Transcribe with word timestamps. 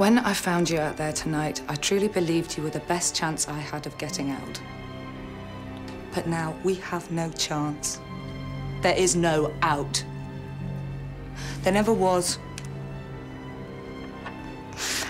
When 0.00 0.18
I 0.18 0.32
found 0.32 0.70
you 0.70 0.78
out 0.78 0.96
there 0.96 1.12
tonight, 1.12 1.60
I 1.68 1.74
truly 1.74 2.08
believed 2.08 2.56
you 2.56 2.62
were 2.62 2.70
the 2.70 2.80
best 2.88 3.14
chance 3.14 3.46
I 3.48 3.58
had 3.58 3.86
of 3.86 3.98
getting 3.98 4.30
out. 4.30 4.58
But 6.14 6.26
now 6.26 6.56
we 6.64 6.76
have 6.76 7.10
no 7.10 7.28
chance. 7.32 8.00
There 8.80 8.96
is 8.96 9.14
no 9.14 9.52
out. 9.60 10.02
There 11.64 11.74
never 11.74 11.92
was. 11.92 12.38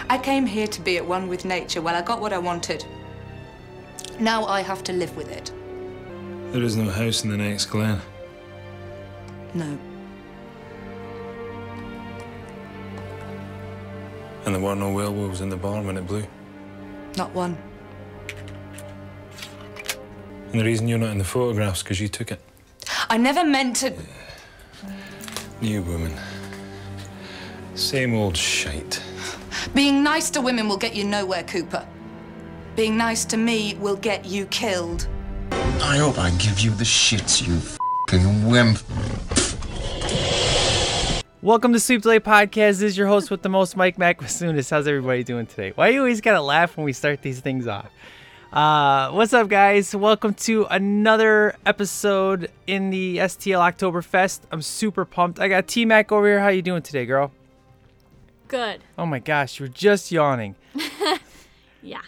I 0.09 0.19
came 0.19 0.45
here 0.45 0.67
to 0.67 0.81
be 0.81 0.97
at 0.97 1.07
one 1.07 1.29
with 1.29 1.45
nature. 1.45 1.81
Well, 1.81 1.95
I 1.95 2.03
got 2.03 2.21
what 2.21 2.33
I 2.33 2.39
wanted. 2.39 2.85
Now 4.19 4.45
I 4.47 4.61
have 4.61 4.83
to 4.83 4.93
live 4.93 5.17
with 5.17 5.31
it. 5.31 5.53
There 6.51 6.65
is 6.65 6.75
no 6.75 6.91
house 6.91 7.23
in 7.23 7.31
the 7.31 7.37
next 7.37 7.67
glen. 7.67 8.01
No. 9.55 9.79
And 14.45 14.55
there 14.55 14.63
were 14.63 14.75
no 14.75 14.93
werewolves 14.93 15.41
in 15.41 15.51
the 15.51 15.57
barn 15.57 15.87
when 15.87 15.97
it 15.97 16.07
blew. 16.07 16.25
Not 17.17 17.33
one. 17.35 17.59
And 20.53 20.61
the 20.61 20.65
reason 20.65 20.89
you're 20.89 20.99
not 20.99 21.11
in 21.11 21.19
the 21.19 21.25
photographs 21.25 21.83
because 21.83 22.01
you 22.01 22.09
took 22.09 22.33
it. 22.33 22.41
I 23.09 23.17
never 23.17 23.45
meant 23.45 23.77
to. 23.77 23.93
New 25.61 25.83
woman. 25.83 26.13
Same 27.75 28.15
old 28.15 28.37
shite. 28.37 29.03
Being 29.75 30.03
nice 30.03 30.31
to 30.31 30.41
women 30.41 30.69
will 30.69 30.77
get 30.77 30.95
you 30.95 31.05
nowhere, 31.05 31.43
Cooper. 31.45 31.87
Being 32.77 32.97
nice 32.97 33.25
to 33.27 33.37
me 33.37 33.75
will 33.75 33.97
get 33.97 34.25
you 34.25 34.47
killed. 34.47 35.07
I 35.53 35.99
hope 35.99 36.19
I 36.19 36.31
give 36.31 36.61
you 36.61 36.71
the 36.71 36.85
shits, 36.85 37.47
you 37.47 37.61
fing 38.09 38.47
wimp. 38.47 38.79
Welcome 41.43 41.73
to 41.73 41.81
Sleep 41.81 42.03
Delay 42.03 42.21
Podcast. 42.21 42.53
This 42.81 42.83
is 42.83 42.99
your 42.99 43.07
host 43.07 43.31
with 43.31 43.41
the 43.41 43.49
most, 43.49 43.77
Mike 43.77 43.97
Macmasunis. 43.97 44.71
How's 44.71 44.87
everybody 44.87 45.25
doing 45.25 45.47
today? 45.47 45.73
Why 45.75 45.89
you 45.89 46.01
always 46.01 46.21
gotta 46.21 46.43
laugh 46.43 46.77
when 46.77 46.85
we 46.85 46.93
start 46.93 47.23
these 47.23 47.41
things 47.41 47.67
off? 47.67 47.89
Uh, 48.53 49.11
what's 49.13 49.33
up, 49.33 49.49
guys? 49.49 49.95
Welcome 49.95 50.35
to 50.35 50.67
another 50.67 51.57
episode 51.65 52.51
in 52.67 52.91
the 52.91 53.19
STL 53.19 53.73
Oktoberfest. 53.73 54.41
I'm 54.53 54.61
super 54.61 55.07
pumped. 55.07 55.41
I 55.41 55.49
got 55.49 55.67
T 55.67 55.87
Mac 55.87 56.13
over 56.13 56.27
here. 56.27 56.41
How 56.41 56.49
you 56.49 56.61
doing 56.63 56.83
today, 56.83 57.07
girl? 57.07 57.33
Good. 58.49 58.83
Oh 58.99 59.07
my 59.07 59.19
gosh, 59.21 59.59
you 59.59 59.65
were 59.65 59.69
just 59.73 60.13
yawning. 60.13 60.57
Yeah. 61.83 62.03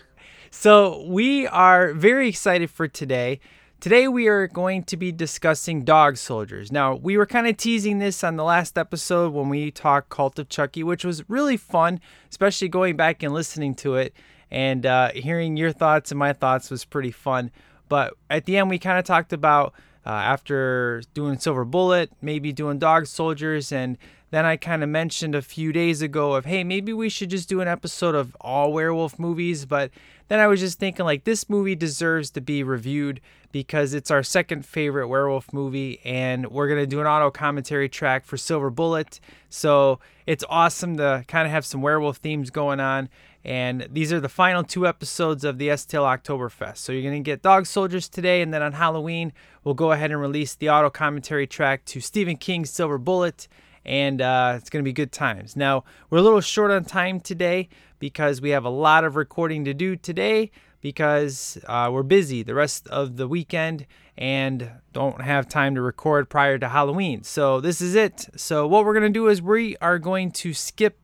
So, 0.51 1.03
we 1.07 1.47
are 1.47 1.95
very 1.95 2.29
excited 2.29 2.69
for 2.71 2.87
today. 2.87 3.41
Today, 3.83 4.07
we 4.07 4.29
are 4.29 4.47
going 4.47 4.85
to 4.85 4.97
be 4.97 5.11
discussing 5.11 5.83
Dog 5.83 6.17
Soldiers. 6.17 6.71
Now, 6.71 6.95
we 6.95 7.17
were 7.17 7.27
kind 7.27 7.49
of 7.49 7.57
teasing 7.57 7.99
this 7.99 8.23
on 8.23 8.37
the 8.37 8.45
last 8.45 8.79
episode 8.79 9.33
when 9.33 9.49
we 9.49 9.73
talked 9.73 10.09
Cult 10.09 10.39
of 10.39 10.49
Chucky, 10.49 10.85
which 10.85 11.05
was 11.05 11.29
really 11.29 11.57
fun, 11.57 11.99
especially 12.31 12.69
going 12.69 12.95
back 12.95 13.25
and 13.25 13.35
listening 13.35 13.75
to 13.75 13.97
it 13.97 14.15
and 14.53 14.87
uh, 14.87 15.11
hearing 15.17 15.57
your 15.57 15.73
thoughts 15.73 16.13
and 16.13 16.19
my 16.21 16.33
thoughts 16.33 16.71
was 16.71 16.85
pretty 16.85 17.11
fun. 17.11 17.51
But 17.89 18.15
at 18.31 18.45
the 18.45 18.57
end, 18.57 18.71
we 18.71 18.79
kind 18.79 19.01
of 19.01 19.05
talked 19.05 19.33
about 19.33 19.75
uh, 20.07 20.11
after 20.11 21.03
doing 21.13 21.41
Silver 21.41 21.65
Bullet, 21.65 22.13
maybe 22.23 22.53
doing 22.53 22.79
Dog 22.79 23.09
Soldiers, 23.09 23.73
and 23.73 23.99
then 24.31 24.47
I 24.47 24.59
kind 24.59 24.85
of 24.85 24.91
mentioned 24.91 25.35
a 25.35 25.43
few 25.43 25.73
days 25.73 26.03
ago 26.03 26.35
of, 26.35 26.45
hey, 26.45 26.63
maybe 26.63 26.93
we 26.93 27.09
should 27.09 27.31
just 27.31 27.49
do 27.49 27.61
an 27.61 27.69
episode 27.69 28.15
of 28.15 28.37
all 28.41 28.73
werewolf 28.73 29.19
movies. 29.19 29.67
But 29.67 29.91
then 30.33 30.41
I 30.41 30.47
was 30.47 30.61
just 30.61 30.79
thinking, 30.79 31.05
like, 31.05 31.25
this 31.25 31.51
movie 31.51 31.75
deserves 31.75 32.31
to 32.31 32.41
be 32.41 32.63
reviewed 32.63 33.21
because 33.53 33.93
it's 33.93 34.11
our 34.11 34.23
second 34.23 34.65
favorite 34.65 35.09
werewolf 35.09 35.53
movie, 35.53 36.01
and 36.07 36.51
we're 36.51 36.69
going 36.69 36.81
to 36.81 36.87
do 36.87 37.03
an 37.03 37.07
audio 37.07 37.31
commentary 37.31 37.87
track 37.87 38.25
for 38.25 38.39
Silver 38.39 38.71
Bullet. 38.71 39.21
So 39.51 40.01
it's 40.27 40.43
awesome 40.49 40.97
to 40.97 41.27
kind 41.29 41.45
of 41.45 41.53
have 41.53 41.67
some 41.67 41.83
werewolf 41.83 42.17
themes 42.17 42.49
going 42.49 42.81
on. 42.81 43.11
And 43.45 43.87
these 43.91 44.11
are 44.11 44.21
the 44.21 44.31
final 44.31 44.65
two 44.65 44.87
episodes 44.87 45.45
of 45.45 45.59
the 45.59 45.69
STL 45.69 46.19
Oktoberfest. 46.19 46.79
So 46.79 46.93
you're 46.93 47.03
going 47.03 47.23
to 47.23 47.31
get 47.31 47.43
Dog 47.43 47.67
Soldiers 47.67 48.09
today, 48.09 48.41
and 48.41 48.55
then 48.55 48.63
on 48.63 48.73
Halloween, 48.73 49.35
we'll 49.65 49.75
go 49.75 49.93
ahead 49.93 50.13
and 50.13 50.19
release 50.19 50.55
the 50.55 50.69
audio 50.69 50.89
commentary 50.89 51.47
track 51.47 51.85
to 51.85 52.01
Stephen 52.01 52.39
King's 52.39 52.71
Silver 52.71 52.97
Bullet 52.97 53.49
and 53.85 54.21
uh, 54.21 54.55
it's 54.57 54.71
going 54.71 54.83
to 54.83 54.89
be 54.89 54.93
good 54.93 55.13
times. 55.13 55.57
Now, 55.57 55.85
we're 56.11 56.19
a 56.19 56.23
little 56.23 56.41
short 56.41 56.71
on 56.71 56.85
time 56.85 57.21
today 57.21 57.69
because 57.99 58.41
we 58.41 58.51
have 58.51 58.65
a 58.65 58.71
lot 58.71 59.05
of 59.05 59.17
recording 59.17 59.65
to 59.65 59.75
do 59.75 59.97
today 59.97 60.51
because 60.81 61.59
uh, 61.67 61.89
we're 61.93 62.03
busy 62.03 62.43
the 62.43 62.55
rest 62.55 62.89
of 62.89 63.17
the 63.17 63.29
weekend 63.29 63.87
and 64.19 64.71
don't 64.93 65.23
have 65.23 65.49
time 65.49 65.75
to 65.75 65.81
record 65.81 66.29
prior 66.29 66.59
to 66.59 66.69
Halloween. 66.69 67.23
So, 67.23 67.61
this 67.61 67.81
is 67.81 67.95
it. 67.95 68.29
So, 68.37 68.67
what 68.67 68.85
we're 68.85 68.95
going 68.95 69.13
to 69.13 69.19
do 69.19 69.29
is 69.29 69.41
we 69.41 69.77
are 69.79 69.99
going 69.99 70.33
to 70.33 70.53
skip 70.53 70.99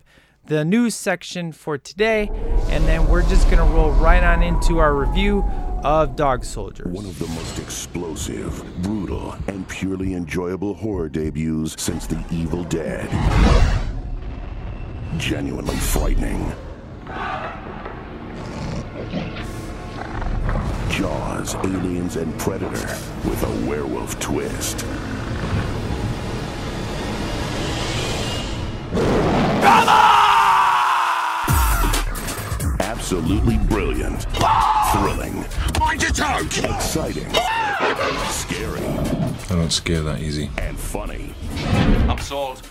the 0.46 0.64
news 0.64 0.94
section 0.94 1.52
for 1.52 1.76
today 1.76 2.30
and 2.70 2.84
then 2.84 3.06
we're 3.08 3.22
just 3.28 3.44
going 3.50 3.58
to 3.58 3.74
roll 3.74 3.90
right 3.92 4.24
on 4.24 4.42
into 4.42 4.78
our 4.78 4.94
review 4.94 5.44
of 5.84 6.16
Dog 6.16 6.44
Soldiers. 6.44 6.92
One 6.92 7.04
of 7.04 7.18
the 7.18 7.26
most 7.28 7.58
explosive, 7.58 8.62
brutal, 8.82 9.36
and 9.46 9.68
purely 9.68 10.14
enjoyable 10.14 10.74
horror 10.74 11.08
debuts 11.08 11.80
since 11.80 12.06
The 12.06 12.22
Evil 12.30 12.64
Dead. 12.64 13.08
Genuinely 15.18 15.76
frightening. 15.76 16.52
Jaws, 20.90 21.54
Aliens, 21.56 22.16
and 22.16 22.36
Predator 22.38 22.96
with 23.24 23.42
a 23.42 23.68
werewolf 23.68 24.18
twist. 24.18 24.84
Absolutely 32.80 33.58
brilliant. 33.58 34.26
Thrilling. 34.92 35.44
Mind 35.78 36.02
your 36.02 36.12
tongue! 36.12 36.46
Exciting. 36.46 37.28
Scary. 38.30 38.86
I 38.86 39.48
don't 39.50 39.70
scare 39.70 40.00
that 40.02 40.20
easy. 40.20 40.50
And 40.58 40.78
funny. 40.78 41.34
I'm 42.08 42.18
sold. 42.18 42.62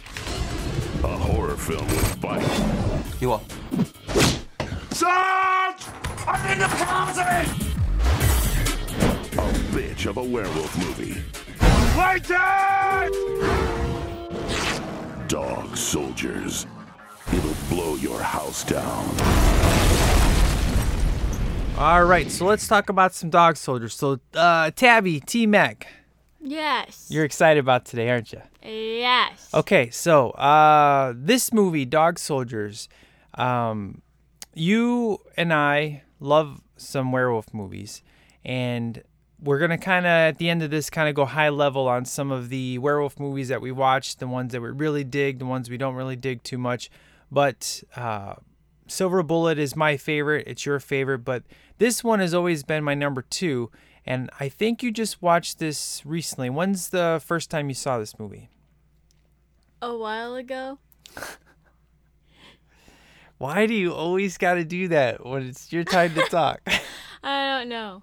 A 1.04 1.08
horror 1.08 1.56
film 1.56 1.88
with 1.88 2.20
bite. 2.20 3.22
You 3.22 3.34
are. 3.34 3.42
Sarge! 4.92 5.84
I'm 6.26 6.52
in 6.52 6.60
the 6.60 6.66
closet! 6.66 7.48
A 9.34 9.54
bitch 9.72 10.08
of 10.08 10.18
a 10.18 10.24
werewolf 10.24 10.76
movie. 10.78 11.22
Waiting! 11.98 13.12
Dog 15.28 15.78
soldiers. 15.78 16.66
It'll 17.32 17.56
blow 17.70 17.96
your 17.96 18.22
house 18.22 18.64
down. 18.64 20.17
All 21.78 22.04
right, 22.06 22.30
so 22.32 22.46
let's 22.46 22.68
talk 22.68 22.90
about 22.90 23.14
some 23.14 23.30
Dog 23.30 23.56
Soldiers. 23.56 23.94
So, 23.94 24.20
uh, 24.34 24.72
Tabby, 24.72 25.20
T 25.20 25.46
Mac, 25.46 25.86
Yes. 26.42 27.06
you're 27.10 27.24
excited 27.24 27.60
about 27.60 27.86
today, 27.86 28.10
aren't 28.10 28.32
you? 28.34 28.42
yes. 28.64 29.50
Okay, 29.54 29.92
so 29.92 30.32
uh, 30.32 31.14
this 31.16 31.54
movie, 31.54 31.86
Dog 31.86 32.18
Soldiers, 32.18 32.90
um, 33.36 34.02
you 34.56 35.20
and 35.38 35.54
I 35.54 36.02
love 36.20 36.62
some 36.78 37.12
werewolf 37.12 37.54
movies, 37.54 38.02
and 38.44 39.04
we're 39.40 39.60
gonna 39.60 39.78
kind 39.78 40.08
of 40.08 40.10
at 40.10 40.40
the 40.40 40.50
end 40.50 40.64
of 40.64 40.72
this 40.72 40.90
kind 40.90 41.08
of 41.08 41.14
go 41.14 41.26
high 41.26 41.50
level 41.50 41.88
on 41.88 42.06
some 42.06 42.32
of 42.32 42.50
the 42.50 42.80
werewolf 42.80 43.20
movies 43.20 43.50
that 43.50 43.62
we 43.62 43.72
watched, 43.72 44.18
the 44.20 44.28
ones 44.28 44.52
that 44.54 44.62
we 44.62 44.70
really 44.70 45.04
dig, 45.04 45.38
the 45.38 45.46
ones 45.46 45.70
we 45.70 45.78
don't 45.78 45.94
really 45.94 46.16
dig 46.16 46.42
too 46.42 46.58
much. 46.58 46.90
But 47.32 47.84
uh, 47.96 48.34
Silver 48.88 49.24
Bullet 49.24 49.58
is 49.60 49.76
my 49.76 49.98
favorite. 49.98 50.48
It's 50.48 50.66
your 50.66 50.80
favorite, 50.80 51.20
but 51.20 51.44
this 51.78 52.04
one 52.04 52.20
has 52.20 52.34
always 52.34 52.64
been 52.64 52.84
my 52.84 52.94
number 52.94 53.22
two. 53.22 53.70
And 54.06 54.30
I 54.40 54.48
think 54.50 54.82
you 54.82 54.92
just 54.92 55.22
watched 55.22 55.60
this 55.60 56.02
recently. 56.06 56.50
When's 56.50 56.90
the 56.90 57.22
first 57.24 57.50
time 57.50 57.68
you 57.70 57.76
saw 57.76 58.00
this 58.00 58.18
movie? 58.18 58.50
A 59.82 59.96
while 59.96 60.36
ago. 60.36 60.80
Why 63.38 63.68
do 63.68 63.74
you 63.74 63.94
always 63.94 64.38
got 64.38 64.56
to 64.56 64.64
do 64.66 64.88
that 64.88 65.26
when 65.26 65.44
it's 65.44 65.72
your 65.72 65.84
time 65.84 66.16
to 66.16 66.22
talk? 66.24 66.62
I 67.24 67.46
don't 67.60 67.70
know. 67.70 68.02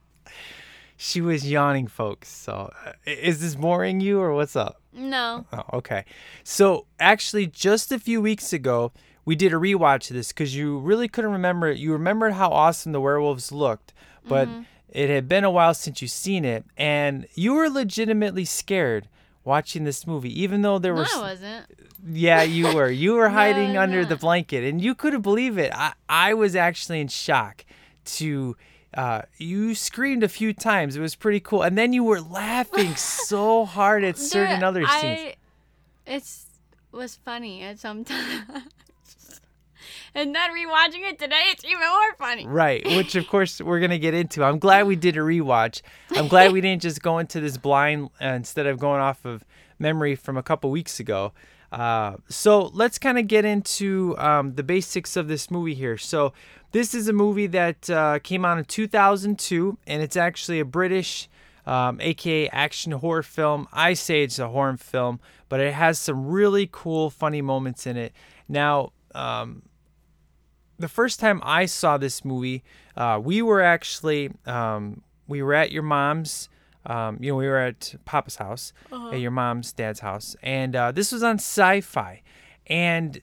she 0.97 1.21
was 1.21 1.51
yawning, 1.51 1.89
folks. 1.89 2.29
So, 2.29 2.71
uh, 2.87 2.93
is 3.07 3.41
this 3.41 3.57
boring 3.57 4.01
you 4.01 4.21
or 4.21 4.33
what's 4.35 4.55
up? 4.55 4.81
No. 4.93 5.45
Oh, 5.53 5.65
okay. 5.79 6.05
So, 6.45 6.87
actually, 7.01 7.49
just 7.49 7.91
a 7.91 7.99
few 7.99 8.21
weeks 8.21 8.53
ago, 8.53 8.93
we 9.25 9.35
did 9.37 9.53
a 9.53 9.57
rewatch 9.57 10.11
of 10.11 10.17
this 10.17 10.29
because 10.33 10.55
you 10.57 10.79
really 10.79 11.09
couldn't 11.09 11.33
remember 11.33 11.69
it. 11.69 11.79
You 11.79 11.93
remembered 11.93 12.35
how 12.35 12.51
awesome 12.51 12.93
the 12.93 13.01
werewolves 13.01 13.51
looked, 13.53 13.93
but 14.29 14.49
it 14.91 15.11
had 15.11 15.29
been 15.29 15.45
a 15.45 15.51
while 15.51 15.75
since 15.75 16.01
you 16.03 16.09
seen 16.09 16.45
it, 16.45 16.65
and 16.77 17.27
you 17.35 17.55
were 17.55 17.69
legitimately 17.69 18.45
scared 18.45 19.09
watching 19.45 19.85
this 19.85 20.07
movie, 20.07 20.41
even 20.43 20.63
though 20.63 20.79
there 20.79 20.95
No, 20.95 21.01
was 21.01 21.13
I 21.15 21.21
wasn't. 21.21 21.67
Yeah, 22.07 22.43
you 22.43 22.75
were. 22.75 22.91
You 22.91 23.15
were 23.15 23.29
hiding 23.31 23.75
No, 23.75 23.81
under 23.83 24.03
no. 24.03 24.09
the 24.09 24.17
blanket, 24.17 24.63
and 24.65 24.81
you 24.81 24.95
couldn't 24.95 25.23
believe 25.23 25.59
it. 25.59 25.73
I, 25.75 25.93
I 26.09 26.35
was 26.35 26.55
actually 26.57 27.01
in 27.01 27.09
shock. 27.09 27.65
To 28.19 28.55
uh, 28.93 29.23
you 29.39 29.75
screamed 29.75 30.23
a 30.23 30.29
few 30.29 30.53
times. 30.53 30.95
It 30.95 31.01
was 31.01 31.15
pretty 31.15 31.41
cool, 31.41 31.63
and 31.63 31.77
then 31.79 31.93
you 31.95 32.05
were 32.05 32.21
laughing 32.21 32.95
so 32.97 33.65
hard 33.65 34.05
at 34.05 34.19
certain 34.19 34.61
There- 34.61 34.69
other 34.69 34.87
scenes. 34.87 35.21
I, 35.21 35.35
it's 36.07 36.47
was 36.93 37.17
funny 37.25 37.63
at 37.63 37.79
some 37.79 38.05
times. 38.05 38.45
And 40.15 40.35
then 40.35 40.51
rewatching 40.51 41.09
it 41.09 41.19
today, 41.19 41.43
it's 41.49 41.65
even 41.65 41.81
more 41.81 42.15
funny. 42.17 42.47
Right, 42.47 42.87
which 42.97 43.17
of 43.17 43.27
course 43.27 43.61
we're 43.61 43.81
gonna 43.81 43.99
get 43.99 44.15
into. 44.15 44.45
I'm 44.45 44.61
glad 44.61 44.87
we 44.87 44.95
did 44.95 45.17
a 45.17 45.21
rewatch. 45.21 45.83
I'm 46.13 46.29
glad 46.29 46.53
we 46.53 46.61
didn't 46.61 46.83
just 46.83 47.03
go 47.03 47.19
into 47.19 47.41
this 47.41 47.57
blind 47.57 48.11
uh, 48.23 48.27
instead 48.27 48.67
of 48.67 48.79
going 48.79 49.01
off 49.01 49.25
of 49.25 49.45
memory 49.79 50.15
from 50.15 50.37
a 50.37 50.43
couple 50.43 50.71
weeks 50.71 51.01
ago. 51.01 51.33
Uh, 51.73 52.17
so 52.29 52.71
let's 52.75 52.99
kind 52.99 53.19
of 53.19 53.27
get 53.27 53.45
into 53.45 54.15
um, 54.19 54.55
the 54.55 54.63
basics 54.63 55.17
of 55.17 55.27
this 55.27 55.51
movie 55.51 55.75
here. 55.75 55.99
So 55.99 56.33
this 56.71 56.95
is 56.95 57.09
a 57.09 57.13
movie 57.13 57.49
that 57.49 57.91
uh, 57.91 58.21
came 58.21 58.45
out 58.45 58.59
in 58.59 58.65
2002, 58.65 59.79
and 59.89 60.01
it's 60.01 60.17
actually 60.17 60.61
a 60.61 60.65
British, 60.65 61.29
um, 61.67 62.01
aka 62.01 62.49
action 62.51 62.93
horror 62.93 63.25
film. 63.25 63.67
I 63.73 63.95
say 63.95 64.23
it's 64.23 64.39
a 64.39 64.47
horror 64.47 64.77
film, 64.77 65.19
but 65.49 65.59
it 65.59 65.75
has 65.75 65.99
some 65.99 66.29
really 66.29 66.69
cool, 66.71 67.11
funny 67.11 67.43
moments 67.43 67.87
in 67.87 67.97
it. 67.97 68.13
Now. 68.49 68.93
Um, 69.17 69.63
the 70.79 70.89
first 70.89 71.21
time 71.21 71.41
I 71.45 71.67
saw 71.67 71.97
this 71.99 72.25
movie, 72.25 72.63
uh, 72.97 73.21
we 73.23 73.43
were 73.43 73.61
actually 73.63 74.31
um, 74.47 75.03
we 75.27 75.43
were 75.43 75.55
at 75.55 75.73
your 75.73 75.83
mom's. 75.83 76.49
Um, 76.87 77.17
you 77.19 77.31
know, 77.31 77.37
we 77.37 77.49
were 77.49 77.59
at 77.59 77.95
Papa's 78.05 78.37
house, 78.37 78.75
at 78.93 79.21
your 79.21 79.31
mom's 79.31 79.73
dad's 79.73 80.01
house, 80.01 80.37
and 80.43 80.77
uh, 80.77 80.93
this 80.93 81.13
was 81.13 81.23
on 81.23 81.37
Sci-Fi. 81.37 82.21
And 82.67 83.23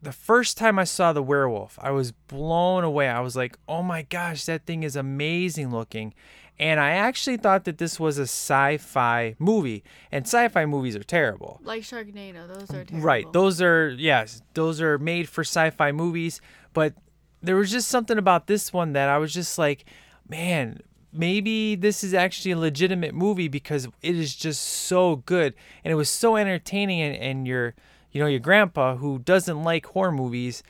the 0.00 0.12
first 0.12 0.56
time 0.56 0.78
I 0.78 0.84
saw 0.84 1.12
the 1.12 1.22
werewolf, 1.22 1.78
I 1.82 1.90
was 1.90 2.12
blown 2.12 2.82
away. 2.82 3.08
I 3.08 3.20
was 3.20 3.36
like, 3.36 3.58
"Oh 3.68 3.82
my 3.82 4.02
gosh, 4.02 4.44
that 4.46 4.64
thing 4.64 4.84
is 4.84 4.96
amazing 4.96 5.70
looking." 5.70 6.14
And 6.58 6.80
I 6.80 6.90
actually 6.92 7.36
thought 7.36 7.64
that 7.64 7.78
this 7.78 8.00
was 8.00 8.18
a 8.18 8.22
sci-fi 8.22 9.36
movie, 9.38 9.84
and 10.10 10.24
sci-fi 10.24 10.64
movies 10.64 10.96
are 10.96 11.02
terrible. 11.02 11.60
Like 11.62 11.82
Sharknado, 11.82 12.48
those 12.48 12.70
are 12.70 12.84
terrible. 12.84 13.06
Right. 13.06 13.30
Those 13.32 13.60
are 13.60 13.90
yes, 13.90 14.40
those 14.54 14.80
are 14.80 14.98
made 14.98 15.28
for 15.28 15.42
sci-fi 15.42 15.92
movies, 15.92 16.40
but 16.72 16.94
there 17.42 17.56
was 17.56 17.70
just 17.70 17.88
something 17.88 18.16
about 18.16 18.46
this 18.46 18.72
one 18.72 18.94
that 18.94 19.08
I 19.08 19.18
was 19.18 19.34
just 19.34 19.58
like, 19.58 19.84
man, 20.28 20.80
maybe 21.12 21.74
this 21.74 22.02
is 22.02 22.14
actually 22.14 22.52
a 22.52 22.58
legitimate 22.58 23.14
movie 23.14 23.48
because 23.48 23.86
it 24.02 24.16
is 24.16 24.34
just 24.34 24.62
so 24.62 25.16
good 25.16 25.54
and 25.84 25.92
it 25.92 25.94
was 25.94 26.08
so 26.08 26.36
entertaining 26.36 27.00
and, 27.00 27.16
and 27.16 27.46
your 27.46 27.74
you 28.12 28.20
know, 28.22 28.28
your 28.28 28.40
grandpa 28.40 28.96
who 28.96 29.18
doesn't 29.18 29.62
like 29.62 29.84
horror 29.84 30.10
movies 30.10 30.62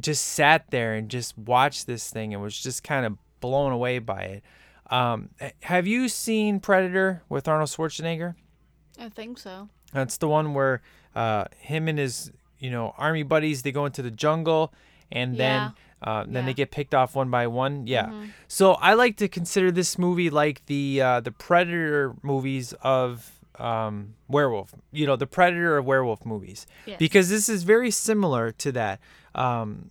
just 0.00 0.24
sat 0.24 0.70
there 0.70 0.94
and 0.94 1.10
just 1.10 1.36
watched 1.36 1.86
this 1.86 2.08
thing 2.08 2.32
and 2.32 2.42
was 2.42 2.58
just 2.58 2.82
kind 2.82 3.04
of 3.04 3.18
blown 3.40 3.72
away 3.72 3.98
by 3.98 4.22
it. 4.22 4.42
Um, 4.90 5.30
have 5.60 5.86
you 5.86 6.08
seen 6.08 6.60
Predator 6.60 7.22
with 7.28 7.48
Arnold 7.48 7.70
Schwarzenegger? 7.70 8.34
I 8.98 9.08
think 9.08 9.38
so. 9.38 9.68
That's 9.92 10.16
the 10.18 10.28
one 10.28 10.54
where 10.54 10.82
uh, 11.14 11.44
him 11.58 11.88
and 11.88 11.98
his, 11.98 12.30
you 12.58 12.70
know, 12.70 12.94
army 12.98 13.22
buddies 13.22 13.62
they 13.62 13.72
go 13.72 13.86
into 13.86 14.02
the 14.02 14.10
jungle, 14.10 14.72
and 15.10 15.36
then 15.36 15.72
uh, 16.02 16.24
then 16.26 16.46
they 16.46 16.54
get 16.54 16.70
picked 16.70 16.94
off 16.94 17.14
one 17.14 17.30
by 17.30 17.46
one. 17.46 17.86
Yeah. 17.86 18.10
So 18.48 18.72
I 18.74 18.94
like 18.94 19.16
to 19.18 19.28
consider 19.28 19.70
this 19.70 19.98
movie 19.98 20.30
like 20.30 20.64
the 20.66 21.00
uh, 21.00 21.20
the 21.20 21.32
Predator 21.32 22.14
movies 22.22 22.72
of 22.82 23.38
um, 23.58 24.14
werewolf. 24.28 24.74
You 24.90 25.06
know, 25.06 25.16
the 25.16 25.26
Predator 25.26 25.78
of 25.78 25.84
werewolf 25.84 26.24
movies, 26.26 26.66
Yes. 26.86 26.98
because 26.98 27.28
this 27.28 27.48
is 27.48 27.62
very 27.62 27.90
similar 27.90 28.50
to 28.52 28.72
that. 28.72 29.00
Um, 29.34 29.90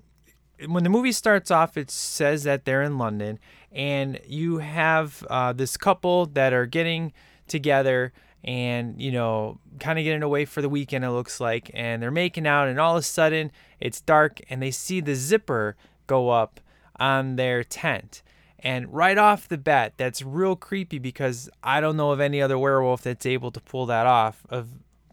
when 0.67 0.83
the 0.83 0.89
movie 0.89 1.11
starts 1.11 1.51
off, 1.51 1.77
it 1.77 1.89
says 1.91 2.43
that 2.43 2.65
they're 2.65 2.81
in 2.81 2.97
London, 2.97 3.39
and 3.71 4.19
you 4.25 4.59
have 4.59 5.25
uh, 5.29 5.53
this 5.53 5.77
couple 5.77 6.25
that 6.27 6.53
are 6.53 6.65
getting 6.65 7.13
together 7.47 8.13
and 8.43 8.99
you 8.99 9.11
know 9.11 9.59
kind 9.79 9.99
of 9.99 10.03
getting 10.03 10.23
away 10.23 10.45
for 10.45 10.61
the 10.61 10.69
weekend 10.69 11.05
it 11.05 11.11
looks 11.11 11.39
like 11.39 11.69
and 11.73 12.01
they're 12.01 12.09
making 12.09 12.47
out 12.47 12.67
and 12.67 12.79
all 12.79 12.95
of 12.95 12.99
a 12.99 13.03
sudden 13.03 13.51
it's 13.79 14.01
dark 14.01 14.39
and 14.49 14.61
they 14.61 14.71
see 14.71 14.99
the 14.99 15.13
zipper 15.13 15.75
go 16.07 16.29
up 16.29 16.59
on 16.99 17.35
their 17.35 17.63
tent. 17.63 18.21
And 18.63 18.93
right 18.93 19.17
off 19.17 19.47
the 19.47 19.57
bat 19.57 19.93
that's 19.97 20.21
real 20.21 20.55
creepy 20.55 20.99
because 20.99 21.49
i 21.63 21.81
don't 21.81 21.97
know 21.97 22.11
of 22.11 22.19
any 22.19 22.41
other 22.41 22.59
werewolf 22.59 23.01
that's 23.01 23.25
able 23.25 23.49
to 23.51 23.59
pull 23.59 23.87
that 23.87 24.05
off 24.05 24.45
of 24.49 24.69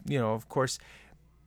you 0.06 0.18
know 0.18 0.34
of 0.34 0.50
course 0.50 0.78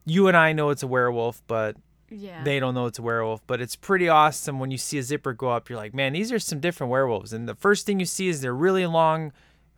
you 0.03 0.27
and 0.27 0.35
i 0.35 0.51
know 0.51 0.71
it's 0.71 0.81
a 0.81 0.87
werewolf 0.87 1.43
but 1.45 1.75
Yeah. 2.11 2.43
they 2.43 2.59
don't 2.59 2.75
know 2.75 2.87
it's 2.87 2.99
a 2.99 3.01
werewolf, 3.01 3.41
but 3.47 3.61
it's 3.61 3.75
pretty 3.75 4.09
awesome 4.09 4.59
when 4.59 4.69
you 4.69 4.77
see 4.77 4.97
a 4.97 5.03
zipper 5.03 5.33
go 5.33 5.49
up. 5.49 5.69
You're 5.69 5.79
like, 5.79 5.93
man, 5.93 6.13
these 6.13 6.31
are 6.31 6.39
some 6.39 6.59
different 6.59 6.91
werewolves. 6.91 7.31
And 7.31 7.47
the 7.47 7.55
first 7.55 7.85
thing 7.85 7.99
you 7.99 8.05
see 8.05 8.27
is 8.27 8.41
they're 8.41 8.53
really 8.53 8.85
long, 8.85 9.31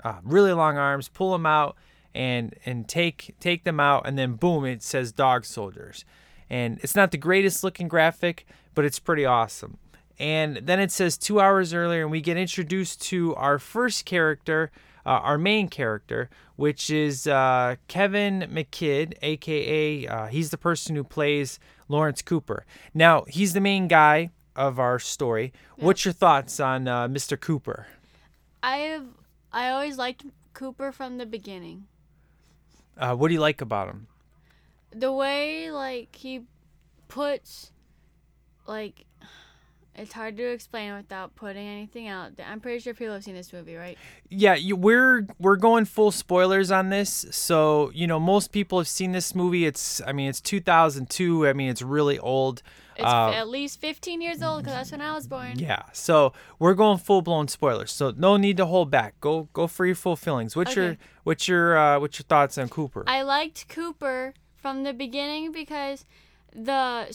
uh, 0.04 0.20
really 0.24 0.52
long 0.52 0.78
arms. 0.78 1.10
Pull 1.10 1.32
them 1.32 1.46
out 1.46 1.78
and 2.16 2.56
and 2.66 2.88
take 2.88 3.36
take 3.40 3.64
them 3.64 3.80
out, 3.80 4.08
and 4.08 4.18
then 4.18 4.34
boom, 4.34 4.66
it 4.66 4.84
says 4.84 5.12
dog 5.12 5.46
soldiers. 5.46 6.06
And 6.50 6.80
it's 6.82 6.96
not 6.96 7.12
the 7.12 7.18
greatest 7.18 7.64
looking 7.64 7.88
graphic, 7.88 8.46
but 8.76 8.86
it's 8.86 9.00
pretty 9.00 9.26
awesome. 9.26 9.78
And 10.20 10.58
then 10.58 10.80
it 10.80 10.92
says 10.92 11.18
two 11.18 11.40
hours 11.40 11.74
earlier, 11.74 12.04
and 12.04 12.12
we 12.12 12.22
get 12.22 12.38
introduced 12.38 13.02
to 13.04 13.34
our 13.36 13.58
first 13.58 14.06
character, 14.06 14.72
uh, 15.06 15.10
our 15.10 15.38
main 15.38 15.68
character, 15.68 16.30
which 16.56 16.90
is 16.90 17.26
uh, 17.26 17.76
Kevin 17.88 18.48
McKidd, 18.52 19.14
aka 19.22 20.08
uh, 20.08 20.28
he's 20.28 20.52
the 20.52 20.58
person 20.58 20.96
who 20.96 21.04
plays 21.04 21.60
Lawrence 21.88 22.22
Cooper. 22.22 22.66
Now 22.94 23.26
he's 23.28 23.54
the 23.54 23.62
main 23.62 23.88
guy 23.88 24.32
of 24.56 24.80
our 24.80 25.00
story. 25.00 25.54
What's 25.78 26.06
your 26.06 26.14
thoughts 26.14 26.60
on 26.60 26.88
uh, 26.88 27.08
Mr. 27.08 27.40
Cooper? 27.40 27.88
I've 28.62 29.08
I 29.52 29.70
always 29.70 29.98
liked 29.98 30.26
Cooper 30.54 30.92
from 30.92 31.18
the 31.18 31.26
beginning. 31.26 31.86
Uh, 32.98 33.16
what 33.16 33.28
do 33.28 33.34
you 33.34 33.40
like 33.40 33.62
about 33.62 33.90
him? 33.90 34.08
The 34.92 35.12
way 35.12 35.72
like 35.72 36.16
he 36.16 36.44
puts 37.08 37.72
like 38.68 39.06
it's 39.96 40.14
hard 40.14 40.38
to 40.38 40.44
explain 40.44 40.96
without 40.96 41.36
putting 41.36 41.68
anything 41.68 42.08
out. 42.08 42.32
I'm 42.46 42.60
pretty 42.60 42.80
sure 42.80 42.94
people 42.94 43.14
have 43.14 43.24
seen 43.24 43.36
this 43.36 43.54
movie, 43.54 43.76
right? 43.76 43.98
Yeah, 44.30 44.56
you, 44.56 44.76
we're 44.76 45.28
we're 45.40 45.56
going 45.56 45.86
full 45.86 46.12
spoilers 46.12 46.72
on 46.72 46.90
this, 46.90 47.26
so 47.32 47.92
you 47.94 48.08
know 48.08 48.20
most 48.20 48.52
people 48.52 48.78
have 48.80 48.88
seen 48.88 49.12
this 49.12 49.36
movie. 49.36 49.66
It's 49.66 50.02
I 50.06 50.12
mean 50.12 50.30
it's 50.30 50.42
2002. 50.42 51.48
I 51.48 51.54
mean 51.54 51.70
it's 51.70 51.82
really 51.82 52.18
old. 52.20 52.62
It's 52.96 53.06
Uh, 53.06 53.32
at 53.34 53.48
least 53.50 53.82
15 53.82 54.22
years 54.22 54.44
old 54.44 54.60
because 54.64 54.74
that's 54.76 54.92
when 54.92 55.02
I 55.02 55.14
was 55.16 55.28
born. 55.28 55.58
Yeah, 55.58 55.82
so 55.94 56.32
we're 56.60 56.76
going 56.76 57.00
full 57.00 57.22
blown 57.24 57.48
spoilers. 57.48 57.92
So 57.92 58.14
no 58.16 58.38
need 58.38 58.58
to 58.58 58.66
hold 58.68 58.92
back. 58.92 59.20
Go 59.20 59.50
go 59.54 59.68
for 59.68 59.86
your 59.86 59.96
full 59.96 60.16
feelings. 60.16 60.56
What's 60.56 60.76
your 60.76 60.86
Okay. 60.90 60.98
what's 61.24 61.48
your 61.48 61.78
uh, 61.78 62.00
what's 62.00 62.20
your 62.20 62.26
thoughts 62.26 62.58
on 62.58 62.70
Cooper? 62.70 63.04
I 63.08 63.22
liked 63.24 63.68
Cooper 63.70 64.34
from 64.56 64.84
the 64.84 64.94
beginning 64.94 65.52
because 65.52 66.06
the 66.56 67.08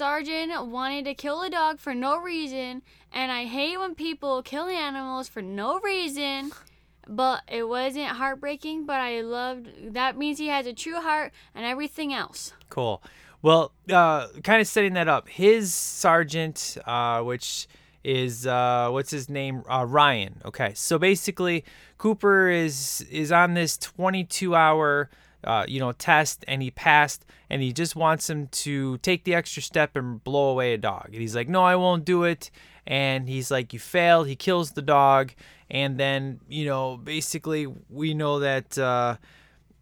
sergeant 0.00 0.68
wanted 0.68 1.04
to 1.04 1.12
kill 1.12 1.42
a 1.42 1.50
dog 1.50 1.78
for 1.78 1.94
no 1.94 2.16
reason, 2.16 2.80
and 3.12 3.30
I 3.30 3.44
hate 3.44 3.78
when 3.78 3.94
people 3.94 4.40
kill 4.42 4.64
animals 4.64 5.28
for 5.28 5.42
no 5.42 5.78
reason. 5.80 6.52
But 7.06 7.42
it 7.46 7.68
wasn't 7.68 8.06
heartbreaking, 8.06 8.86
but 8.86 8.98
I 8.98 9.20
loved 9.20 9.92
that 9.92 10.16
means 10.16 10.38
he 10.38 10.48
has 10.48 10.64
a 10.64 10.72
true 10.72 11.02
heart 11.02 11.32
and 11.54 11.66
everything 11.66 12.14
else. 12.14 12.54
Cool. 12.70 13.02
Well, 13.42 13.72
uh, 13.92 14.28
kind 14.42 14.62
of 14.62 14.66
setting 14.66 14.94
that 14.94 15.06
up. 15.06 15.28
His 15.28 15.74
sergeant, 15.74 16.78
uh, 16.86 17.20
which 17.20 17.68
is 18.02 18.46
uh, 18.46 18.88
what's 18.90 19.10
his 19.10 19.28
name? 19.28 19.64
Uh, 19.68 19.84
Ryan. 19.84 20.40
Okay. 20.46 20.72
So 20.74 20.98
basically, 20.98 21.62
Cooper 21.98 22.48
is 22.48 23.06
is 23.10 23.30
on 23.30 23.52
this 23.52 23.76
22 23.76 24.54
hour. 24.54 25.10
Uh, 25.42 25.64
you 25.66 25.80
know, 25.80 25.92
test 25.92 26.44
and 26.46 26.62
he 26.62 26.70
passed 26.70 27.24
and 27.48 27.62
he 27.62 27.72
just 27.72 27.96
wants 27.96 28.28
him 28.28 28.48
to 28.48 28.98
take 28.98 29.24
the 29.24 29.34
extra 29.34 29.62
step 29.62 29.96
and 29.96 30.22
blow 30.22 30.50
away 30.50 30.74
a 30.74 30.78
dog. 30.78 31.06
And 31.06 31.16
he's 31.16 31.34
like, 31.34 31.48
No, 31.48 31.62
I 31.62 31.76
won't 31.76 32.04
do 32.04 32.24
it. 32.24 32.50
And 32.86 33.28
he's 33.28 33.50
like, 33.50 33.72
You 33.72 33.78
failed. 33.78 34.28
He 34.28 34.36
kills 34.36 34.72
the 34.72 34.82
dog. 34.82 35.32
And 35.70 35.98
then, 35.98 36.40
you 36.48 36.64
know, 36.64 36.96
basically, 36.96 37.66
we 37.88 38.12
know 38.12 38.40
that 38.40 38.76
uh, 38.76 39.16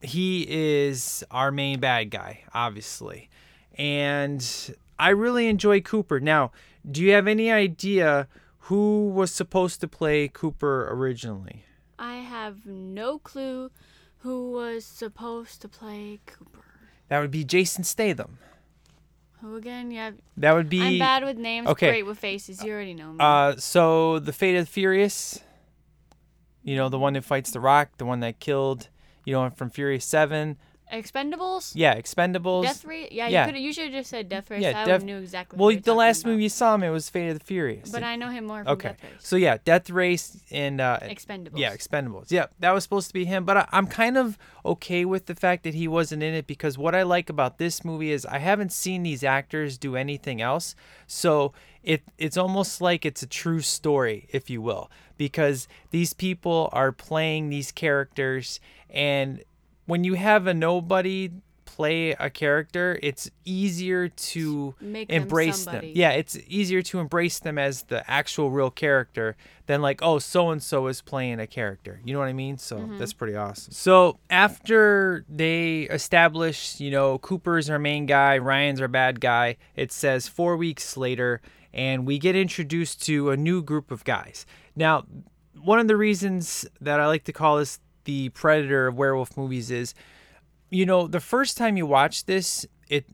he 0.00 0.46
is 0.48 1.24
our 1.30 1.50
main 1.50 1.80
bad 1.80 2.10
guy, 2.10 2.44
obviously. 2.54 3.28
And 3.76 4.44
I 4.98 5.10
really 5.10 5.48
enjoy 5.48 5.80
Cooper. 5.80 6.20
Now, 6.20 6.52
do 6.90 7.02
you 7.02 7.12
have 7.12 7.26
any 7.26 7.50
idea 7.50 8.28
who 8.62 9.08
was 9.08 9.32
supposed 9.32 9.80
to 9.80 9.88
play 9.88 10.28
Cooper 10.28 10.88
originally? 10.90 11.64
I 11.98 12.16
have 12.16 12.66
no 12.66 13.18
clue 13.18 13.70
who 14.28 14.50
was 14.50 14.84
supposed 14.84 15.62
to 15.62 15.68
play 15.70 16.20
Cooper. 16.26 16.58
That 17.08 17.20
would 17.20 17.30
be 17.30 17.44
Jason 17.44 17.82
Statham. 17.82 18.36
Who 19.40 19.56
again? 19.56 19.90
Yeah, 19.90 20.10
That 20.36 20.52
would 20.52 20.68
be 20.68 20.82
I'm 20.82 20.98
bad 20.98 21.24
with 21.24 21.38
names. 21.38 21.66
okay. 21.68 21.88
Great 21.88 22.02
with 22.04 22.18
faces. 22.18 22.62
You 22.62 22.72
already 22.74 22.92
know 22.92 23.12
me. 23.12 23.16
Uh, 23.20 23.56
so 23.56 24.18
the 24.18 24.34
Fate 24.34 24.54
of 24.56 24.66
the 24.66 24.70
Furious. 24.70 25.40
You 26.62 26.76
know, 26.76 26.90
the 26.90 26.98
one 26.98 27.14
that 27.14 27.24
fights 27.24 27.52
the 27.52 27.60
Rock, 27.60 27.96
the 27.96 28.04
one 28.04 28.20
that 28.20 28.38
killed, 28.38 28.88
you 29.24 29.32
know, 29.32 29.48
from 29.48 29.70
Furious 29.70 30.04
Seven, 30.04 30.58
Expendables. 30.92 31.72
Yeah, 31.74 31.94
Expendables. 32.00 32.62
Death 32.62 32.84
Race. 32.84 33.08
Yeah, 33.10 33.28
Yeah. 33.28 33.46
you 33.46 33.52
could. 33.52 33.60
You 33.60 33.72
should 33.72 33.84
have 33.84 33.92
just 33.92 34.10
said 34.10 34.28
Death 34.28 34.50
Race. 34.50 34.62
Yeah, 34.62 34.82
I 34.82 34.84
Death- 34.84 35.02
knew 35.04 35.18
exactly. 35.18 35.58
well, 35.58 35.74
what 35.74 35.84
the 35.84 35.94
last 35.94 36.22
talking 36.22 36.32
movie 36.32 36.42
you 36.44 36.48
saw 36.48 36.74
him, 36.74 36.82
it 36.82 36.90
was 36.90 37.08
Fate 37.08 37.28
of 37.30 37.38
the 37.38 37.44
Furious. 37.44 37.90
But 37.90 38.02
I 38.02 38.16
know 38.16 38.28
him 38.28 38.46
more 38.46 38.62
from 38.64 38.72
okay, 38.74 38.88
Death 38.88 39.02
Race. 39.04 39.12
so 39.20 39.36
yeah, 39.36 39.58
Death 39.64 39.90
Race 39.90 40.42
and 40.50 40.80
uh, 40.80 40.98
Expendables. 41.02 41.56
Yeah, 41.58 41.74
Expendables. 41.76 42.30
Yeah, 42.30 42.46
that 42.60 42.72
was 42.72 42.82
supposed 42.84 43.08
to 43.08 43.14
be 43.14 43.24
him, 43.24 43.44
but 43.44 43.56
I, 43.56 43.68
I'm 43.72 43.86
kind 43.86 44.16
of 44.18 44.38
okay 44.64 45.04
with 45.04 45.26
the 45.26 45.34
fact 45.34 45.64
that 45.64 45.74
he 45.74 45.88
wasn't 45.88 46.22
in 46.22 46.34
it 46.34 46.46
because 46.46 46.76
what 46.78 46.94
I 46.94 47.02
like 47.02 47.30
about 47.30 47.58
this 47.58 47.84
movie 47.84 48.10
is 48.10 48.26
I 48.26 48.38
haven't 48.38 48.72
seen 48.72 49.02
these 49.02 49.22
actors 49.24 49.78
do 49.78 49.96
anything 49.96 50.40
else, 50.42 50.74
so 51.06 51.52
it 51.82 52.02
it's 52.18 52.36
almost 52.36 52.80
like 52.80 53.06
it's 53.06 53.22
a 53.22 53.26
true 53.26 53.60
story, 53.60 54.28
if 54.30 54.50
you 54.50 54.60
will, 54.60 54.90
because 55.16 55.68
these 55.90 56.12
people 56.12 56.68
are 56.72 56.92
playing 56.92 57.48
these 57.50 57.72
characters, 57.72 58.60
and 58.90 59.42
when 59.88 60.04
you 60.04 60.14
have 60.14 60.46
a 60.46 60.54
nobody 60.54 61.30
play 61.64 62.10
a 62.12 62.28
character, 62.30 62.98
it's 63.02 63.30
easier 63.44 64.08
to 64.08 64.74
Make 64.80 65.10
embrace 65.10 65.64
them. 65.64 65.74
somebody. 65.74 65.92
Yeah, 65.94 66.10
it's 66.10 66.36
easier 66.48 66.82
to 66.82 66.98
embrace 66.98 67.38
them 67.38 67.56
as 67.58 67.82
the 67.84 68.08
actual 68.10 68.50
real 68.50 68.70
character 68.70 69.36
than 69.66 69.80
like, 69.82 70.00
oh, 70.02 70.18
so 70.18 70.50
and 70.50 70.62
so 70.62 70.86
is 70.88 71.02
playing 71.02 71.40
a 71.40 71.46
character. 71.46 72.00
You 72.04 72.14
know 72.14 72.18
what 72.20 72.28
I 72.28 72.32
mean? 72.32 72.58
So 72.58 72.78
Mm-hmm. 72.78 72.98
that's 72.98 73.12
pretty 73.12 73.36
awesome. 73.36 73.72
So 73.72 74.18
after 74.30 75.24
they 75.28 75.82
establish, 75.82 76.80
you 76.80 76.90
know, 76.90 77.18
Cooper's 77.18 77.68
our 77.70 77.78
main 77.78 78.06
guy, 78.06 78.38
Ryan's 78.38 78.80
our 78.80 78.88
bad 78.88 79.20
guy, 79.20 79.56
it 79.76 79.92
says 79.92 80.26
four 80.26 80.56
weeks 80.56 80.96
later, 80.96 81.40
and 81.72 82.06
we 82.06 82.18
get 82.18 82.34
introduced 82.34 83.02
to 83.06 83.30
a 83.30 83.36
new 83.36 83.62
group 83.62 83.90
of 83.90 84.04
guys. 84.04 84.46
Now, 84.74 85.04
one 85.62 85.78
of 85.78 85.86
the 85.86 85.96
reasons 85.96 86.66
that 86.80 86.98
I 86.98 87.06
like 87.06 87.24
to 87.24 87.32
call 87.32 87.58
this 87.58 87.78
the 88.08 88.30
Predator 88.30 88.86
of 88.86 88.96
werewolf 88.96 89.36
movies 89.36 89.70
is 89.70 89.94
you 90.70 90.86
know, 90.86 91.06
the 91.06 91.20
first 91.20 91.58
time 91.58 91.76
you 91.76 91.86
watch 91.86 92.24
this, 92.24 92.66
it 92.88 93.06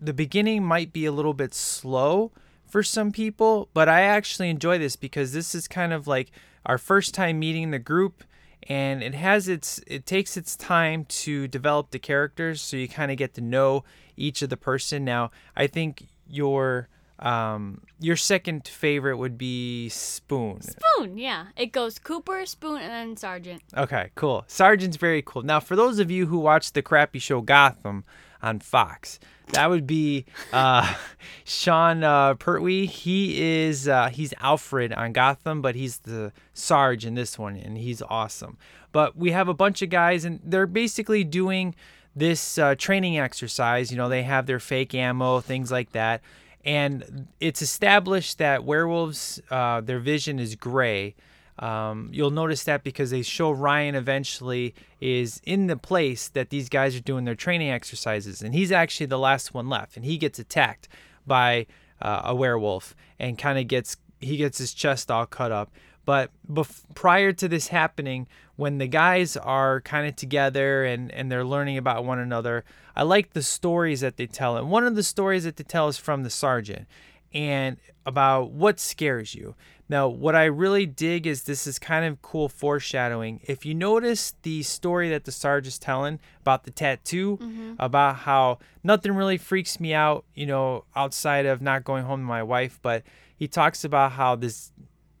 the 0.00 0.14
beginning 0.14 0.64
might 0.64 0.94
be 0.94 1.04
a 1.04 1.12
little 1.12 1.34
bit 1.34 1.52
slow 1.52 2.32
for 2.66 2.82
some 2.82 3.12
people, 3.12 3.68
but 3.74 3.86
I 3.86 4.00
actually 4.00 4.48
enjoy 4.48 4.78
this 4.78 4.96
because 4.96 5.34
this 5.34 5.54
is 5.54 5.68
kind 5.68 5.92
of 5.92 6.06
like 6.06 6.30
our 6.64 6.78
first 6.78 7.14
time 7.14 7.38
meeting 7.38 7.70
the 7.70 7.78
group 7.78 8.24
and 8.62 9.02
it 9.02 9.14
has 9.14 9.46
its 9.46 9.78
it 9.86 10.06
takes 10.06 10.38
its 10.38 10.56
time 10.56 11.04
to 11.06 11.46
develop 11.46 11.90
the 11.90 11.98
characters 11.98 12.62
so 12.62 12.78
you 12.78 12.88
kind 12.88 13.10
of 13.10 13.18
get 13.18 13.34
to 13.34 13.42
know 13.42 13.84
each 14.16 14.40
of 14.40 14.48
the 14.48 14.56
person. 14.56 15.04
Now, 15.04 15.30
I 15.54 15.66
think 15.66 16.06
your 16.26 16.88
um 17.20 17.82
your 17.98 18.16
second 18.16 18.66
favorite 18.66 19.18
would 19.18 19.36
be 19.36 19.88
Spoon. 19.90 20.62
Spoon. 20.62 21.18
Yeah, 21.18 21.46
it 21.56 21.66
goes 21.66 21.98
Cooper, 21.98 22.46
Spoon, 22.46 22.80
and 22.80 22.90
then 22.90 23.16
Sergeant. 23.16 23.62
Okay, 23.76 24.10
cool. 24.14 24.44
Sergeant's 24.46 24.96
very 24.96 25.22
cool. 25.22 25.42
Now, 25.42 25.60
for 25.60 25.76
those 25.76 25.98
of 25.98 26.10
you 26.10 26.26
who 26.26 26.38
watch 26.38 26.72
the 26.72 26.82
crappy 26.82 27.18
show 27.18 27.40
Gotham 27.42 28.04
on 28.42 28.60
Fox, 28.60 29.20
that 29.52 29.68
would 29.68 29.86
be 29.86 30.24
uh, 30.52 30.94
Sean 31.44 32.02
uh, 32.02 32.34
Pertwee. 32.34 32.86
He 32.86 33.62
is 33.62 33.86
uh, 33.88 34.08
he's 34.08 34.32
Alfred 34.40 34.92
on 34.92 35.12
Gotham, 35.12 35.60
but 35.60 35.74
he's 35.74 35.98
the 35.98 36.32
Sarge 36.54 37.04
in 37.04 37.14
this 37.14 37.38
one, 37.38 37.56
and 37.56 37.76
he's 37.76 38.02
awesome. 38.02 38.56
But 38.92 39.16
we 39.16 39.30
have 39.32 39.48
a 39.48 39.54
bunch 39.54 39.82
of 39.82 39.90
guys, 39.90 40.24
and 40.24 40.40
they're 40.42 40.66
basically 40.66 41.22
doing 41.24 41.74
this 42.16 42.58
uh, 42.58 42.74
training 42.76 43.18
exercise. 43.18 43.90
You 43.90 43.96
know, 43.96 44.08
they 44.08 44.22
have 44.22 44.46
their 44.46 44.58
fake 44.58 44.94
ammo, 44.94 45.40
things 45.40 45.70
like 45.70 45.92
that, 45.92 46.22
and 46.64 47.26
it's 47.40 47.62
established 47.62 48.38
that 48.38 48.64
werewolves, 48.64 49.40
uh, 49.50 49.80
their 49.80 49.98
vision 49.98 50.38
is 50.38 50.54
gray. 50.54 51.14
Um, 51.58 52.08
you'll 52.12 52.30
notice 52.30 52.64
that 52.64 52.82
because 52.84 53.10
they 53.10 53.22
show 53.22 53.50
Ryan 53.50 53.94
eventually 53.94 54.74
is 55.00 55.42
in 55.44 55.66
the 55.66 55.76
place 55.76 56.28
that 56.28 56.48
these 56.48 56.68
guys 56.68 56.96
are 56.96 57.00
doing 57.00 57.24
their 57.24 57.34
training 57.34 57.70
exercises, 57.70 58.40
and 58.42 58.54
he's 58.54 58.72
actually 58.72 59.06
the 59.06 59.18
last 59.18 59.52
one 59.52 59.68
left, 59.68 59.96
and 59.96 60.04
he 60.04 60.16
gets 60.16 60.38
attacked 60.38 60.88
by 61.26 61.66
uh, 62.00 62.22
a 62.24 62.34
werewolf 62.34 62.94
and 63.18 63.38
kind 63.38 63.58
of 63.58 63.68
gets 63.68 63.96
he 64.20 64.36
gets 64.36 64.58
his 64.58 64.74
chest 64.74 65.10
all 65.10 65.26
cut 65.26 65.50
up. 65.50 65.70
But 66.10 66.32
bef- 66.50 66.82
prior 66.96 67.32
to 67.34 67.46
this 67.46 67.68
happening, 67.68 68.26
when 68.56 68.78
the 68.78 68.88
guys 68.88 69.36
are 69.36 69.80
kind 69.82 70.08
of 70.08 70.16
together 70.16 70.84
and, 70.84 71.12
and 71.12 71.30
they're 71.30 71.44
learning 71.44 71.78
about 71.78 72.04
one 72.04 72.18
another, 72.18 72.64
I 72.96 73.04
like 73.04 73.32
the 73.32 73.44
stories 73.44 74.00
that 74.00 74.16
they 74.16 74.26
tell. 74.26 74.56
And 74.56 74.72
one 74.72 74.84
of 74.84 74.96
the 74.96 75.04
stories 75.04 75.44
that 75.44 75.54
they 75.54 75.62
tell 75.62 75.86
is 75.86 75.98
from 75.98 76.24
the 76.24 76.28
sergeant 76.28 76.88
and 77.32 77.76
about 78.04 78.50
what 78.50 78.80
scares 78.80 79.36
you. 79.36 79.54
Now, 79.88 80.08
what 80.08 80.34
I 80.34 80.46
really 80.46 80.84
dig 80.84 81.28
is 81.28 81.44
this 81.44 81.64
is 81.64 81.78
kind 81.78 82.04
of 82.04 82.20
cool 82.22 82.48
foreshadowing. 82.48 83.38
If 83.44 83.64
you 83.64 83.76
notice 83.76 84.34
the 84.42 84.64
story 84.64 85.10
that 85.10 85.26
the 85.26 85.30
sergeant 85.30 85.74
is 85.74 85.78
telling 85.78 86.18
about 86.40 86.64
the 86.64 86.72
tattoo, 86.72 87.36
mm-hmm. 87.36 87.74
about 87.78 88.16
how 88.16 88.58
nothing 88.82 89.12
really 89.12 89.38
freaks 89.38 89.78
me 89.78 89.94
out, 89.94 90.24
you 90.34 90.46
know, 90.46 90.86
outside 90.96 91.46
of 91.46 91.62
not 91.62 91.84
going 91.84 92.02
home 92.02 92.18
to 92.18 92.26
my 92.26 92.42
wife, 92.42 92.80
but 92.82 93.04
he 93.36 93.46
talks 93.46 93.84
about 93.84 94.10
how 94.10 94.34
this 94.34 94.72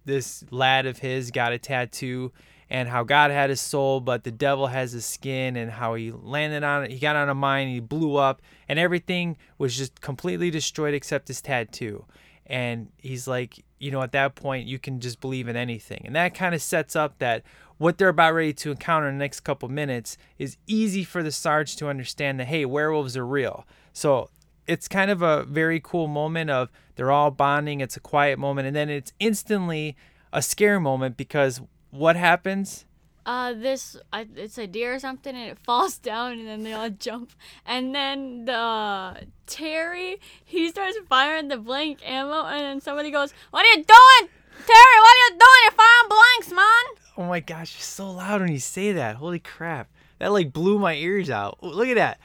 this 0.04 0.44
lad 0.50 0.86
of 0.86 0.98
his 0.98 1.30
got 1.30 1.52
a 1.52 1.58
tattoo 1.58 2.32
and 2.70 2.88
how 2.88 3.02
God 3.02 3.32
had 3.32 3.50
his 3.50 3.60
soul, 3.60 4.00
but 4.00 4.22
the 4.22 4.30
devil 4.30 4.68
has 4.68 4.92
his 4.92 5.04
skin, 5.04 5.56
and 5.56 5.72
how 5.72 5.94
he 5.94 6.12
landed 6.12 6.62
on 6.62 6.84
it. 6.84 6.92
He 6.92 7.00
got 7.00 7.16
on 7.16 7.28
a 7.28 7.34
mine, 7.34 7.66
he 7.66 7.80
blew 7.80 8.14
up, 8.14 8.40
and 8.68 8.78
everything 8.78 9.36
was 9.58 9.76
just 9.76 10.00
completely 10.00 10.50
destroyed 10.50 10.94
except 10.94 11.26
his 11.26 11.42
tattoo. 11.42 12.04
And 12.46 12.88
he's 12.98 13.26
like, 13.26 13.64
you 13.80 13.90
know, 13.90 14.02
at 14.02 14.12
that 14.12 14.36
point, 14.36 14.68
you 14.68 14.78
can 14.78 15.00
just 15.00 15.20
believe 15.20 15.48
in 15.48 15.56
anything. 15.56 16.02
And 16.04 16.14
that 16.14 16.34
kind 16.34 16.54
of 16.54 16.62
sets 16.62 16.94
up 16.94 17.18
that 17.18 17.42
what 17.78 17.98
they're 17.98 18.08
about 18.08 18.34
ready 18.34 18.52
to 18.52 18.70
encounter 18.70 19.08
in 19.08 19.16
the 19.16 19.24
next 19.24 19.40
couple 19.40 19.68
minutes 19.68 20.16
is 20.38 20.56
easy 20.66 21.02
for 21.02 21.22
the 21.22 21.32
Sarge 21.32 21.74
to 21.76 21.88
understand 21.88 22.38
that, 22.38 22.46
hey, 22.46 22.64
werewolves 22.64 23.16
are 23.16 23.26
real. 23.26 23.66
So 23.92 24.30
it's 24.66 24.88
kind 24.88 25.10
of 25.10 25.22
a 25.22 25.44
very 25.44 25.80
cool 25.80 26.06
moment 26.06 26.50
of 26.50 26.70
they're 26.96 27.10
all 27.10 27.30
bonding. 27.30 27.80
It's 27.80 27.96
a 27.96 28.00
quiet 28.00 28.38
moment, 28.38 28.66
and 28.66 28.76
then 28.76 28.88
it's 28.88 29.12
instantly 29.18 29.96
a 30.32 30.42
scare 30.42 30.80
moment 30.80 31.16
because 31.16 31.60
what 31.90 32.16
happens? 32.16 32.84
Uh, 33.26 33.52
this 33.52 33.96
I, 34.12 34.26
it's 34.34 34.58
a 34.58 34.66
deer 34.66 34.94
or 34.94 34.98
something, 34.98 35.34
and 35.34 35.50
it 35.50 35.58
falls 35.64 35.98
down, 35.98 36.32
and 36.32 36.46
then 36.46 36.62
they 36.62 36.72
all 36.72 36.90
jump, 36.90 37.32
and 37.66 37.94
then 37.94 38.44
the 38.44 39.26
Terry 39.46 40.20
he 40.44 40.68
starts 40.70 40.98
firing 41.08 41.48
the 41.48 41.58
blank 41.58 42.00
ammo, 42.04 42.44
and 42.46 42.60
then 42.60 42.80
somebody 42.80 43.10
goes, 43.10 43.32
"What 43.50 43.64
are 43.64 43.68
you 43.68 43.84
doing, 43.84 44.30
Terry? 44.66 44.98
What 45.00 45.16
are 45.16 45.24
you 45.24 45.30
doing? 45.30 45.60
You're 45.64 45.72
firing 45.72 46.08
blanks, 46.08 46.52
man!" 46.52 47.06
Oh 47.16 47.28
my 47.28 47.40
gosh, 47.40 47.76
you're 47.76 47.82
so 47.82 48.10
loud 48.10 48.40
when 48.40 48.52
you 48.52 48.58
say 48.58 48.92
that. 48.92 49.16
Holy 49.16 49.38
crap. 49.40 49.88
That 50.20 50.32
like 50.32 50.52
blew 50.52 50.78
my 50.78 50.94
ears 50.94 51.30
out. 51.30 51.62
Look 51.62 51.88
at 51.88 51.96
that. 51.96 52.20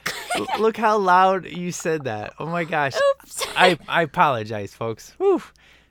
Look 0.60 0.76
how 0.76 0.98
loud 0.98 1.46
you 1.46 1.72
said 1.72 2.04
that. 2.04 2.34
Oh 2.38 2.46
my 2.46 2.64
gosh. 2.64 2.92
Oops. 2.94 3.46
I, 3.56 3.78
I 3.88 4.02
apologize, 4.02 4.74
folks. 4.74 5.14
Whew. 5.18 5.42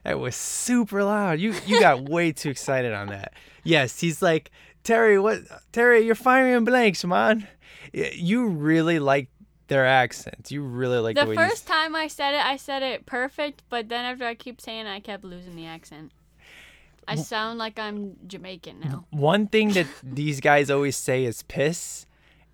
That 0.04 0.20
was 0.20 0.36
super 0.36 1.04
loud. 1.04 1.40
You 1.40 1.56
you 1.66 1.80
got 1.80 2.08
way 2.10 2.32
too 2.32 2.52
excited 2.52 2.94
on 2.94 3.08
that. 3.08 3.34
Yes, 3.64 4.00
he's 4.00 4.22
like, 4.22 4.52
Terry, 4.84 5.20
what 5.20 5.42
Terry, 5.72 6.06
you're 6.06 6.14
firing 6.14 6.64
blanks, 6.64 7.04
man. 7.04 7.48
You 7.92 8.50
really 8.50 9.00
like 9.00 9.30
their 9.68 9.88
accents. 9.88 10.52
You 10.52 10.62
really 10.62 11.00
like 11.00 11.16
the, 11.16 11.26
The 11.26 11.34
first 11.34 11.68
you 11.68 11.74
time 11.74 11.96
I 11.96 12.08
said 12.08 12.36
it, 12.36 12.46
I 12.46 12.58
said 12.58 12.84
it 12.84 13.08
perfect, 13.08 13.64
but 13.70 13.90
then 13.90 14.06
after 14.06 14.26
I 14.26 14.36
keep 14.36 14.62
saying 14.62 14.86
it, 14.86 14.92
I 14.92 15.00
kept 15.00 15.24
losing 15.24 15.56
the 15.56 15.66
accent. 15.66 16.12
I 17.08 17.16
sound 17.16 17.60
like 17.60 17.78
I'm 17.80 18.16
Jamaican 18.28 18.80
now. 18.80 19.06
one 19.12 19.48
thing 19.48 19.70
that 19.74 19.88
these 20.04 20.40
guys 20.40 20.70
always 20.70 20.96
say 20.98 21.26
is 21.26 21.44
piss 21.44 22.06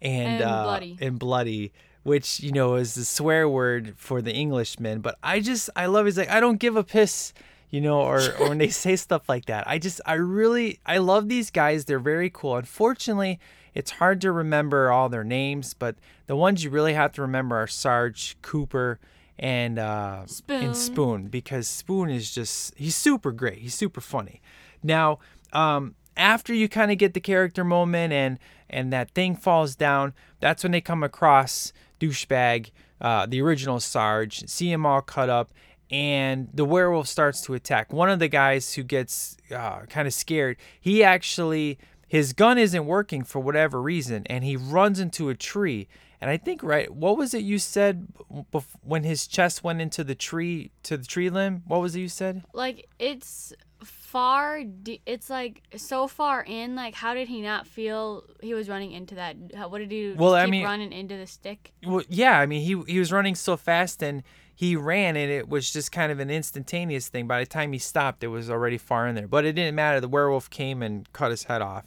and, 0.01 0.33
And 0.33 0.43
uh, 0.43 0.63
bloody. 0.63 0.97
and 1.01 1.19
bloody 1.19 1.71
which 2.03 2.39
you 2.39 2.51
know 2.51 2.75
is 2.75 2.95
the 2.95 3.05
swear 3.05 3.47
word 3.47 3.93
for 3.95 4.23
the 4.23 4.35
englishmen 4.35 5.01
but 5.01 5.15
i 5.21 5.39
just 5.39 5.69
i 5.75 5.85
love 5.85 6.05
he's 6.07 6.17
like 6.17 6.29
i 6.31 6.39
don't 6.39 6.57
give 6.59 6.75
a 6.75 6.83
piss 6.83 7.31
you 7.69 7.79
know 7.79 8.01
or, 8.01 8.19
or 8.39 8.49
when 8.49 8.57
they 8.57 8.69
say 8.83 8.95
stuff 8.95 9.29
like 9.29 9.45
that 9.45 9.67
i 9.67 9.77
just 9.77 10.01
i 10.07 10.13
really 10.13 10.79
i 10.87 10.97
love 10.97 11.29
these 11.29 11.51
guys 11.51 11.85
they're 11.85 11.99
very 11.99 12.27
cool 12.31 12.55
unfortunately 12.57 13.39
it's 13.75 13.91
hard 13.91 14.19
to 14.19 14.31
remember 14.31 14.91
all 14.91 15.09
their 15.09 15.23
names 15.23 15.75
but 15.75 15.95
the 16.25 16.35
ones 16.35 16.63
you 16.63 16.71
really 16.71 16.93
have 16.95 17.11
to 17.13 17.21
remember 17.21 17.55
are 17.55 17.67
sarge 17.67 18.35
cooper 18.41 18.99
and 19.41 19.77
uh 19.79 20.25
Spoon. 20.27 20.63
and 20.63 20.77
spoon. 20.77 21.27
Because 21.27 21.67
spoon 21.67 22.09
is 22.09 22.33
just 22.33 22.73
he's 22.77 22.95
super 22.95 23.31
great. 23.33 23.57
He's 23.57 23.75
super 23.75 23.99
funny. 23.99 24.41
Now 24.81 25.19
um 25.51 25.95
after 26.15 26.53
you 26.53 26.69
kind 26.69 26.91
of 26.91 26.97
get 26.97 27.13
the 27.13 27.19
character 27.19 27.63
moment 27.63 28.13
and 28.13 28.37
and 28.69 28.93
that 28.93 29.11
thing 29.11 29.35
falls 29.35 29.75
down 29.75 30.13
that's 30.39 30.63
when 30.63 30.71
they 30.71 30.81
come 30.81 31.03
across 31.03 31.73
douchebag 31.99 32.71
uh, 32.99 33.25
the 33.25 33.41
original 33.41 33.79
sarge 33.79 34.47
see 34.47 34.71
him 34.71 34.85
all 34.85 35.01
cut 35.01 35.29
up 35.29 35.51
and 35.89 36.47
the 36.53 36.63
werewolf 36.63 37.05
starts 37.07 37.41
to 37.41 37.53
attack. 37.53 37.91
One 37.91 38.09
of 38.09 38.19
the 38.19 38.29
guys 38.29 38.75
who 38.75 38.83
gets 38.83 39.35
uh, 39.53 39.81
kind 39.89 40.07
of 40.07 40.13
scared 40.13 40.57
he 40.79 41.03
actually 41.03 41.79
his 42.07 42.33
gun 42.33 42.57
isn't 42.57 42.85
working 42.85 43.23
for 43.23 43.39
whatever 43.39 43.81
reason 43.81 44.23
and 44.27 44.43
he 44.43 44.55
runs 44.57 44.99
into 44.99 45.29
a 45.29 45.35
tree 45.35 45.87
and 46.21 46.29
i 46.29 46.37
think 46.37 46.63
right 46.63 46.93
what 46.93 47.17
was 47.17 47.33
it 47.33 47.43
you 47.43 47.57
said 47.59 48.07
bef- 48.53 48.65
when 48.83 49.03
his 49.03 49.27
chest 49.27 49.63
went 49.63 49.81
into 49.81 50.03
the 50.03 50.15
tree 50.15 50.71
to 50.83 50.95
the 50.97 51.05
tree 51.05 51.29
limb 51.29 51.63
what 51.67 51.81
was 51.81 51.95
it 51.95 51.99
you 51.99 52.07
said 52.09 52.43
Like 52.53 52.87
it's 52.99 53.53
far. 53.83 54.63
D- 54.63 55.01
it's 55.05 55.29
like 55.29 55.63
so 55.77 56.07
far 56.07 56.43
in. 56.43 56.75
Like, 56.75 56.93
how 56.93 57.13
did 57.13 57.27
he 57.29 57.41
not 57.41 57.65
feel 57.65 58.23
he 58.41 58.53
was 58.53 58.67
running 58.69 58.91
into 58.91 59.15
that? 59.15 59.35
How, 59.55 59.69
what 59.69 59.79
did 59.79 59.89
he? 59.91 60.13
Well, 60.15 60.35
I 60.35 60.45
mean- 60.47 60.63
running 60.63 60.91
into 60.91 61.15
the 61.17 61.25
stick. 61.25 61.71
Well, 61.85 62.03
yeah, 62.09 62.37
I 62.39 62.45
mean, 62.45 62.61
he 62.61 62.79
he 62.91 62.99
was 62.99 63.11
running 63.11 63.35
so 63.35 63.57
fast 63.57 64.03
and 64.03 64.23
he 64.53 64.75
ran, 64.75 65.15
and 65.15 65.31
it 65.31 65.49
was 65.49 65.71
just 65.71 65.91
kind 65.91 66.11
of 66.11 66.19
an 66.19 66.29
instantaneous 66.29 67.07
thing. 67.07 67.25
By 67.25 67.39
the 67.39 67.45
time 67.45 67.71
he 67.73 67.79
stopped, 67.79 68.23
it 68.23 68.27
was 68.27 68.49
already 68.49 68.77
far 68.77 69.07
in 69.07 69.15
there. 69.15 69.27
But 69.27 69.45
it 69.45 69.53
didn't 69.53 69.75
matter. 69.75 69.99
The 69.99 70.09
werewolf 70.09 70.49
came 70.49 70.83
and 70.83 71.11
cut 71.13 71.31
his 71.31 71.45
head 71.45 71.61
off. 71.61 71.85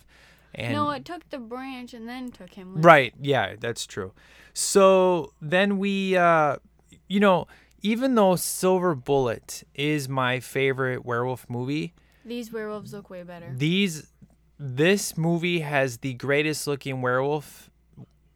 And 0.56 0.72
no, 0.72 0.90
it 0.90 1.04
took 1.04 1.28
the 1.30 1.38
branch 1.38 1.94
and 1.94 2.08
then 2.08 2.30
took 2.30 2.54
him. 2.54 2.80
Right. 2.80 3.12
Yeah, 3.20 3.54
that's 3.58 3.86
true. 3.86 4.12
So 4.52 5.32
then 5.40 5.78
we, 5.78 6.16
uh, 6.16 6.56
you 7.08 7.20
know, 7.20 7.46
even 7.82 8.14
though 8.14 8.36
Silver 8.36 8.94
Bullet 8.94 9.64
is 9.74 10.08
my 10.08 10.40
favorite 10.40 11.04
werewolf 11.04 11.46
movie, 11.50 11.92
These 12.24 12.52
werewolves 12.52 12.92
look 12.92 13.10
way 13.10 13.22
better. 13.22 13.52
these, 13.56 14.10
this 14.58 15.16
movie 15.18 15.60
has 15.60 15.98
the 15.98 16.14
greatest 16.14 16.66
looking 16.66 17.02
werewolf 17.02 17.68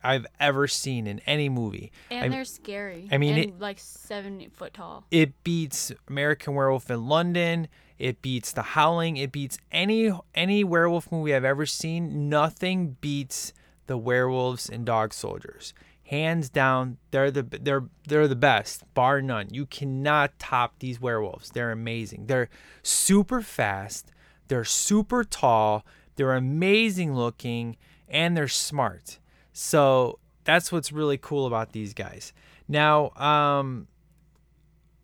I've 0.03 0.27
ever 0.39 0.69
seen 0.69 1.07
in 1.07 1.21
any 1.21 1.49
movie. 1.49 1.91
And 2.11 2.21
I'm- 2.25 2.31
they're 2.31 2.45
scary. 2.45 3.09
I 3.11 3.19
mean, 3.19 3.35
and 3.35 3.45
it- 3.45 3.59
like 3.59 3.79
seven 3.79 4.49
foot 4.53 4.75
tall. 4.75 5.05
it 5.11 5.43
beats 5.45 5.93
American 6.09 6.55
Werewolf 6.55 6.91
in 6.91 7.07
London. 7.09 7.69
It 7.99 8.23
beats 8.23 8.53
The 8.53 8.63
Howling. 8.63 9.17
It 9.17 9.33
beats 9.33 9.59
any 9.73 10.13
any 10.35 10.65
werewolf 10.65 11.11
movie 11.11 11.35
I've 11.35 11.45
ever 11.45 11.67
seen. 11.67 12.29
Nothing 12.29 12.97
beats 13.01 13.53
the 13.87 13.99
werewolves 13.99 14.69
and 14.69 14.87
dog 14.87 15.13
soldiers. 15.13 15.75
Hands 16.05 16.49
down, 16.49 16.97
they're 17.11 17.31
the 17.31 17.43
they're 17.43 17.85
they're 18.07 18.29
the 18.29 18.37
best, 18.37 18.83
bar 18.95 19.21
none. 19.21 19.49
You 19.51 19.67
cannot 19.67 20.39
top 20.39 20.79
these 20.79 21.01
werewolves. 21.01 21.51
They're 21.51 21.73
amazing. 21.73 22.27
They're 22.27 22.49
super 22.83 23.43
fast. 23.43 24.13
They're 24.47 24.65
super 24.65 25.25
tall. 25.25 25.85
They're 26.17 26.35
amazing 26.35 27.15
looking, 27.15 27.77
and 28.09 28.37
they're 28.37 28.49
smart. 28.49 29.19
So 29.53 30.19
that's 30.45 30.73
what's 30.73 30.93
really 30.93 31.19
cool 31.19 31.47
about 31.47 31.73
these 31.73 31.93
guys. 31.93 32.33
Now, 32.69 33.11
um, 33.11 33.87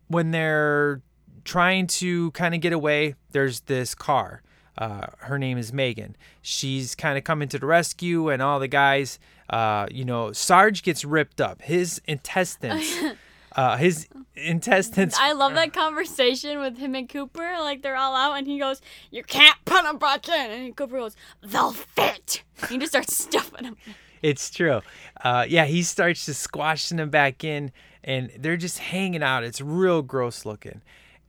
when 0.07 0.31
they're 0.31 1.01
trying 1.45 1.87
to 1.87 2.31
kind 2.31 2.53
of 2.53 2.59
get 2.59 2.73
away, 2.73 3.15
there's 3.31 3.61
this 3.61 3.95
car. 3.95 4.41
Uh, 4.77 5.07
her 5.19 5.39
name 5.39 5.57
is 5.57 5.71
Megan. 5.71 6.17
She's 6.41 6.95
kind 6.95 7.17
of 7.17 7.23
coming 7.23 7.47
to 7.49 7.59
the 7.59 7.65
rescue, 7.65 8.27
and 8.29 8.41
all 8.41 8.59
the 8.59 8.67
guys, 8.67 9.19
uh, 9.49 9.87
you 9.89 10.03
know, 10.03 10.33
Sarge 10.33 10.83
gets 10.83 11.05
ripped 11.05 11.39
up. 11.39 11.61
His 11.61 12.01
intestines, 12.07 12.93
uh, 13.55 13.77
his 13.77 14.07
intestines. 14.35 15.15
I 15.17 15.31
love 15.31 15.53
that 15.53 15.71
conversation 15.71 16.59
with 16.59 16.77
him 16.77 16.93
and 16.93 17.07
Cooper. 17.07 17.55
Like 17.59 17.83
they're 17.83 17.95
all 17.95 18.15
out, 18.15 18.33
and 18.33 18.47
he 18.47 18.59
goes, 18.59 18.81
"You 19.11 19.23
can't 19.23 19.57
put 19.63 19.83
them 19.83 19.97
back 19.97 20.27
in," 20.27 20.51
and 20.51 20.75
Cooper 20.75 20.97
goes, 20.97 21.15
"They'll 21.41 21.71
fit." 21.71 22.43
And 22.61 22.71
he 22.71 22.77
just 22.77 22.91
starts 22.91 23.15
stuffing 23.23 23.63
them. 23.63 23.77
It's 24.21 24.49
true. 24.49 24.81
Uh, 25.23 25.45
yeah, 25.47 25.65
he 25.65 25.83
starts 25.83 26.25
just 26.25 26.41
squashing 26.41 26.97
them 26.97 27.09
back 27.09 27.45
in, 27.45 27.71
and 28.03 28.29
they're 28.37 28.57
just 28.57 28.79
hanging 28.79 29.23
out. 29.23 29.45
It's 29.45 29.61
real 29.61 30.01
gross 30.01 30.45
looking. 30.45 30.81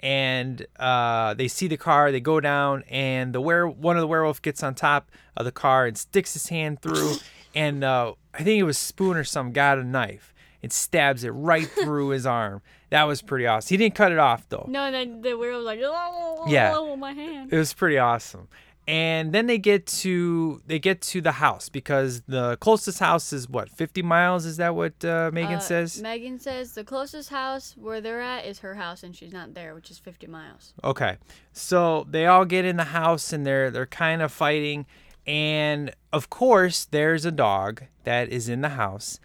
And 0.06 0.64
uh, 0.78 1.34
they 1.34 1.48
see 1.48 1.66
the 1.66 1.76
car, 1.76 2.12
they 2.12 2.20
go 2.20 2.38
down, 2.38 2.84
and 2.88 3.32
the 3.34 3.40
were 3.40 3.66
one 3.68 3.96
of 3.96 4.00
the 4.02 4.06
werewolf 4.06 4.40
gets 4.40 4.62
on 4.62 4.76
top 4.76 5.10
of 5.36 5.44
the 5.44 5.50
car 5.50 5.84
and 5.84 5.98
sticks 5.98 6.34
his 6.34 6.48
hand 6.48 6.80
through, 6.80 7.14
and 7.56 7.82
uh, 7.82 8.12
I 8.32 8.44
think 8.44 8.60
it 8.60 8.62
was 8.62 8.78
Spoon 8.78 9.16
or 9.16 9.24
some 9.24 9.50
got 9.50 9.78
a 9.78 9.82
knife 9.84 10.32
and 10.62 10.72
stabs 10.72 11.24
it 11.24 11.30
right 11.30 11.66
through 11.82 12.10
his 12.10 12.24
arm. 12.24 12.62
That 12.90 13.02
was 13.08 13.20
pretty 13.20 13.48
awesome. 13.48 13.68
He 13.74 13.76
didn't 13.78 13.96
cut 13.96 14.12
it 14.12 14.18
off 14.18 14.48
though. 14.48 14.66
No, 14.68 14.84
and 14.84 14.94
then 14.94 15.22
the 15.22 15.36
werewolf 15.36 15.64
was 15.64 15.66
like, 15.66 15.80
"Oh, 15.82 16.44
Yeah. 16.48 16.74
oh, 16.76 16.94
my 16.94 17.12
hand." 17.12 17.52
It 17.52 17.58
was 17.58 17.74
pretty 17.74 17.98
awesome. 17.98 18.46
And 18.88 19.32
then 19.32 19.46
they 19.46 19.58
get 19.58 19.86
to 19.86 20.62
they 20.66 20.78
get 20.78 21.00
to 21.02 21.20
the 21.20 21.32
house 21.32 21.68
because 21.68 22.22
the 22.28 22.56
closest 22.58 23.00
house 23.00 23.32
is 23.32 23.48
what 23.48 23.68
50 23.68 24.02
miles. 24.02 24.46
Is 24.46 24.58
that 24.58 24.76
what 24.76 25.04
uh, 25.04 25.30
Megan 25.32 25.56
Uh, 25.56 25.60
says? 25.60 26.00
Megan 26.00 26.38
says 26.38 26.72
the 26.74 26.84
closest 26.84 27.30
house 27.30 27.74
where 27.76 28.00
they're 28.00 28.20
at 28.20 28.44
is 28.46 28.60
her 28.60 28.74
house, 28.76 29.02
and 29.02 29.16
she's 29.16 29.32
not 29.32 29.54
there, 29.54 29.74
which 29.74 29.90
is 29.90 29.98
50 29.98 30.28
miles. 30.28 30.72
Okay. 30.84 31.16
So 31.52 32.06
they 32.08 32.26
all 32.26 32.44
get 32.44 32.64
in 32.64 32.76
the 32.76 32.84
house 32.84 33.32
and 33.32 33.44
they're 33.44 33.72
they're 33.72 33.86
kind 33.86 34.22
of 34.22 34.30
fighting 34.30 34.86
and 35.26 35.90
of 36.12 36.30
course 36.30 36.84
there's 36.84 37.24
a 37.24 37.32
dog 37.32 37.82
that 38.04 38.28
is 38.28 38.48
in 38.48 38.60
the 38.60 38.68
house 38.70 39.18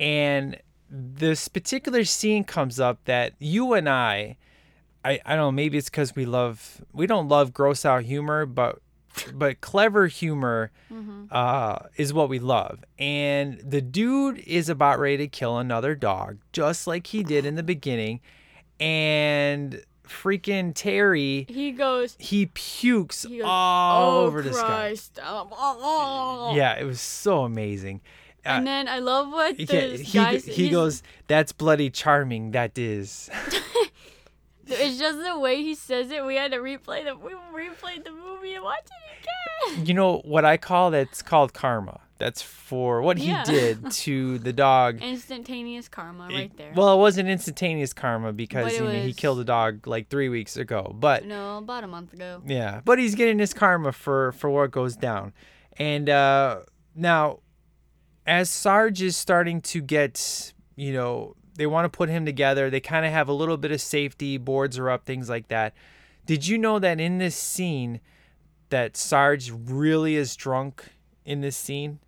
and 0.00 0.56
this 0.88 1.48
particular 1.48 2.04
scene 2.04 2.44
comes 2.44 2.80
up 2.80 3.04
that 3.04 3.34
you 3.38 3.74
and 3.74 3.86
I 3.88 4.38
I, 5.04 5.20
I 5.26 5.30
don't 5.36 5.38
know 5.38 5.52
maybe 5.52 5.76
it's 5.76 5.90
cuz 5.90 6.16
we 6.16 6.24
love 6.24 6.80
we 6.94 7.06
don't 7.06 7.28
love 7.28 7.52
gross 7.52 7.84
out 7.84 8.04
humor 8.04 8.46
but 8.46 8.78
but 9.34 9.60
clever 9.60 10.06
humor 10.06 10.70
uh, 11.30 11.78
is 11.96 12.12
what 12.12 12.28
we 12.28 12.38
love. 12.38 12.84
And 12.98 13.58
the 13.58 13.80
dude 13.80 14.38
is 14.38 14.68
about 14.68 14.98
ready 14.98 15.18
to 15.18 15.28
kill 15.28 15.58
another 15.58 15.94
dog, 15.94 16.38
just 16.52 16.86
like 16.86 17.08
he 17.08 17.22
did 17.22 17.46
in 17.46 17.54
the 17.54 17.62
beginning. 17.62 18.20
And 18.80 19.82
freaking 20.06 20.72
Terry, 20.74 21.46
He 21.48 21.72
goes, 21.72 22.16
he 22.18 22.46
pukes 22.46 23.22
he 23.22 23.38
goes 23.38 23.46
all 23.46 24.10
oh, 24.10 24.26
over 24.26 24.42
this 24.42 24.60
guy. 24.60 24.96
Oh, 25.22 25.48
oh." 25.52 26.52
Yeah, 26.54 26.78
it 26.78 26.84
was 26.84 27.00
so 27.00 27.44
amazing. 27.44 28.00
And 28.44 28.66
then 28.66 28.88
I 28.88 28.98
love 28.98 29.28
what 29.28 29.58
Yeah, 29.58 29.96
he, 29.96 30.12
guy 30.12 30.38
he 30.38 30.68
goes, 30.68 31.04
"That's 31.28 31.52
bloody 31.52 31.90
charming. 31.90 32.50
That 32.50 32.76
is." 32.76 33.30
It's 34.74 34.98
just 34.98 35.18
the 35.22 35.38
way 35.38 35.62
he 35.62 35.74
says 35.74 36.10
it. 36.10 36.24
We 36.24 36.36
had 36.36 36.52
to 36.52 36.58
replay 36.58 37.04
the 37.04 37.16
we 37.16 37.32
replayed 37.52 38.04
the 38.04 38.10
movie 38.10 38.54
and 38.54 38.64
watch 38.64 38.86
it 38.86 39.11
again. 39.22 39.86
you 39.86 39.94
know 39.94 40.18
what 40.24 40.44
I 40.44 40.56
call 40.56 40.90
that's 40.90 41.22
called 41.22 41.52
karma. 41.54 42.00
That's 42.18 42.40
for 42.40 43.02
what 43.02 43.18
he 43.18 43.30
Yeah. 43.30 43.42
did 43.42 43.90
to 44.04 44.38
the 44.38 44.52
dog. 44.52 45.02
Instantaneous 45.02 45.88
karma, 45.88 46.28
It- 46.30 46.34
right 46.34 46.56
there. 46.56 46.72
Well, 46.76 46.94
it 46.94 46.98
wasn't 46.98 47.28
instantaneous 47.28 47.92
karma 47.92 48.32
because 48.32 48.72
you 48.74 48.84
know, 48.84 48.90
he 48.92 49.12
killed 49.12 49.40
a 49.40 49.44
dog 49.44 49.86
like 49.88 50.08
three 50.08 50.28
weeks 50.28 50.56
ago. 50.56 50.94
But 50.98 51.24
no, 51.26 51.58
about 51.58 51.82
a 51.82 51.88
month 51.88 52.12
ago. 52.12 52.40
yeah, 52.46 52.80
but 52.84 52.98
he's 53.00 53.14
getting 53.16 53.38
his 53.40 53.52
karma 53.54 53.90
for 53.92 54.32
for 54.32 54.50
what 54.50 54.70
goes 54.70 54.94
down. 54.94 55.32
And 55.78 56.08
uh, 56.08 56.60
now, 56.94 57.40
as 58.26 58.50
Sarge 58.50 59.02
is 59.02 59.16
starting 59.16 59.60
to 59.62 59.80
get, 59.80 60.52
you 60.76 60.92
know, 60.92 61.34
they 61.56 61.66
want 61.66 61.90
to 61.92 61.96
put 61.96 62.08
him 62.08 62.24
together. 62.24 62.70
They 62.70 62.80
kind 62.80 63.04
of 63.04 63.10
have 63.12 63.28
a 63.28 63.32
little 63.32 63.56
bit 63.56 63.72
of 63.72 63.80
safety. 63.80 64.38
Boards 64.38 64.78
are 64.78 64.88
up, 64.90 65.06
things 65.06 65.28
like 65.28 65.48
that. 65.48 65.74
Did 66.24 66.46
you 66.46 66.56
know 66.56 66.78
that 66.78 67.00
in 67.00 67.18
this 67.18 67.34
scene, 67.34 68.00
that 68.72 68.96
Sarge 68.96 69.50
really 69.50 70.16
is 70.16 70.34
drunk 70.34 70.84
in 71.24 71.40
this 71.40 71.56
scene? 71.56 72.00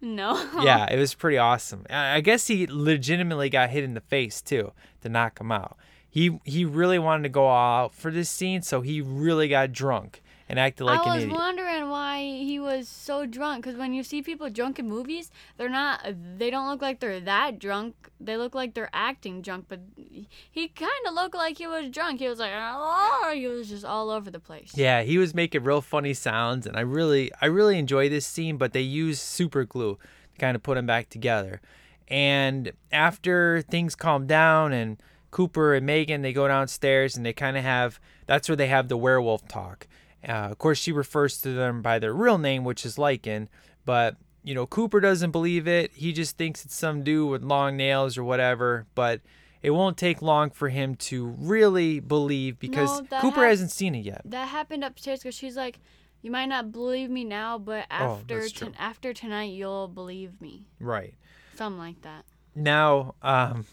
No. 0.00 0.34
yeah, 0.62 0.86
it 0.90 0.98
was 0.98 1.14
pretty 1.14 1.38
awesome. 1.38 1.84
I 1.90 2.20
guess 2.20 2.46
he 2.46 2.66
legitimately 2.68 3.50
got 3.50 3.70
hit 3.70 3.82
in 3.82 3.94
the 3.94 4.00
face 4.00 4.40
too 4.40 4.72
to 5.02 5.08
knock 5.08 5.40
him 5.40 5.50
out. 5.50 5.76
He 6.08 6.38
he 6.44 6.64
really 6.64 6.98
wanted 6.98 7.24
to 7.24 7.28
go 7.28 7.46
all 7.46 7.84
out 7.84 7.94
for 7.94 8.10
this 8.10 8.30
scene, 8.30 8.62
so 8.62 8.80
he 8.80 9.00
really 9.00 9.48
got 9.48 9.72
drunk 9.72 10.22
and 10.48 10.58
acted 10.58 10.84
like 10.84 11.00
I 11.00 11.16
an 11.16 11.28
was 11.28 11.38
wondering 11.38 11.90
why 11.90 12.20
he 12.20 12.58
was 12.58 12.88
so 12.88 13.26
drunk. 13.26 13.64
Cause 13.64 13.74
when 13.74 13.92
you 13.92 14.02
see 14.02 14.22
people 14.22 14.48
drunk 14.48 14.78
in 14.78 14.88
movies, 14.88 15.30
they're 15.56 15.68
not. 15.68 16.06
They 16.38 16.50
don't 16.50 16.68
look 16.68 16.80
like 16.80 17.00
they're 17.00 17.20
that 17.20 17.58
drunk. 17.58 17.94
They 18.20 18.36
look 18.36 18.54
like 18.54 18.74
they're 18.74 18.90
acting 18.92 19.42
drunk. 19.42 19.66
But 19.68 19.80
he 19.96 20.68
kind 20.68 20.90
of 21.06 21.14
looked 21.14 21.34
like 21.34 21.58
he 21.58 21.66
was 21.66 21.90
drunk. 21.90 22.20
He 22.20 22.28
was 22.28 22.38
like, 22.38 22.52
oh, 22.54 23.32
he 23.34 23.46
was 23.48 23.68
just 23.68 23.84
all 23.84 24.10
over 24.10 24.30
the 24.30 24.40
place. 24.40 24.72
Yeah, 24.74 25.02
he 25.02 25.18
was 25.18 25.34
making 25.34 25.64
real 25.64 25.80
funny 25.80 26.14
sounds, 26.14 26.66
and 26.66 26.76
I 26.76 26.82
really 26.82 27.32
I 27.40 27.46
really 27.46 27.78
enjoy 27.78 28.08
this 28.08 28.26
scene. 28.26 28.56
But 28.56 28.72
they 28.72 28.82
use 28.82 29.20
super 29.20 29.64
glue 29.64 29.98
to 30.34 30.40
kind 30.40 30.54
of 30.54 30.62
put 30.62 30.78
him 30.78 30.86
back 30.86 31.10
together. 31.10 31.60
And 32.08 32.72
after 32.92 33.62
things 33.62 33.96
calm 33.96 34.26
down 34.26 34.72
and 34.72 35.02
Cooper 35.32 35.74
and 35.74 35.84
Megan 35.84 36.22
they 36.22 36.32
go 36.32 36.46
downstairs 36.48 37.16
and 37.16 37.26
they 37.26 37.32
kind 37.32 37.56
of 37.56 37.64
have 37.64 38.00
that's 38.26 38.48
where 38.48 38.56
they 38.56 38.68
have 38.68 38.88
the 38.88 38.96
werewolf 38.96 39.46
talk. 39.48 39.86
Uh, 40.28 40.48
of 40.50 40.58
course, 40.58 40.78
she 40.78 40.92
refers 40.92 41.40
to 41.42 41.50
them 41.52 41.82
by 41.82 41.98
their 41.98 42.12
real 42.12 42.38
name, 42.38 42.64
which 42.64 42.84
is 42.84 42.96
Lycan, 42.96 43.48
but 43.84 44.16
you 44.42 44.54
know 44.54 44.66
Cooper 44.66 45.00
doesn't 45.00 45.30
believe 45.30 45.66
it. 45.68 45.92
He 45.94 46.12
just 46.12 46.36
thinks 46.36 46.64
it's 46.64 46.74
some 46.74 47.02
dude 47.04 47.30
with 47.30 47.42
long 47.42 47.76
nails 47.76 48.16
or 48.18 48.24
whatever. 48.24 48.86
But 48.94 49.20
it 49.62 49.70
won't 49.70 49.96
take 49.96 50.22
long 50.22 50.50
for 50.50 50.68
him 50.68 50.94
to 50.96 51.26
really 51.38 52.00
believe 52.00 52.58
because 52.58 53.00
No, 53.10 53.20
Cooper 53.20 53.40
hap- 53.42 53.50
hasn't 53.50 53.70
seen 53.70 53.94
it 53.94 54.04
yet. 54.04 54.22
That 54.24 54.48
happened 54.48 54.84
upstairs 54.84 55.20
because 55.20 55.34
she's 55.34 55.56
like, 55.56 55.80
you 56.22 56.30
might 56.30 56.46
not 56.46 56.72
believe 56.72 57.10
me 57.10 57.24
now, 57.24 57.58
but 57.58 57.86
Oh, 57.90 57.94
after 58.18 58.40
ton- 58.48 58.50
true. 58.50 58.72
after 58.78 59.12
tonight, 59.12 59.52
you'll 59.52 59.88
believe 59.88 60.40
me. 60.40 60.66
Right. 60.80 61.14
Something 61.56 61.78
like 61.78 62.02
that. 62.02 62.24
now 62.54 63.14
um 63.22 63.66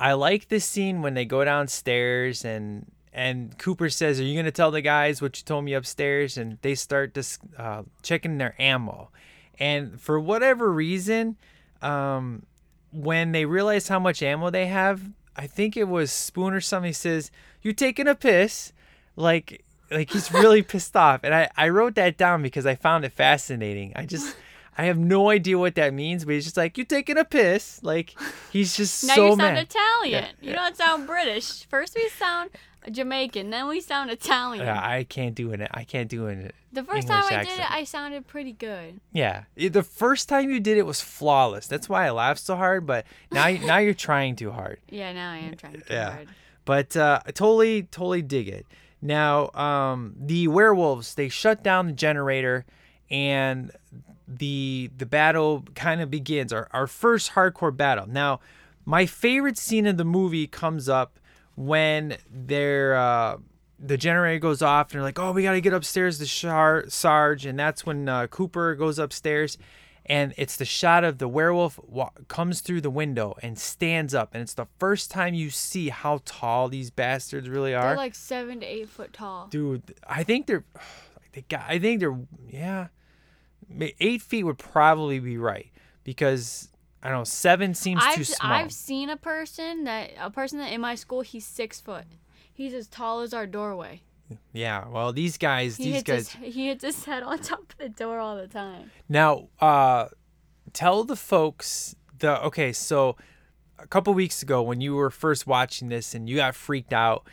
i 0.00 0.12
like 0.12 0.48
this 0.48 0.64
scene 0.64 1.00
when 1.02 1.14
they 1.14 1.24
go 1.24 1.44
downstairs 1.44 2.44
and 2.44 2.90
and 3.14 3.56
cooper 3.58 3.88
says 3.88 4.20
are 4.20 4.24
you 4.24 4.34
going 4.34 4.44
to 4.44 4.50
tell 4.50 4.70
the 4.70 4.80
guys 4.80 5.22
what 5.22 5.38
you 5.38 5.44
told 5.44 5.64
me 5.64 5.72
upstairs 5.72 6.36
and 6.36 6.58
they 6.62 6.74
start 6.74 7.14
dis- 7.14 7.38
uh, 7.56 7.82
checking 8.02 8.38
their 8.38 8.54
ammo 8.60 9.10
and 9.58 10.00
for 10.00 10.18
whatever 10.18 10.72
reason 10.72 11.36
um 11.80 12.44
when 12.92 13.32
they 13.32 13.44
realize 13.44 13.88
how 13.88 13.98
much 13.98 14.22
ammo 14.22 14.50
they 14.50 14.66
have 14.66 15.00
i 15.36 15.46
think 15.46 15.76
it 15.76 15.88
was 15.88 16.10
spoon 16.10 16.52
or 16.52 16.60
something 16.60 16.92
says 16.92 17.30
you 17.62 17.72
taking 17.72 18.08
a 18.08 18.14
piss 18.14 18.72
like 19.16 19.64
like 19.90 20.10
he's 20.10 20.32
really 20.32 20.62
pissed 20.72 20.96
off. 20.96 21.20
And 21.22 21.34
I, 21.34 21.50
I 21.56 21.68
wrote 21.68 21.94
that 21.94 22.16
down 22.16 22.42
because 22.42 22.66
I 22.66 22.74
found 22.74 23.04
it 23.04 23.12
fascinating. 23.12 23.92
I 23.94 24.06
just 24.06 24.36
I 24.76 24.86
have 24.86 24.98
no 24.98 25.30
idea 25.30 25.56
what 25.56 25.76
that 25.76 25.94
means, 25.94 26.24
but 26.24 26.34
he's 26.34 26.44
just 26.44 26.56
like, 26.56 26.76
You 26.76 26.84
taking 26.84 27.16
a 27.18 27.24
piss? 27.24 27.80
Like 27.82 28.14
he's 28.50 28.76
just 28.76 29.04
Now 29.04 29.14
so 29.14 29.22
you 29.24 29.36
sound 29.36 29.54
mad. 29.54 29.66
Italian. 29.70 30.24
Yeah, 30.40 30.48
You 30.48 30.54
don't 30.56 30.76
sound 30.76 31.06
British. 31.06 31.64
First 31.66 31.94
we 31.94 32.08
sound 32.08 32.50
Jamaican, 32.90 33.50
then 33.50 33.68
we 33.68 33.80
sound 33.80 34.10
Italian. 34.10 34.64
Yeah, 34.64 34.80
I 34.80 35.04
can't 35.04 35.34
do 35.34 35.52
it. 35.52 35.60
I 35.72 35.84
can't 35.84 36.08
do 36.08 36.26
it. 36.26 36.54
the 36.72 36.82
first 36.84 37.08
English 37.08 37.26
time 37.28 37.38
I 37.40 37.44
did 37.44 37.58
it, 37.58 37.70
I 37.70 37.84
sounded 37.84 38.26
pretty 38.26 38.52
good. 38.52 39.00
Yeah, 39.12 39.44
the 39.56 39.82
first 39.82 40.28
time 40.28 40.50
you 40.50 40.60
did 40.60 40.76
it 40.78 40.86
was 40.86 41.00
flawless. 41.00 41.66
That's 41.66 41.88
why 41.88 42.06
I 42.06 42.10
laughed 42.10 42.40
so 42.40 42.56
hard. 42.56 42.86
But 42.86 43.06
now, 43.32 43.48
now 43.48 43.78
you're 43.78 43.94
trying 43.94 44.36
too 44.36 44.50
hard. 44.50 44.78
Yeah, 44.90 45.12
now 45.12 45.32
I 45.32 45.38
am 45.38 45.56
trying 45.56 45.80
to 45.80 45.82
Yeah. 45.92 46.10
hard. 46.12 46.28
But 46.64 46.96
uh, 46.96 47.20
I 47.26 47.30
totally, 47.30 47.82
totally 47.84 48.22
dig 48.22 48.48
it. 48.48 48.66
Now, 49.02 49.50
um, 49.52 50.14
the 50.18 50.48
werewolves 50.48 51.14
they 51.14 51.28
shut 51.28 51.62
down 51.62 51.86
the 51.86 51.92
generator, 51.92 52.64
and 53.10 53.70
the 54.26 54.90
the 54.96 55.04
battle 55.06 55.64
kind 55.74 56.00
of 56.00 56.10
begins. 56.10 56.52
Our 56.52 56.68
our 56.72 56.86
first 56.86 57.32
hardcore 57.32 57.76
battle. 57.76 58.06
Now, 58.08 58.40
my 58.86 59.04
favorite 59.04 59.58
scene 59.58 59.86
of 59.86 59.96
the 59.98 60.04
movie 60.04 60.46
comes 60.46 60.88
up 60.88 61.18
when 61.56 62.16
they're 62.30 62.94
uh, 62.96 63.36
the 63.78 63.96
generator 63.96 64.38
goes 64.38 64.62
off, 64.62 64.88
and 64.90 64.94
they're 64.98 65.02
like, 65.02 65.18
"Oh, 65.18 65.32
we 65.32 65.42
got 65.42 65.52
to 65.52 65.60
get 65.60 65.72
upstairs 65.72 66.18
to 66.18 66.26
Char- 66.26 66.84
Sarge," 66.88 67.46
and 67.46 67.58
that's 67.58 67.84
when 67.86 68.08
uh, 68.08 68.26
Cooper 68.28 68.74
goes 68.74 68.98
upstairs. 68.98 69.58
And 70.06 70.34
it's 70.36 70.56
the 70.56 70.66
shot 70.66 71.02
of 71.02 71.16
the 71.16 71.26
werewolf 71.28 71.80
wa- 71.82 72.10
comes 72.28 72.60
through 72.60 72.82
the 72.82 72.90
window 72.90 73.36
and 73.42 73.58
stands 73.58 74.14
up, 74.14 74.34
and 74.34 74.42
it's 74.42 74.52
the 74.52 74.66
first 74.78 75.10
time 75.10 75.32
you 75.32 75.48
see 75.48 75.88
how 75.88 76.20
tall 76.26 76.68
these 76.68 76.90
bastards 76.90 77.48
really 77.48 77.74
are 77.74 77.82
They're 77.88 77.96
like 77.96 78.14
seven 78.14 78.60
to 78.60 78.66
eight 78.66 78.90
foot 78.90 79.14
tall. 79.14 79.46
dude 79.48 79.94
i 80.06 80.22
think 80.22 80.46
they're 80.46 80.64
they 81.32 81.40
got 81.48 81.64
i 81.68 81.78
think 81.78 82.00
they're 82.00 82.18
yeah 82.50 82.88
eight 83.98 84.20
feet 84.20 84.44
would 84.44 84.58
probably 84.58 85.20
be 85.20 85.38
right 85.38 85.70
because 86.04 86.68
i 87.04 87.08
don't 87.08 87.18
know 87.18 87.24
seven 87.24 87.74
seems 87.74 88.00
too 88.14 88.20
I've 88.20 88.26
small 88.26 88.52
I've 88.52 88.72
seen 88.72 89.10
a 89.10 89.16
person 89.16 89.84
that 89.84 90.10
a 90.18 90.30
person 90.30 90.58
that 90.58 90.72
in 90.72 90.80
my 90.80 90.94
school 90.96 91.20
he's 91.20 91.46
six 91.46 91.80
foot. 91.80 92.04
He's 92.52 92.72
as 92.72 92.86
tall 92.88 93.20
as 93.20 93.34
our 93.34 93.46
doorway. 93.46 94.02
yeah 94.52 94.88
well 94.88 95.12
these 95.12 95.36
guys 95.38 95.76
He 95.76 95.92
these 95.92 96.02
guys 96.02 96.30
his, 96.30 96.54
he 96.54 96.66
hits 96.68 96.82
his 96.84 97.04
head 97.04 97.22
on 97.22 97.38
top 97.38 97.60
of 97.72 97.76
the 97.78 97.88
door 97.90 98.18
all 98.18 98.36
the 98.36 98.48
time. 98.48 98.90
now 99.08 99.48
uh 99.60 100.08
tell 100.72 101.04
the 101.04 101.16
folks 101.16 101.94
the 102.18 102.42
okay 102.42 102.72
so 102.72 103.16
a 103.78 103.86
couple 103.86 104.14
weeks 104.14 104.42
ago 104.42 104.62
when 104.62 104.80
you 104.80 104.94
were 104.94 105.10
first 105.10 105.46
watching 105.46 105.88
this 105.88 106.14
and 106.14 106.28
you 106.28 106.36
got 106.36 106.54
freaked 106.54 106.92
out 106.92 107.26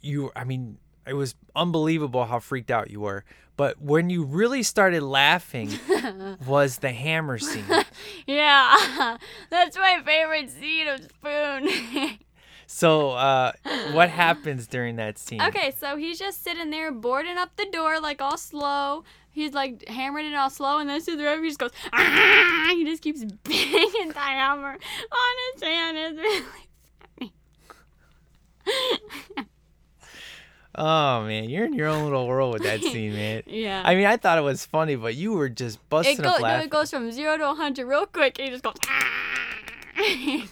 you 0.00 0.32
i 0.34 0.42
mean 0.44 0.78
it 1.06 1.14
was 1.14 1.34
unbelievable 1.56 2.24
how 2.26 2.38
freaked 2.38 2.70
out 2.70 2.90
you 2.90 3.00
were 3.00 3.24
but 3.56 3.80
when 3.80 4.08
you 4.10 4.24
really 4.24 4.62
started 4.62 5.02
laughing 5.02 5.70
was 6.46 6.78
the 6.78 6.90
hammer 6.90 7.38
scene 7.38 7.64
Yeah, 8.26 9.16
that's 9.50 9.76
my 9.76 10.00
favorite 10.04 10.50
scene 10.50 10.88
of 10.88 11.02
Spoon. 11.02 11.68
So, 12.66 13.10
uh, 13.10 13.52
what 13.92 14.08
happens 14.08 14.66
during 14.66 14.96
that 14.96 15.18
scene? 15.18 15.42
okay, 15.42 15.72
so 15.78 15.96
he's 15.96 16.18
just 16.18 16.42
sitting 16.42 16.70
there 16.70 16.90
boarding 16.90 17.36
up 17.36 17.54
the 17.56 17.66
door 17.70 18.00
like 18.00 18.22
all 18.22 18.38
slow. 18.38 19.04
He's 19.30 19.52
like 19.52 19.86
hammering 19.88 20.26
it 20.32 20.34
all 20.34 20.48
slow, 20.50 20.78
and 20.78 20.88
then 20.88 21.00
to 21.02 21.16
the 21.16 21.22
river, 21.24 21.42
he 21.42 21.48
just 21.50 21.58
goes. 21.58 21.70
Ah! 21.92 22.70
He 22.72 22.84
just 22.84 23.02
keeps 23.02 23.22
banging 23.24 24.08
the 24.08 24.18
hammer 24.18 24.70
on 24.72 25.34
his 25.54 25.62
hand. 25.62 25.98
It's 25.98 26.18
really 26.18 27.32
Oh 30.74 31.24
man, 31.24 31.50
you're 31.50 31.66
in 31.66 31.74
your 31.74 31.88
own 31.88 32.04
little 32.04 32.26
world 32.26 32.54
with 32.54 32.62
that 32.62 32.80
scene, 32.82 33.12
man. 33.12 33.42
yeah. 33.46 33.82
I 33.84 33.94
mean, 33.94 34.06
I 34.06 34.16
thought 34.16 34.38
it 34.38 34.42
was 34.42 34.64
funny, 34.64 34.96
but 34.96 35.14
you 35.14 35.32
were 35.32 35.48
just 35.48 35.86
busting 35.90 36.18
it, 36.18 36.26
up 36.26 36.38
go, 36.38 36.46
no, 36.46 36.58
it 36.60 36.70
goes 36.70 36.90
from 36.90 37.10
zero 37.12 37.36
to 37.36 37.44
100 37.44 37.86
real 37.86 38.06
quick. 38.06 38.38
And 38.38 38.48
he 38.48 38.52
just 38.52 38.64
goes. 38.64 38.74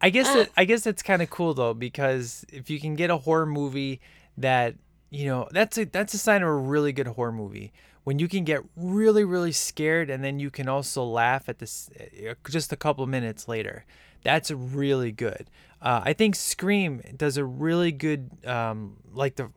I 0.00 0.10
guess 0.10 0.34
it, 0.34 0.52
I 0.56 0.64
guess 0.64 0.86
it's 0.86 1.02
kind 1.02 1.22
of 1.22 1.30
cool 1.30 1.54
though 1.54 1.74
because 1.74 2.44
if 2.52 2.70
you 2.70 2.80
can 2.80 2.94
get 2.94 3.10
a 3.10 3.16
horror 3.18 3.46
movie 3.46 4.00
that 4.36 4.74
you 5.10 5.26
know 5.26 5.48
that's 5.50 5.76
a 5.76 5.84
that's 5.84 6.14
a 6.14 6.18
sign 6.18 6.42
of 6.42 6.48
a 6.48 6.54
really 6.54 6.92
good 6.92 7.08
horror 7.08 7.32
movie 7.32 7.72
when 8.04 8.18
you 8.18 8.28
can 8.28 8.44
get 8.44 8.62
really 8.76 9.24
really 9.24 9.50
scared 9.50 10.08
and 10.08 10.22
then 10.22 10.38
you 10.38 10.50
can 10.50 10.68
also 10.68 11.02
laugh 11.04 11.48
at 11.48 11.58
this 11.58 11.90
uh, 11.98 12.34
just 12.48 12.72
a 12.72 12.76
couple 12.76 13.06
minutes 13.06 13.48
later. 13.48 13.84
That's 14.28 14.50
really 14.50 15.10
good. 15.10 15.48
Uh, 15.80 16.02
I 16.04 16.12
think 16.12 16.36
Scream 16.36 17.00
does 17.16 17.38
a 17.38 17.44
really 17.46 17.92
good 17.92 18.28
um, 18.46 18.98
like 19.14 19.36
the 19.36 19.48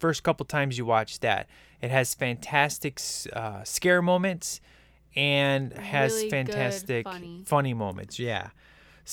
first 0.00 0.24
couple 0.24 0.44
times 0.46 0.76
you 0.76 0.84
watch 0.84 1.20
that. 1.20 1.48
It 1.80 1.92
has 1.92 2.12
fantastic 2.12 3.00
uh, 3.32 3.62
scare 3.62 4.02
moments 4.02 4.60
and 5.14 5.72
has 5.74 6.12
Really 6.12 6.24
good, 6.24 6.30
fantastic 6.30 7.04
funny. 7.04 7.42
funny 7.46 7.72
moments. 7.72 8.18
Yeah. 8.18 8.50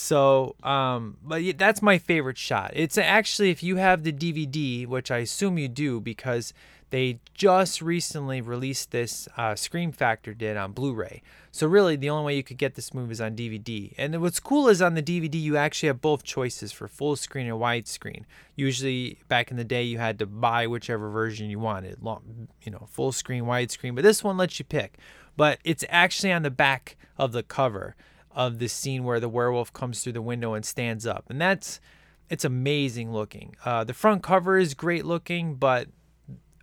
So, 0.00 0.54
um, 0.62 1.16
but 1.24 1.58
that's 1.58 1.82
my 1.82 1.98
favorite 1.98 2.38
shot. 2.38 2.70
It's 2.72 2.96
actually 2.96 3.50
if 3.50 3.64
you 3.64 3.76
have 3.76 4.04
the 4.04 4.12
DVD, 4.12 4.86
which 4.86 5.10
I 5.10 5.18
assume 5.18 5.58
you 5.58 5.66
do, 5.66 6.00
because 6.00 6.54
they 6.90 7.18
just 7.34 7.82
recently 7.82 8.40
released 8.40 8.92
this. 8.92 9.26
Uh, 9.36 9.56
Scream 9.56 9.90
Factory 9.90 10.36
did 10.36 10.56
on 10.56 10.70
Blu-ray. 10.70 11.20
So 11.50 11.66
really, 11.66 11.96
the 11.96 12.10
only 12.10 12.26
way 12.26 12.36
you 12.36 12.44
could 12.44 12.58
get 12.58 12.76
this 12.76 12.94
movie 12.94 13.10
is 13.10 13.20
on 13.20 13.34
DVD. 13.34 13.92
And 13.98 14.22
what's 14.22 14.38
cool 14.38 14.68
is 14.68 14.80
on 14.80 14.94
the 14.94 15.02
DVD, 15.02 15.34
you 15.34 15.56
actually 15.56 15.88
have 15.88 16.00
both 16.00 16.22
choices 16.22 16.70
for 16.70 16.86
full 16.86 17.16
screen 17.16 17.48
and 17.48 17.56
widescreen. 17.56 18.22
Usually, 18.54 19.18
back 19.26 19.50
in 19.50 19.56
the 19.56 19.64
day, 19.64 19.82
you 19.82 19.98
had 19.98 20.20
to 20.20 20.26
buy 20.26 20.68
whichever 20.68 21.10
version 21.10 21.50
you 21.50 21.58
wanted, 21.58 22.00
long, 22.00 22.46
you 22.62 22.70
know, 22.70 22.86
full 22.88 23.10
screen, 23.10 23.46
widescreen. 23.46 23.96
But 23.96 24.04
this 24.04 24.22
one 24.22 24.36
lets 24.36 24.60
you 24.60 24.64
pick. 24.64 24.96
But 25.36 25.58
it's 25.64 25.84
actually 25.88 26.32
on 26.32 26.42
the 26.42 26.52
back 26.52 26.96
of 27.18 27.32
the 27.32 27.42
cover 27.42 27.96
of 28.32 28.58
the 28.58 28.68
scene 28.68 29.04
where 29.04 29.20
the 29.20 29.28
werewolf 29.28 29.72
comes 29.72 30.02
through 30.02 30.12
the 30.12 30.22
window 30.22 30.54
and 30.54 30.64
stands 30.64 31.06
up, 31.06 31.24
and 31.28 31.40
that's 31.40 31.80
it's 32.28 32.44
amazing 32.44 33.12
looking. 33.12 33.56
Uh, 33.64 33.84
the 33.84 33.94
front 33.94 34.22
cover 34.22 34.58
is 34.58 34.74
great 34.74 35.04
looking, 35.04 35.54
but 35.54 35.88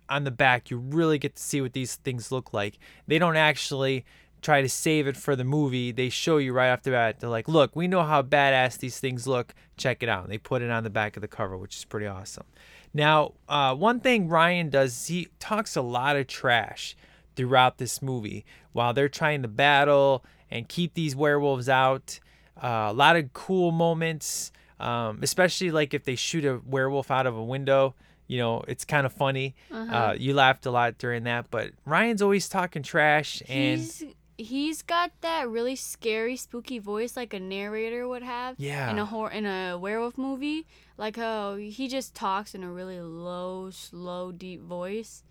on 0.08 0.24
the 0.24 0.30
back 0.30 0.70
you 0.70 0.78
really 0.78 1.18
get 1.18 1.34
to 1.34 1.42
see 1.42 1.60
what 1.60 1.72
these 1.72 1.96
things 1.96 2.30
look 2.30 2.52
like. 2.52 2.78
They 3.08 3.18
don't 3.18 3.36
actually 3.36 4.04
try 4.40 4.62
to 4.62 4.68
save 4.68 5.08
it 5.08 5.16
for 5.16 5.34
the 5.34 5.42
movie. 5.42 5.90
They 5.90 6.08
show 6.08 6.36
you 6.36 6.52
right 6.52 6.70
off 6.70 6.82
the 6.82 6.92
bat. 6.92 7.18
They're 7.18 7.28
like, 7.28 7.48
"Look, 7.48 7.74
we 7.74 7.88
know 7.88 8.04
how 8.04 8.22
badass 8.22 8.78
these 8.78 9.00
things 9.00 9.26
look. 9.26 9.54
Check 9.76 10.02
it 10.02 10.08
out." 10.08 10.24
And 10.24 10.32
they 10.32 10.38
put 10.38 10.62
it 10.62 10.70
on 10.70 10.84
the 10.84 10.90
back 10.90 11.16
of 11.16 11.20
the 11.20 11.28
cover, 11.28 11.56
which 11.56 11.76
is 11.76 11.84
pretty 11.84 12.06
awesome. 12.06 12.46
Now, 12.94 13.32
uh, 13.48 13.74
one 13.74 14.00
thing 14.00 14.28
Ryan 14.28 14.70
does, 14.70 15.08
he 15.08 15.28
talks 15.38 15.76
a 15.76 15.82
lot 15.82 16.16
of 16.16 16.26
trash 16.28 16.96
throughout 17.34 17.78
this 17.78 18.00
movie 18.00 18.44
while 18.72 18.94
they're 18.94 19.08
trying 19.08 19.42
to 19.42 19.48
battle 19.48 20.24
and 20.50 20.68
keep 20.68 20.94
these 20.94 21.14
werewolves 21.16 21.68
out. 21.68 22.20
Uh, 22.62 22.88
a 22.88 22.92
lot 22.92 23.16
of 23.16 23.32
cool 23.32 23.70
moments, 23.72 24.52
um, 24.80 25.18
especially 25.22 25.70
like 25.70 25.92
if 25.94 26.04
they 26.04 26.16
shoot 26.16 26.44
a 26.44 26.60
werewolf 26.64 27.10
out 27.10 27.26
of 27.26 27.36
a 27.36 27.44
window. 27.44 27.94
You 28.28 28.38
know, 28.38 28.64
it's 28.66 28.84
kind 28.84 29.06
of 29.06 29.12
funny. 29.12 29.54
uh 29.72 30.14
you 30.18 30.34
laughed 30.34 30.66
a 30.66 30.70
lot 30.70 30.98
during 30.98 31.24
that, 31.24 31.50
but 31.50 31.70
Ryan's 31.84 32.22
always 32.22 32.48
talking 32.48 32.82
trash, 32.82 33.40
and 33.48 33.80
he's 33.80 34.04
he's 34.38 34.82
got 34.82 35.12
that 35.20 35.48
really 35.48 35.76
scary, 35.76 36.36
spooky 36.36 36.78
voice 36.78 37.16
like 37.16 37.32
a 37.34 37.40
narrator 37.40 38.08
would 38.08 38.22
have. 38.24 38.56
Yeah. 38.58 38.90
In 38.90 38.98
a 38.98 39.04
horror 39.04 39.30
in 39.30 39.46
a 39.46 39.78
werewolf 39.78 40.18
movie, 40.18 40.66
like 40.98 41.16
how 41.16 41.54
he 41.54 41.86
just 41.88 42.14
talks 42.14 42.54
in 42.54 42.64
a 42.64 42.70
really 42.72 43.00
low, 43.00 43.70
slow, 43.70 44.32
deep 44.32 44.60
voice, 44.62 45.22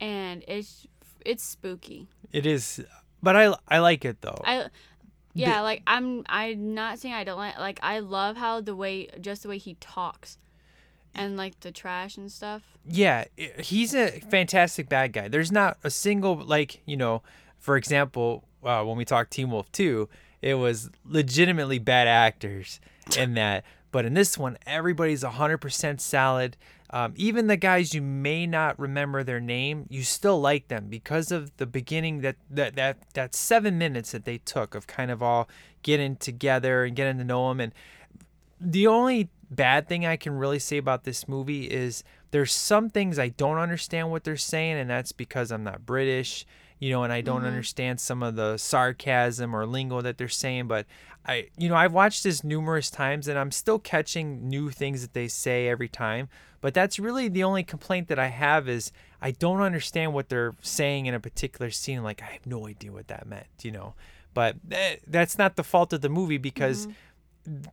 and 0.00 0.44
it's 0.46 0.86
it's 1.26 1.42
spooky. 1.42 2.06
it 2.32 2.46
is. 2.46 2.84
But 3.22 3.36
I 3.36 3.54
I 3.68 3.78
like 3.78 4.04
it 4.04 4.20
though. 4.20 4.40
I. 4.44 4.66
Yeah, 5.34 5.60
like 5.60 5.82
I'm. 5.86 6.24
I'm 6.28 6.74
not 6.74 6.98
saying 6.98 7.14
I 7.14 7.22
don't 7.22 7.38
like. 7.38 7.58
Like 7.58 7.78
I 7.82 8.00
love 8.00 8.36
how 8.36 8.60
the 8.60 8.74
way, 8.74 9.08
just 9.20 9.44
the 9.44 9.48
way 9.48 9.58
he 9.58 9.74
talks, 9.74 10.36
and 11.14 11.36
like 11.36 11.60
the 11.60 11.70
trash 11.70 12.16
and 12.16 12.30
stuff. 12.32 12.62
yeah, 12.84 13.24
he's 13.58 13.94
a 13.94 14.18
fantastic 14.30 14.88
bad 14.88 15.12
guy. 15.12 15.28
There's 15.28 15.52
not 15.52 15.78
a 15.84 15.90
single 15.90 16.36
like 16.36 16.82
you 16.86 16.96
know, 16.96 17.22
for 17.58 17.76
example, 17.76 18.44
uh, 18.64 18.82
when 18.82 18.96
we 18.96 19.04
talked 19.04 19.30
Teen 19.30 19.50
Wolf 19.50 19.70
2, 19.70 20.08
it 20.42 20.54
was 20.54 20.90
legitimately 21.04 21.78
bad 21.78 22.08
actors 22.08 22.80
in 23.16 23.34
that. 23.34 23.64
But 23.90 24.04
in 24.04 24.14
this 24.14 24.36
one, 24.36 24.58
everybody's 24.66 25.22
100% 25.22 26.00
solid. 26.00 26.56
Um, 26.90 27.14
even 27.16 27.46
the 27.46 27.56
guys 27.56 27.94
you 27.94 28.02
may 28.02 28.46
not 28.46 28.78
remember 28.78 29.22
their 29.22 29.40
name, 29.40 29.86
you 29.88 30.02
still 30.02 30.40
like 30.40 30.68
them 30.68 30.86
because 30.88 31.30
of 31.30 31.54
the 31.58 31.66
beginning 31.66 32.22
that 32.22 32.36
that 32.50 32.76
that 32.76 32.96
that 33.12 33.34
seven 33.34 33.76
minutes 33.76 34.12
that 34.12 34.24
they 34.24 34.38
took 34.38 34.74
of 34.74 34.86
kind 34.86 35.10
of 35.10 35.22
all 35.22 35.48
getting 35.82 36.16
together 36.16 36.84
and 36.84 36.96
getting 36.96 37.18
to 37.18 37.24
know 37.24 37.48
them 37.48 37.60
and 37.60 37.74
the 38.60 38.86
only 38.86 39.30
bad 39.50 39.88
thing 39.88 40.04
I 40.04 40.16
can 40.16 40.34
really 40.34 40.58
say 40.58 40.76
about 40.76 41.04
this 41.04 41.28
movie 41.28 41.64
is 41.66 42.04
there's 42.30 42.52
some 42.52 42.90
things 42.90 43.18
I 43.18 43.28
don't 43.28 43.58
understand 43.58 44.10
what 44.10 44.24
they're 44.24 44.36
saying, 44.36 44.76
and 44.76 44.90
that's 44.90 45.12
because 45.12 45.50
I'm 45.50 45.64
not 45.64 45.86
British. 45.86 46.44
You 46.78 46.90
know, 46.90 47.02
and 47.02 47.12
I 47.12 47.20
don't 47.20 47.44
understand 47.44 48.00
some 48.00 48.22
of 48.22 48.36
the 48.36 48.56
sarcasm 48.56 49.54
or 49.54 49.66
lingo 49.66 50.00
that 50.00 50.18
they're 50.18 50.28
saying, 50.28 50.68
but 50.68 50.86
I, 51.26 51.48
you 51.56 51.68
know, 51.68 51.74
I've 51.74 51.92
watched 51.92 52.24
this 52.24 52.42
numerous 52.42 52.90
times 52.90 53.28
and 53.28 53.38
I'm 53.38 53.50
still 53.50 53.78
catching 53.78 54.48
new 54.48 54.70
things 54.70 55.02
that 55.02 55.12
they 55.12 55.28
say 55.28 55.68
every 55.68 55.88
time. 55.88 56.28
But 56.60 56.74
that's 56.74 56.98
really 56.98 57.28
the 57.28 57.44
only 57.44 57.62
complaint 57.62 58.08
that 58.08 58.18
I 58.18 58.28
have 58.28 58.68
is 58.68 58.92
I 59.20 59.30
don't 59.30 59.60
understand 59.60 60.12
what 60.12 60.28
they're 60.28 60.54
saying 60.60 61.06
in 61.06 61.14
a 61.14 61.20
particular 61.20 61.70
scene. 61.70 62.02
Like, 62.02 62.22
I 62.22 62.26
have 62.26 62.46
no 62.46 62.66
idea 62.66 62.92
what 62.92 63.08
that 63.08 63.26
meant, 63.26 63.46
you 63.62 63.70
know. 63.70 63.94
But 64.34 64.56
eh, 64.70 64.96
that's 65.06 65.38
not 65.38 65.56
the 65.56 65.64
fault 65.64 65.92
of 65.92 66.00
the 66.00 66.08
movie 66.08 66.38
because 66.38 66.88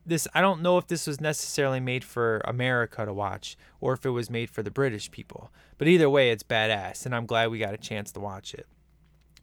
this 0.05 0.27
I 0.33 0.41
don't 0.41 0.61
know 0.61 0.77
if 0.77 0.87
this 0.87 1.07
was 1.07 1.19
necessarily 1.19 1.79
made 1.79 2.03
for 2.03 2.41
America 2.45 3.05
to 3.05 3.13
watch 3.13 3.57
or 3.81 3.93
if 3.93 4.05
it 4.05 4.11
was 4.11 4.29
made 4.29 4.49
for 4.49 4.63
the 4.63 4.71
British 4.71 5.11
people. 5.11 5.51
But 5.77 5.87
either 5.87 6.09
way, 6.09 6.31
it's 6.31 6.43
badass, 6.43 7.05
and 7.05 7.13
I'm 7.13 7.25
glad 7.25 7.51
we 7.51 7.59
got 7.59 7.73
a 7.73 7.77
chance 7.77 8.11
to 8.13 8.19
watch 8.19 8.53
it. 8.53 8.67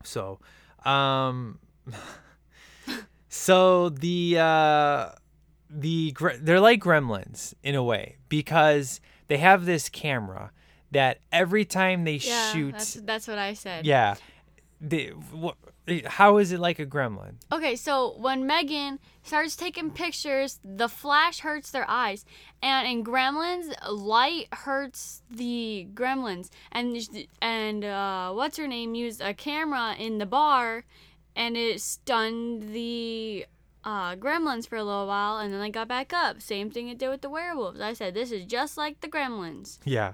So, 0.05 0.39
um, 0.85 1.59
so 3.29 3.89
the 3.89 4.39
uh, 4.39 5.09
the 5.71 6.15
they're 6.41 6.61
like 6.61 6.81
gremlins 6.81 7.55
in 7.63 7.75
a 7.75 7.83
way 7.83 8.17
because 8.29 9.01
they 9.29 9.39
have 9.39 9.65
this 9.65 9.89
camera 9.89 10.53
that 10.91 11.19
every 11.33 11.65
time 11.65 12.05
they 12.05 12.19
Yeah, 12.19 12.53
shoot, 12.53 12.73
that's 12.73 12.95
that's 12.95 13.29
what 13.29 13.39
I 13.39 13.55
said. 13.55 13.87
yeah, 13.87 14.17
they, 14.81 15.13
how 16.07 16.37
is 16.39 16.53
it 16.53 16.61
like 16.61 16.79
a 16.79 16.87
gremlin? 16.87 17.35
Okay, 17.51 17.75
so 17.77 18.15
when 18.19 18.47
Megan 18.47 18.99
starts 19.23 19.57
taking 19.57 19.91
pictures, 19.91 20.61
the 20.65 20.89
flash 20.89 21.41
hurts 21.41 21.71
their 21.71 21.89
eyes, 21.89 22.25
and 22.63 22.87
in 22.87 23.05
Gremlins, 23.05 23.73
light 23.91 24.47
hurts 24.53 25.23
the 25.31 25.89
Gremlins, 25.95 26.51
and 26.71 26.97
and 27.41 27.85
uh, 27.85 28.33
what's 28.33 28.57
her 28.59 28.69
name 28.69 28.95
used 28.95 29.21
a 29.21 29.35
camera 29.35 29.95
in 29.99 30.19
the 30.19 30.27
bar, 30.27 30.85
and 31.35 31.57
it 31.57 31.81
stunned 31.81 32.73
the 32.73 33.47
uh, 33.85 34.15
Gremlins 34.15 34.69
for 34.69 34.77
a 34.77 34.85
little 34.85 35.09
while, 35.09 35.39
and 35.39 35.53
then 35.53 35.61
they 35.61 35.71
got 35.71 35.89
back 35.89 36.13
up. 36.13 36.41
Same 36.41 36.71
thing 36.71 36.89
it 36.89 36.99
did 36.99 37.09
with 37.09 37.23
the 37.23 37.31
werewolves. 37.31 37.81
I 37.81 37.93
said 37.95 38.15
this 38.15 38.31
is 38.31 38.45
just 38.47 38.77
like 38.77 39.01
the 39.01 39.09
Gremlins, 39.09 39.79
Yeah, 39.85 40.13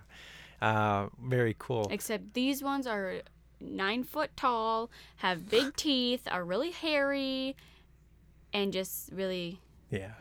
uh, 0.63 1.09
very 1.23 1.55
cool. 1.59 1.89
except 1.91 2.33
these 2.33 2.63
ones 2.63 2.87
are 2.87 3.21
nine 3.61 4.05
foot 4.05 4.31
tall, 4.37 4.91
have 5.17 5.49
big 5.49 5.77
teeth, 5.77 6.23
are 6.31 6.45
really 6.45 6.71
hairy, 6.71 7.57
and 8.53 8.73
just 8.73 9.11
really 9.13 9.61
Yeah. 9.91 10.13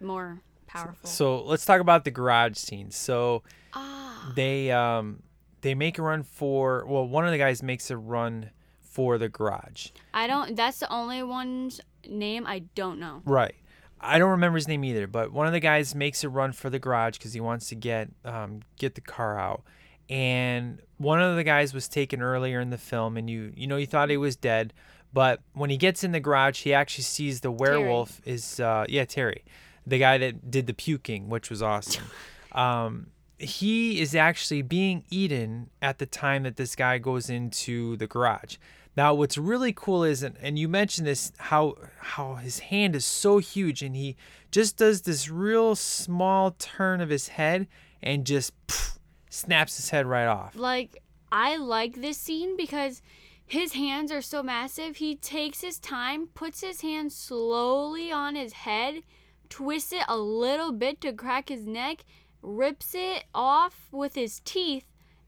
more 0.00 0.40
powerful. 0.66 1.08
So 1.08 1.42
let's 1.42 1.64
talk 1.64 1.80
about 1.80 2.04
the 2.04 2.10
garage 2.10 2.56
scene. 2.56 2.90
So 2.90 3.42
ah, 3.74 4.32
they 4.34 4.70
um 4.70 5.22
they 5.62 5.74
make 5.74 5.98
a 5.98 6.02
run 6.02 6.22
for 6.22 6.84
well 6.86 7.06
one 7.06 7.24
of 7.26 7.32
the 7.32 7.38
guys 7.38 7.62
makes 7.62 7.90
a 7.90 7.96
run 7.96 8.50
for 8.80 9.18
the 9.18 9.28
garage. 9.28 9.88
I 10.12 10.26
don't. 10.26 10.56
That's 10.56 10.78
the 10.80 10.92
only 10.92 11.22
one's 11.22 11.80
name 12.08 12.46
I 12.46 12.60
don't 12.74 12.98
know. 12.98 13.22
Right. 13.24 13.54
I 14.02 14.18
don't 14.18 14.30
remember 14.30 14.56
his 14.56 14.66
name 14.66 14.82
either, 14.84 15.06
but 15.06 15.30
one 15.30 15.46
of 15.46 15.52
the 15.52 15.60
guys 15.60 15.94
makes 15.94 16.24
a 16.24 16.28
run 16.30 16.52
for 16.52 16.70
the 16.70 16.78
garage 16.78 17.18
because 17.18 17.34
he 17.34 17.40
wants 17.40 17.68
to 17.68 17.74
get 17.74 18.08
um, 18.24 18.60
get 18.78 18.94
the 18.94 19.00
car 19.02 19.38
out. 19.38 19.62
And 20.10 20.82
one 20.98 21.22
of 21.22 21.36
the 21.36 21.44
guys 21.44 21.72
was 21.72 21.88
taken 21.88 22.20
earlier 22.20 22.60
in 22.60 22.70
the 22.70 22.78
film, 22.78 23.16
and 23.16 23.30
you 23.30 23.52
you 23.54 23.66
know 23.66 23.76
you 23.76 23.86
thought 23.86 24.10
he 24.10 24.16
was 24.16 24.34
dead, 24.34 24.74
but 25.12 25.40
when 25.54 25.70
he 25.70 25.76
gets 25.76 26.02
in 26.02 26.10
the 26.12 26.20
garage, 26.20 26.62
he 26.62 26.74
actually 26.74 27.04
sees 27.04 27.40
the 27.40 27.50
werewolf 27.52 28.20
is 28.24 28.58
uh, 28.58 28.84
yeah 28.88 29.04
Terry, 29.04 29.44
the 29.86 29.98
guy 29.98 30.18
that 30.18 30.50
did 30.50 30.66
the 30.66 30.74
puking, 30.74 31.28
which 31.28 31.48
was 31.48 31.62
awesome. 31.62 32.04
um, 32.52 33.06
he 33.38 34.00
is 34.00 34.14
actually 34.14 34.62
being 34.62 35.04
eaten 35.10 35.70
at 35.80 35.98
the 35.98 36.06
time 36.06 36.42
that 36.42 36.56
this 36.56 36.74
guy 36.74 36.98
goes 36.98 37.30
into 37.30 37.96
the 37.96 38.06
garage. 38.06 38.56
Now, 38.96 39.14
what's 39.14 39.38
really 39.38 39.72
cool 39.72 40.02
is, 40.02 40.22
and, 40.22 40.36
and 40.42 40.58
you 40.58 40.68
mentioned 40.68 41.06
this, 41.06 41.32
how 41.38 41.76
how 42.00 42.34
his 42.34 42.58
hand 42.58 42.96
is 42.96 43.04
so 43.04 43.38
huge, 43.38 43.82
and 43.82 43.94
he 43.94 44.16
just 44.50 44.76
does 44.76 45.02
this 45.02 45.30
real 45.30 45.76
small 45.76 46.50
turn 46.58 47.00
of 47.00 47.08
his 47.10 47.28
head 47.28 47.68
and 48.02 48.26
just 48.26 48.52
pff, 48.66 48.89
snaps 49.30 49.76
his 49.76 49.88
head 49.88 50.04
right 50.06 50.26
off. 50.26 50.54
Like 50.54 51.02
I 51.32 51.56
like 51.56 52.00
this 52.00 52.18
scene 52.18 52.56
because 52.56 53.00
his 53.46 53.72
hands 53.72 54.12
are 54.12 54.22
so 54.22 54.42
massive. 54.42 54.96
He 54.96 55.16
takes 55.16 55.60
his 55.62 55.78
time, 55.78 56.28
puts 56.34 56.60
his 56.60 56.82
hand 56.82 57.12
slowly 57.12 58.12
on 58.12 58.34
his 58.34 58.52
head, 58.52 59.02
twists 59.48 59.92
it 59.92 60.04
a 60.08 60.18
little 60.18 60.72
bit 60.72 61.00
to 61.00 61.12
crack 61.12 61.48
his 61.48 61.66
neck, 61.66 62.04
rips 62.42 62.94
it 62.94 63.24
off 63.34 63.88
with 63.90 64.14
his 64.14 64.40
teeth, 64.44 64.84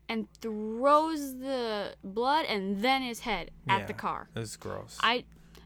and 0.09 0.29
throws 0.41 1.39
the 1.39 1.95
blood 2.05 2.45
and 2.47 2.83
then 2.83 3.03
his 3.03 3.21
head 3.21 3.51
at 3.69 3.87
the 3.87 3.95
car. 3.95 4.29
It 4.35 4.41
was 4.41 4.57
gross. 4.57 4.99
I. 5.01 5.25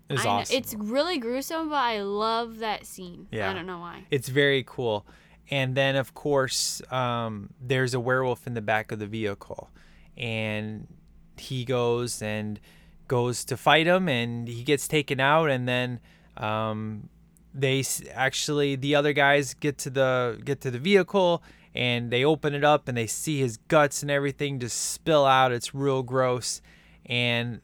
it 0.08 0.14
was 0.14 0.24
know, 0.24 0.30
awesome. 0.30 0.56
It's 0.56 0.74
really 0.74 1.18
gruesome, 1.18 1.68
but 1.68 1.76
I 1.76 2.02
love 2.02 2.58
that 2.58 2.86
scene. 2.86 3.26
Yeah. 3.30 3.50
I 3.50 3.54
don't 3.54 3.66
know 3.66 3.80
why. 3.80 4.04
It's 4.10 4.28
very 4.28 4.62
cool. 4.66 5.04
And 5.50 5.74
then, 5.74 5.96
of 5.96 6.14
course, 6.14 6.82
um, 6.90 7.50
there's 7.60 7.94
a 7.94 8.00
werewolf 8.00 8.46
in 8.46 8.54
the 8.54 8.62
back 8.62 8.90
of 8.90 8.98
the 8.98 9.06
vehicle, 9.06 9.70
and 10.16 10.88
he 11.36 11.64
goes 11.64 12.20
and 12.20 12.58
goes 13.06 13.44
to 13.44 13.56
fight 13.56 13.86
him, 13.86 14.08
and 14.08 14.48
he 14.48 14.64
gets 14.64 14.88
taken 14.88 15.20
out, 15.20 15.48
and 15.50 15.68
then 15.68 16.00
um, 16.36 17.08
they 17.54 17.84
actually 18.12 18.74
the 18.76 18.94
other 18.94 19.12
guys 19.12 19.54
get 19.54 19.78
to 19.78 19.90
the 19.90 20.40
get 20.44 20.60
to 20.62 20.70
the 20.70 20.80
vehicle, 20.80 21.42
and 21.74 22.10
they 22.10 22.24
open 22.24 22.52
it 22.52 22.64
up, 22.64 22.88
and 22.88 22.96
they 22.98 23.06
see 23.06 23.38
his 23.38 23.56
guts 23.68 24.02
and 24.02 24.10
everything 24.10 24.58
just 24.58 24.90
spill 24.92 25.24
out. 25.24 25.52
It's 25.52 25.74
real 25.74 26.02
gross, 26.02 26.60
and 27.04 27.60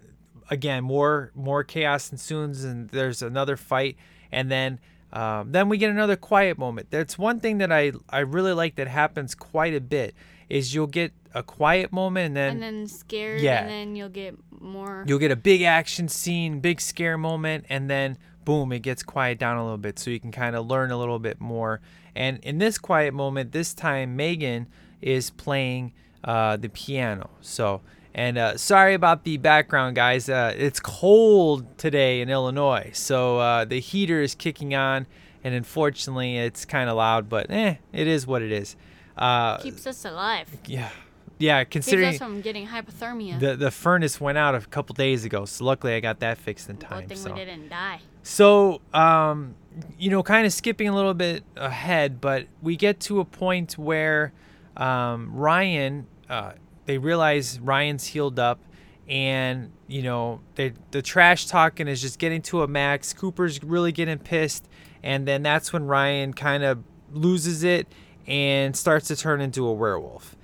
again 0.51 0.85
more 0.85 1.33
more 1.35 1.65
chaos 1.65 2.13
ensues 2.13 2.63
and 2.63 2.91
there's 2.91 3.23
another 3.23 3.57
fight. 3.57 3.97
And 4.31 4.51
then 4.51 4.81
um, 5.13 5.53
then 5.53 5.69
we 5.69 5.77
get 5.79 5.91
another 5.91 6.17
quiet 6.17 6.59
moment 6.59 6.89
that's 6.91 7.19
one 7.19 7.39
thing 7.41 7.59
that 7.59 7.71
i 7.73 7.93
i 8.09 8.21
really 8.21 8.53
like 8.53 8.77
that 8.77 8.89
happens 8.89 9.35
quite 9.35 9.75
a 9.75 9.81
bit 9.81 10.15
is 10.49 10.75
you'll 10.75 10.87
get 10.87 11.13
a 11.35 11.43
quiet 11.43 11.91
moment 11.93 12.27
and 12.27 12.37
then, 12.37 12.51
And 12.55 12.63
then 12.63 12.87
scared, 12.87 13.41
Yeah. 13.41 13.61
and 13.63 13.71
then 13.71 13.97
you'll 13.97 14.11
get 14.11 14.37
more. 14.61 15.03
you'll 15.07 15.19
get 15.19 15.31
a 15.31 15.37
big 15.37 15.63
action 15.63 16.09
scene 16.09 16.61
big 16.61 16.81
scare 16.81 17.17
moment 17.17 17.65
and 17.71 17.89
then 17.89 18.19
boom 18.45 18.73
it 18.73 18.81
gets 18.81 19.03
quiet 19.03 19.39
down 19.39 19.57
a 19.57 19.63
little 19.63 19.79
bit 19.79 19.99
so 19.99 20.11
you 20.11 20.21
can 20.21 20.33
kind 20.33 20.55
of 20.57 20.67
learn 20.67 20.91
a 20.91 20.99
little 20.99 21.19
bit 21.19 21.41
more 21.41 21.81
and 22.15 22.39
in 22.43 22.59
this 22.59 22.77
quiet 22.77 23.15
moment 23.15 23.53
this 23.53 23.73
time 23.73 24.15
megan 24.17 24.67
is 25.01 25.31
playing 25.31 25.93
uh, 26.25 26.57
the 26.57 26.69
piano 26.69 27.31
so 27.41 27.81
and 28.15 28.37
uh, 28.39 28.57
sorry 28.57 28.95
about 28.95 29.25
the 29.25 29.37
background 29.39 29.97
guys 29.97 30.29
uh, 30.29 30.53
it's 30.57 30.81
cold 30.81 31.79
today 31.79 32.21
in 32.21 32.29
illinois 32.29 32.91
so 32.93 33.39
uh, 33.39 33.65
the 33.65 33.81
heater 33.81 34.21
is 34.21 34.35
kicking 34.35 34.75
on 34.75 35.07
and 35.45 35.55
unfortunately 35.55 36.37
it's 36.39 36.65
kind 36.65 36.89
of 36.91 36.97
loud 36.97 37.29
but 37.29 37.51
eh 37.51 37.77
it 37.93 38.07
is 38.07 38.27
what 38.27 38.43
it 38.43 38.53
is 38.53 38.77
uh, 39.17 39.59
keeps 39.59 39.87
us 39.87 40.05
alive. 40.05 40.49
yeah 40.67 40.91
yeah 41.39 41.65
Keeps 41.65 41.87
considering 41.87 42.09
us 42.09 42.19
from 42.19 42.41
getting 42.41 42.67
hypothermia. 42.69 43.39
the 43.41 43.57
the 43.57 43.71
furnace 43.71 44.21
went 44.21 44.39
out 44.39 44.55
a 44.55 44.61
couple 44.61 44.95
days 44.95 45.25
ago, 45.25 45.45
so 45.45 45.65
luckily 45.65 45.95
I 45.95 46.01
got 46.01 46.21
that 46.21 46.39
fixed 46.39 46.71
in 46.71 46.77
time. 46.77 47.01
Good 47.01 47.09
thing 47.11 47.19
so. 47.19 47.33
we 47.33 47.39
didn't 47.41 47.69
die. 47.69 48.01
So, 48.23 48.81
um, 48.95 49.57
you 49.99 50.09
know, 50.11 50.23
kind 50.23 50.47
of 50.47 50.53
skipping 50.53 50.89
a 50.89 50.95
little 50.95 51.15
bit 51.15 51.43
ahead, 51.57 52.21
but 52.21 52.47
we 52.63 52.77
get 52.77 53.01
to 53.01 53.19
a 53.21 53.25
point 53.25 53.77
where 53.77 54.33
um, 54.77 55.35
Ryan, 55.35 56.07
uh, 56.29 56.53
they 56.87 56.99
realize 56.99 57.59
Ryan's 57.61 58.07
healed 58.09 58.39
up, 58.39 58.61
and 59.09 59.71
you 59.87 60.03
know, 60.03 60.41
they, 60.55 60.73
the 60.91 61.03
trash 61.03 61.47
talking 61.47 61.89
is 61.89 62.01
just 62.01 62.19
getting 62.19 62.43
to 62.43 62.63
a 62.63 62.69
max. 62.69 63.13
Cooper's 63.13 63.63
really 63.63 63.93
getting 63.93 64.19
pissed, 64.19 64.69
and 65.03 65.27
then 65.27 65.43
that's 65.43 65.73
when 65.73 65.85
Ryan 65.87 66.33
kind 66.33 66.63
of 66.63 66.83
loses 67.13 67.63
it 67.63 67.87
and 68.27 68.77
starts 68.77 69.09
to 69.09 69.17
turn 69.17 69.41
into 69.41 69.67
a 69.67 69.73
werewolf. 69.73 70.37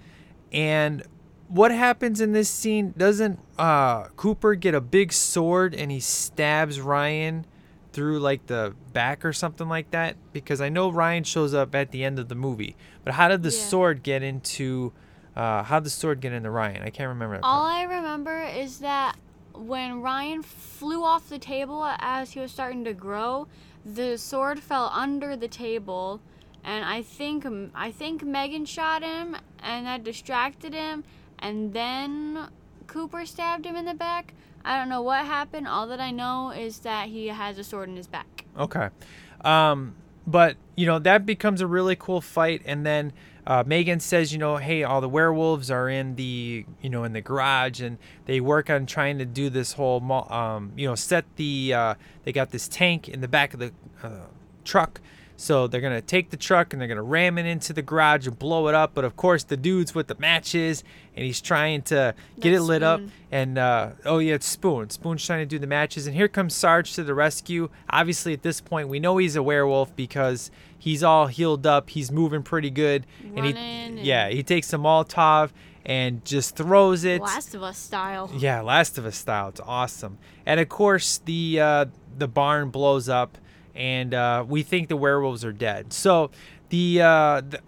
And 0.52 1.02
what 1.48 1.70
happens 1.70 2.20
in 2.20 2.32
this 2.32 2.50
scene? 2.50 2.92
Doesn't 2.96 3.38
uh, 3.58 4.04
Cooper 4.16 4.54
get 4.54 4.74
a 4.74 4.80
big 4.80 5.12
sword 5.12 5.74
and 5.74 5.90
he 5.90 6.00
stabs 6.00 6.80
Ryan 6.80 7.46
through 7.92 8.18
like 8.18 8.46
the 8.48 8.74
back 8.92 9.24
or 9.24 9.32
something 9.32 9.68
like 9.68 9.90
that? 9.92 10.16
Because 10.32 10.60
I 10.60 10.68
know 10.68 10.90
Ryan 10.90 11.24
shows 11.24 11.54
up 11.54 11.74
at 11.74 11.90
the 11.90 12.04
end 12.04 12.18
of 12.18 12.28
the 12.28 12.34
movie, 12.34 12.76
but 13.04 13.14
how 13.14 13.28
did 13.28 13.42
the 13.42 13.50
Yeah. 13.50 13.62
sword 13.62 14.02
get 14.02 14.22
into? 14.22 14.92
Uh, 15.38 15.62
how'd 15.62 15.84
the 15.84 15.90
sword 15.90 16.20
get 16.20 16.32
into 16.32 16.50
Ryan? 16.50 16.82
I 16.82 16.90
can't 16.90 17.10
remember. 17.10 17.36
That 17.36 17.44
All 17.44 17.62
part. 17.62 17.76
I 17.76 17.82
remember 17.84 18.42
is 18.42 18.80
that 18.80 19.16
when 19.54 20.02
Ryan 20.02 20.42
flew 20.42 21.04
off 21.04 21.28
the 21.28 21.38
table 21.38 21.84
as 22.00 22.32
he 22.32 22.40
was 22.40 22.50
starting 22.50 22.84
to 22.84 22.92
grow, 22.92 23.46
the 23.84 24.18
sword 24.18 24.58
fell 24.58 24.90
under 24.92 25.36
the 25.36 25.46
table, 25.46 26.20
and 26.64 26.84
I 26.84 27.02
think 27.02 27.46
I 27.72 27.92
think 27.92 28.24
Megan 28.24 28.64
shot 28.64 29.04
him, 29.04 29.36
and 29.62 29.86
that 29.86 30.02
distracted 30.02 30.74
him, 30.74 31.04
and 31.38 31.72
then 31.72 32.48
Cooper 32.88 33.24
stabbed 33.24 33.64
him 33.64 33.76
in 33.76 33.84
the 33.84 33.94
back. 33.94 34.34
I 34.64 34.76
don't 34.76 34.88
know 34.88 35.02
what 35.02 35.24
happened. 35.24 35.68
All 35.68 35.86
that 35.86 36.00
I 36.00 36.10
know 36.10 36.50
is 36.50 36.80
that 36.80 37.10
he 37.10 37.28
has 37.28 37.58
a 37.58 37.64
sword 37.64 37.88
in 37.88 37.94
his 37.94 38.08
back. 38.08 38.44
Okay. 38.58 38.88
Um, 39.42 39.94
but 40.26 40.56
you 40.76 40.86
know 40.86 40.98
that 40.98 41.24
becomes 41.24 41.60
a 41.60 41.66
really 41.68 41.94
cool 41.94 42.20
fight, 42.20 42.60
and 42.64 42.84
then 42.84 43.12
uh, 43.48 43.64
Megan 43.66 43.98
says, 43.98 44.30
you 44.30 44.38
know, 44.38 44.58
hey, 44.58 44.84
all 44.84 45.00
the 45.00 45.08
werewolves 45.08 45.70
are 45.70 45.88
in 45.88 46.16
the, 46.16 46.66
you 46.82 46.90
know, 46.90 47.04
in 47.04 47.14
the 47.14 47.22
garage, 47.22 47.80
and 47.80 47.96
they 48.26 48.42
work 48.42 48.68
on 48.68 48.84
trying 48.84 49.16
to 49.16 49.24
do 49.24 49.48
this 49.48 49.72
whole, 49.72 50.02
um, 50.30 50.70
you 50.76 50.86
know, 50.86 50.94
set 50.94 51.24
the. 51.36 51.72
Uh, 51.72 51.94
they 52.24 52.32
got 52.32 52.50
this 52.50 52.68
tank 52.68 53.08
in 53.08 53.22
the 53.22 53.26
back 53.26 53.54
of 53.54 53.60
the 53.60 53.72
uh, 54.02 54.26
truck, 54.66 55.00
so 55.38 55.66
they're 55.66 55.80
gonna 55.80 56.02
take 56.02 56.28
the 56.28 56.36
truck 56.36 56.74
and 56.74 56.80
they're 56.80 56.88
gonna 56.88 57.02
ram 57.02 57.38
it 57.38 57.46
into 57.46 57.72
the 57.72 57.80
garage 57.80 58.26
and 58.26 58.38
blow 58.38 58.68
it 58.68 58.74
up. 58.74 58.90
But 58.92 59.06
of 59.06 59.16
course, 59.16 59.44
the 59.44 59.56
dude's 59.56 59.94
with 59.94 60.08
the 60.08 60.16
matches, 60.16 60.84
and 61.16 61.24
he's 61.24 61.40
trying 61.40 61.80
to 61.82 62.14
get 62.38 62.50
That's 62.50 62.62
it 62.62 62.66
lit 62.66 62.82
up. 62.82 63.00
And 63.32 63.56
uh, 63.56 63.92
oh 64.04 64.18
yeah, 64.18 64.34
it's 64.34 64.46
Spoon. 64.46 64.90
Spoon's 64.90 65.24
trying 65.24 65.40
to 65.40 65.46
do 65.46 65.58
the 65.58 65.66
matches, 65.66 66.06
and 66.06 66.14
here 66.14 66.28
comes 66.28 66.54
Sarge 66.54 66.92
to 66.96 67.02
the 67.02 67.14
rescue. 67.14 67.70
Obviously, 67.88 68.34
at 68.34 68.42
this 68.42 68.60
point, 68.60 68.88
we 68.88 69.00
know 69.00 69.16
he's 69.16 69.36
a 69.36 69.42
werewolf 69.42 69.96
because 69.96 70.50
he's 70.78 71.02
all 71.02 71.26
healed 71.26 71.66
up. 71.66 71.90
He's 71.90 72.10
moving 72.10 72.42
pretty 72.42 72.70
good, 72.70 73.06
and 73.22 73.34
he 73.44 73.52
Running 73.52 73.56
and- 73.56 73.98
yeah 74.00 74.28
he 74.28 74.42
takes 74.42 74.72
a 74.72 74.76
Molotov 74.76 75.50
and 75.84 76.24
just 76.24 76.54
throws 76.56 77.04
it. 77.04 77.20
Last 77.22 77.54
of 77.54 77.62
Us 77.62 77.78
style. 77.78 78.30
Yeah, 78.36 78.60
Last 78.60 78.98
of 78.98 79.06
Us 79.06 79.16
style. 79.16 79.48
It's 79.48 79.60
awesome. 79.64 80.18
And 80.44 80.60
of 80.60 80.68
course, 80.68 81.18
the 81.24 81.60
uh, 81.60 81.84
the 82.18 82.28
barn 82.28 82.70
blows 82.70 83.08
up, 83.08 83.38
and 83.74 84.12
uh, 84.14 84.44
we 84.46 84.62
think 84.62 84.88
the 84.88 84.96
werewolves 84.96 85.44
are 85.44 85.52
dead. 85.52 85.92
So 85.92 86.30
the, 86.68 87.00
uh, 87.00 87.40
the 87.40 87.60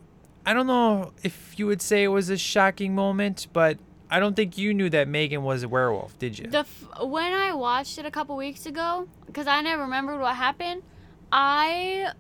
I 0.44 0.52
don't 0.52 0.66
know 0.66 1.12
if 1.22 1.58
you 1.58 1.66
would 1.66 1.80
say 1.80 2.02
it 2.04 2.08
was 2.08 2.28
a 2.30 2.36
shocking 2.36 2.94
moment, 2.94 3.46
but 3.52 3.78
I 4.10 4.18
don't 4.20 4.34
think 4.34 4.58
you 4.58 4.74
knew 4.74 4.90
that 4.90 5.06
Megan 5.08 5.42
was 5.42 5.62
a 5.62 5.68
werewolf, 5.68 6.18
did 6.18 6.38
you? 6.38 6.46
The 6.48 6.58
f- 6.60 6.88
when 7.02 7.32
I 7.32 7.52
watched 7.54 7.96
it 7.98 8.04
a 8.04 8.10
couple 8.10 8.36
weeks 8.36 8.66
ago, 8.66 9.06
because 9.26 9.46
I 9.46 9.60
never 9.62 9.82
remembered 9.82 10.20
what 10.20 10.34
happened, 10.36 10.82
I 11.30 12.12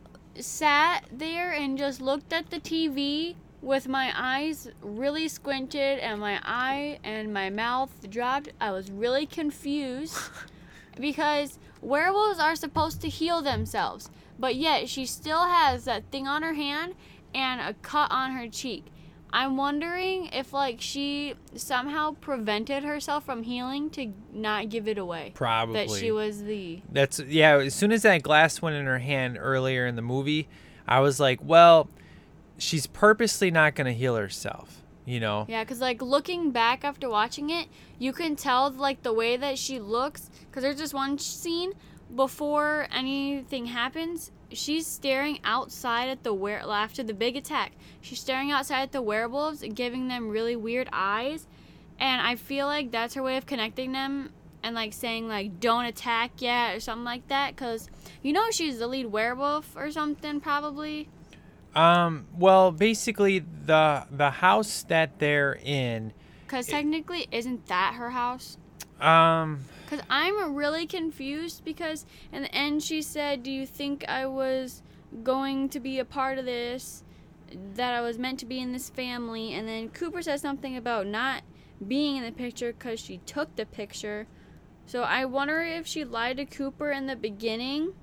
sat 0.42 1.04
there 1.12 1.52
and 1.52 1.78
just 1.78 2.00
looked 2.00 2.32
at 2.32 2.50
the 2.50 2.60
TV 2.60 3.34
with 3.62 3.88
my 3.88 4.12
eyes 4.14 4.68
really 4.82 5.28
squinted 5.28 5.98
and 5.98 6.20
my 6.20 6.40
eye 6.42 6.98
and 7.04 7.32
my 7.32 7.50
mouth 7.50 8.10
dropped. 8.10 8.50
I 8.60 8.70
was 8.72 8.90
really 8.90 9.26
confused 9.26 10.16
because 11.00 11.58
werewolves 11.82 12.38
are 12.38 12.56
supposed 12.56 13.00
to 13.02 13.08
heal 13.08 13.42
themselves, 13.42 14.10
but 14.38 14.56
yet 14.56 14.88
she 14.88 15.06
still 15.06 15.44
has 15.44 15.84
that 15.84 16.04
thing 16.10 16.26
on 16.26 16.42
her 16.42 16.54
hand 16.54 16.94
and 17.34 17.60
a 17.60 17.74
cut 17.74 18.10
on 18.10 18.32
her 18.32 18.48
cheek. 18.48 18.86
I'm 19.32 19.56
wondering 19.56 20.26
if 20.26 20.52
like 20.52 20.80
she 20.80 21.34
somehow 21.54 22.12
prevented 22.20 22.82
herself 22.82 23.24
from 23.24 23.42
healing 23.42 23.90
to 23.90 24.12
not 24.32 24.68
give 24.68 24.88
it 24.88 24.98
away. 24.98 25.32
Probably. 25.34 25.86
That 25.86 25.90
she 25.96 26.10
was 26.10 26.42
the 26.42 26.82
That's 26.90 27.20
yeah. 27.20 27.58
As 27.58 27.74
soon 27.74 27.92
as 27.92 28.02
that 28.02 28.22
glass 28.22 28.60
went 28.60 28.76
in 28.76 28.86
her 28.86 28.98
hand 28.98 29.38
earlier 29.40 29.86
in 29.86 29.96
the 29.96 30.02
movie, 30.02 30.48
I 30.86 31.00
was 31.00 31.20
like, 31.20 31.38
well, 31.42 31.88
she's 32.58 32.86
purposely 32.86 33.50
not 33.50 33.74
gonna 33.74 33.92
heal 33.92 34.16
herself. 34.16 34.82
You 35.04 35.20
know. 35.20 35.46
Yeah, 35.48 35.64
because 35.64 35.80
like 35.80 36.02
looking 36.02 36.50
back 36.50 36.84
after 36.84 37.08
watching 37.08 37.50
it, 37.50 37.68
you 37.98 38.12
can 38.12 38.36
tell 38.36 38.70
like 38.70 39.02
the 39.02 39.12
way 39.12 39.36
that 39.36 39.58
she 39.58 39.78
looks. 39.78 40.30
Because 40.48 40.62
there's 40.62 40.76
this 40.78 40.92
one 40.92 41.18
scene 41.18 41.72
before 42.14 42.88
anything 42.92 43.66
happens. 43.66 44.32
She's 44.52 44.86
staring 44.86 45.38
outside 45.44 46.08
at 46.08 46.24
the 46.24 46.34
were 46.34 46.58
after 46.58 47.02
the 47.02 47.14
big 47.14 47.36
attack. 47.36 47.72
She's 48.00 48.20
staring 48.20 48.50
outside 48.50 48.82
at 48.82 48.92
the 48.92 49.02
werewolves, 49.02 49.62
giving 49.74 50.08
them 50.08 50.28
really 50.28 50.56
weird 50.56 50.88
eyes, 50.92 51.46
and 51.98 52.20
I 52.20 52.36
feel 52.36 52.66
like 52.66 52.90
that's 52.90 53.14
her 53.14 53.22
way 53.22 53.36
of 53.36 53.46
connecting 53.46 53.92
them 53.92 54.30
and 54.62 54.74
like 54.74 54.92
saying 54.92 55.28
like 55.28 55.60
don't 55.60 55.84
attack 55.84 56.32
yet 56.38 56.76
or 56.76 56.80
something 56.80 57.04
like 57.04 57.28
that. 57.28 57.56
Cause 57.56 57.88
you 58.22 58.32
know 58.32 58.50
she's 58.50 58.78
the 58.78 58.86
lead 58.86 59.06
werewolf 59.06 59.76
or 59.76 59.90
something 59.90 60.40
probably. 60.40 61.08
Um. 61.74 62.26
Well, 62.36 62.72
basically, 62.72 63.38
the 63.38 64.04
the 64.10 64.30
house 64.30 64.82
that 64.88 65.18
they're 65.18 65.58
in. 65.62 66.12
Cause 66.48 66.66
technically, 66.66 67.28
isn't 67.30 67.66
that 67.66 67.94
her 67.94 68.10
house? 68.10 68.56
Um. 69.00 69.64
Because 69.90 70.06
I'm 70.08 70.54
really 70.54 70.86
confused 70.86 71.64
because 71.64 72.06
in 72.32 72.42
the 72.42 72.54
end 72.54 72.84
she 72.84 73.02
said, 73.02 73.42
Do 73.42 73.50
you 73.50 73.66
think 73.66 74.04
I 74.08 74.24
was 74.24 74.82
going 75.24 75.68
to 75.70 75.80
be 75.80 75.98
a 75.98 76.04
part 76.04 76.38
of 76.38 76.44
this? 76.44 77.02
That 77.74 77.94
I 77.94 78.00
was 78.00 78.16
meant 78.16 78.38
to 78.40 78.46
be 78.46 78.60
in 78.60 78.72
this 78.72 78.88
family? 78.88 79.52
And 79.52 79.66
then 79.66 79.88
Cooper 79.88 80.22
said 80.22 80.38
something 80.38 80.76
about 80.76 81.08
not 81.08 81.42
being 81.84 82.16
in 82.16 82.22
the 82.22 82.30
picture 82.30 82.72
because 82.72 83.00
she 83.00 83.18
took 83.26 83.56
the 83.56 83.66
picture. 83.66 84.28
So 84.86 85.02
I 85.02 85.24
wonder 85.24 85.60
if 85.60 85.88
she 85.88 86.04
lied 86.04 86.36
to 86.36 86.44
Cooper 86.44 86.92
in 86.92 87.06
the 87.06 87.16
beginning. 87.16 87.94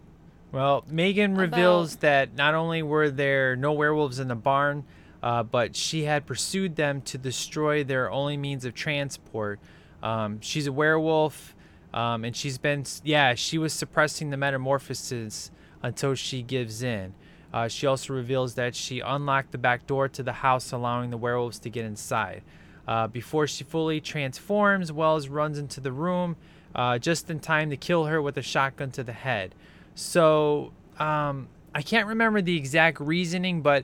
Well, 0.51 0.83
Megan 0.89 1.35
About- 1.35 1.41
reveals 1.41 1.95
that 1.97 2.35
not 2.35 2.53
only 2.53 2.83
were 2.83 3.09
there 3.09 3.55
no 3.55 3.71
werewolves 3.71 4.19
in 4.19 4.27
the 4.27 4.35
barn, 4.35 4.83
uh, 5.23 5.43
but 5.43 5.73
she 5.73 6.03
had 6.03 6.25
pursued 6.25 6.75
them 6.75 7.01
to 7.03 7.17
destroy 7.17 7.85
their 7.85 8.11
only 8.11 8.35
means 8.35 8.65
of 8.65 8.73
transport. 8.73 9.61
Um, 10.03 10.41
she's 10.41 10.67
a 10.67 10.71
werewolf, 10.71 11.55
um, 11.93 12.23
and 12.23 12.35
she's 12.35 12.57
been, 12.57 12.85
yeah, 13.03 13.35
she 13.35 13.57
was 13.57 13.73
suppressing 13.73 14.29
the 14.29 14.37
metamorphosis 14.37 15.51
until 15.81 16.15
she 16.15 16.41
gives 16.41 16.83
in. 16.83 17.13
Uh, 17.53 17.67
she 17.67 17.87
also 17.87 18.13
reveals 18.13 18.55
that 18.55 18.75
she 18.75 18.99
unlocked 18.99 19.51
the 19.51 19.57
back 19.57 19.87
door 19.87 20.07
to 20.09 20.21
the 20.21 20.33
house, 20.33 20.71
allowing 20.71 21.09
the 21.09 21.17
werewolves 21.17 21.59
to 21.59 21.69
get 21.69 21.85
inside. 21.85 22.43
Uh, 22.87 23.07
before 23.07 23.47
she 23.47 23.63
fully 23.63 23.99
transforms, 23.99 24.91
Wells 24.91 25.27
runs 25.27 25.57
into 25.57 25.79
the 25.79 25.91
room 25.91 26.35
uh, 26.75 26.97
just 26.97 27.29
in 27.29 27.39
time 27.39 27.69
to 27.69 27.77
kill 27.77 28.05
her 28.05 28.21
with 28.21 28.37
a 28.37 28.41
shotgun 28.41 28.91
to 28.91 29.03
the 29.03 29.13
head. 29.13 29.55
So 29.95 30.73
um, 30.99 31.47
I 31.73 31.81
can't 31.81 32.07
remember 32.07 32.41
the 32.41 32.55
exact 32.55 32.99
reasoning, 32.99 33.61
but 33.61 33.83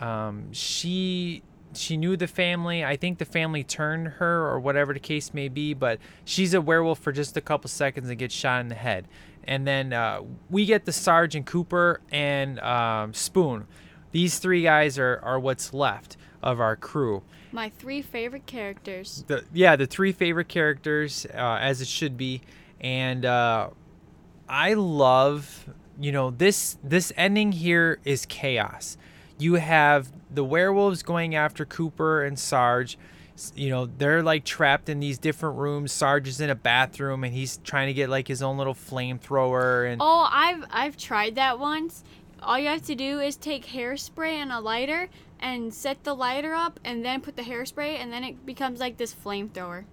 um, 0.00 0.52
she 0.52 1.42
she 1.76 1.96
knew 1.96 2.16
the 2.16 2.26
family. 2.26 2.84
I 2.84 2.96
think 2.96 3.18
the 3.18 3.24
family 3.24 3.64
turned 3.64 4.08
her, 4.08 4.46
or 4.48 4.60
whatever 4.60 4.92
the 4.92 5.00
case 5.00 5.34
may 5.34 5.48
be. 5.48 5.74
But 5.74 5.98
she's 6.24 6.54
a 6.54 6.60
werewolf 6.60 6.98
for 6.98 7.12
just 7.12 7.36
a 7.36 7.40
couple 7.40 7.68
seconds 7.68 8.08
and 8.08 8.18
gets 8.18 8.34
shot 8.34 8.60
in 8.60 8.68
the 8.68 8.74
head. 8.74 9.08
And 9.44 9.66
then 9.66 9.92
uh, 9.92 10.22
we 10.48 10.64
get 10.64 10.84
the 10.84 10.92
Sergeant 10.92 11.46
Cooper 11.46 12.00
and 12.10 12.58
um, 12.60 13.12
Spoon. 13.12 13.66
These 14.12 14.38
three 14.38 14.62
guys 14.62 14.98
are, 14.98 15.20
are 15.22 15.38
what's 15.38 15.74
left 15.74 16.16
of 16.42 16.60
our 16.60 16.76
crew. 16.76 17.22
My 17.52 17.68
three 17.68 18.02
favorite 18.02 18.46
characters. 18.46 19.24
The, 19.26 19.44
yeah, 19.52 19.76
the 19.76 19.86
three 19.86 20.12
favorite 20.12 20.48
characters, 20.48 21.26
uh, 21.34 21.58
as 21.60 21.80
it 21.80 21.88
should 21.88 22.16
be. 22.16 22.42
And 22.80 23.24
uh, 23.24 23.70
I 24.48 24.74
love, 24.74 25.68
you 25.98 26.12
know, 26.12 26.30
this 26.30 26.76
this 26.82 27.12
ending 27.16 27.52
here 27.52 27.98
is 28.04 28.26
chaos. 28.26 28.96
You 29.38 29.54
have 29.54 30.12
the 30.30 30.44
werewolves 30.44 31.02
going 31.02 31.34
after 31.34 31.64
Cooper 31.64 32.24
and 32.24 32.38
Sarge. 32.38 32.96
You 33.56 33.68
know, 33.70 33.86
they're 33.86 34.22
like 34.22 34.44
trapped 34.44 34.88
in 34.88 35.00
these 35.00 35.18
different 35.18 35.58
rooms. 35.58 35.90
Sarge 35.92 36.28
is 36.28 36.40
in 36.40 36.50
a 36.50 36.54
bathroom 36.54 37.24
and 37.24 37.34
he's 37.34 37.56
trying 37.64 37.88
to 37.88 37.92
get 37.92 38.08
like 38.08 38.28
his 38.28 38.42
own 38.42 38.56
little 38.58 38.74
flamethrower 38.74 39.90
and 39.90 40.00
Oh, 40.00 40.28
I've 40.30 40.64
I've 40.70 40.96
tried 40.96 41.34
that 41.34 41.58
once. 41.58 42.04
All 42.42 42.58
you 42.58 42.68
have 42.68 42.82
to 42.86 42.94
do 42.94 43.18
is 43.20 43.36
take 43.36 43.66
hairspray 43.66 44.32
and 44.34 44.52
a 44.52 44.60
lighter 44.60 45.08
and 45.40 45.74
set 45.74 46.04
the 46.04 46.14
lighter 46.14 46.54
up 46.54 46.78
and 46.84 47.04
then 47.04 47.20
put 47.22 47.34
the 47.36 47.42
hairspray 47.42 47.96
and 47.98 48.12
then 48.12 48.22
it 48.22 48.46
becomes 48.46 48.78
like 48.78 48.98
this 48.98 49.12
flamethrower. 49.14 49.84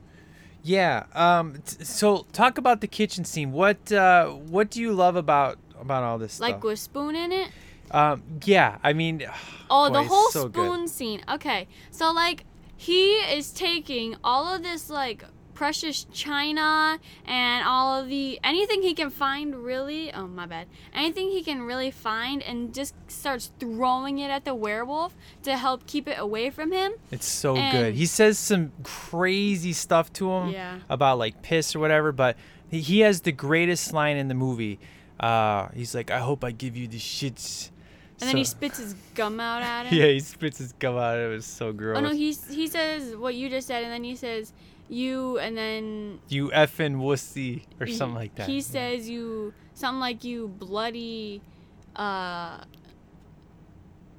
yeah. 0.62 1.06
Um. 1.16 1.56
t- 1.66 1.84
So 1.84 2.28
talk 2.34 2.60
about 2.60 2.82
the 2.82 2.88
kitchen 2.88 3.26
scene. 3.26 3.52
What 3.52 3.92
uh 3.92 4.28
What 4.28 4.70
do 4.70 4.82
you 4.82 4.94
love 4.94 5.16
about 5.16 5.58
about 5.80 6.04
all 6.04 6.20
this 6.20 6.40
Like 6.40 6.50
stuff? 6.52 6.58
Like 6.58 6.64
with 6.64 6.80
spoon 6.80 7.16
in 7.16 7.32
it. 7.32 7.50
Um. 7.92 8.24
Yeah. 8.46 8.78
I 8.84 8.94
mean. 8.94 9.24
Oh, 9.74 9.88
boy, 9.88 9.94
the 9.94 10.04
whole 10.04 10.30
so 10.32 10.50
good. 10.50 10.54
spoon 10.66 10.88
scene. 10.90 11.22
Okay. 11.30 11.66
So 11.92 12.12
like 12.12 12.44
he 12.76 13.12
is 13.20 13.52
taking 13.52 14.18
all 14.22 14.54
of 14.54 14.64
this 14.64 14.90
like 14.90 15.24
precious 15.54 16.06
china 16.12 17.00
and 17.26 17.66
all 17.66 17.98
of 18.02 18.10
the 18.10 18.38
anything 18.44 18.82
he 18.82 18.94
can 18.94 19.10
find 19.10 19.56
really 19.64 20.12
oh 20.12 20.26
my 20.28 20.46
bad 20.46 20.66
anything 20.94 21.30
he 21.30 21.44
can 21.44 21.62
really 21.62 21.92
find 21.92 22.42
and 22.42 22.74
just 22.74 22.96
starts 23.08 23.52
throwing 23.60 24.18
it 24.20 24.30
at 24.32 24.44
the 24.44 24.56
werewolf 24.56 25.16
to 25.44 25.56
help 25.56 25.86
keep 25.86 26.08
it 26.08 26.18
away 26.20 26.50
from 26.50 26.72
him 26.72 26.92
It's 27.12 27.28
so 27.28 27.54
good. 27.54 27.94
He 27.94 28.08
says 28.08 28.40
some 28.40 28.72
crazy 28.84 29.72
stuff 29.74 30.12
to 30.14 30.30
him 30.32 30.50
Yeah. 30.50 30.80
about 30.90 31.18
like 31.18 31.42
piss 31.44 31.76
or 31.76 31.80
whatever, 31.80 32.12
but 32.12 32.36
he, 32.70 32.80
he 32.82 33.00
has 33.02 33.22
the 33.22 33.32
greatest 33.32 33.94
line 33.94 34.18
in 34.18 34.28
the 34.28 34.34
movie. 34.36 34.80
Uh, 35.20 35.68
he's 35.76 35.94
like, 35.94 36.10
"I 36.10 36.20
hope 36.20 36.44
I 36.44 36.52
give 36.52 36.76
you 36.76 36.88
the 36.88 36.98
shits." 36.98 37.70
And 38.22 38.30
then 38.30 38.38
he 38.44 38.44
spits 38.44 38.78
his 38.78 38.96
gum 39.16 39.40
out 39.40 39.62
at 39.64 39.88
him 39.88 40.00
yeah, 40.00 40.08
he 40.08 40.20
spits 40.20 40.58
his 40.60 40.74
gum 40.74 40.98
out. 40.98 41.18
It 41.18 41.28
was 41.28 41.46
so 41.46 41.74
gross. 41.74 41.98
oh 41.98 42.02
no 42.02 42.12
he 42.12 42.32
he 42.50 42.68
says 42.68 43.16
what 43.16 43.36
you 43.36 43.50
just 43.50 43.68
said 43.68 43.84
and 43.84 43.92
then 43.92 44.04
he 44.04 44.16
says 44.16 44.54
you 44.90 45.38
and 45.40 45.58
then 45.58 46.20
you 46.28 46.50
effing 46.50 46.98
wussy 46.98 47.64
or 47.80 47.88
something 47.88 48.16
like 48.16 48.36
that. 48.36 48.48
He 48.48 48.62
says 48.62 49.10
you 49.10 49.54
something 49.74 50.00
like 50.00 50.24
you 50.24 50.48
bloody 50.50 51.42
uh 51.96 52.64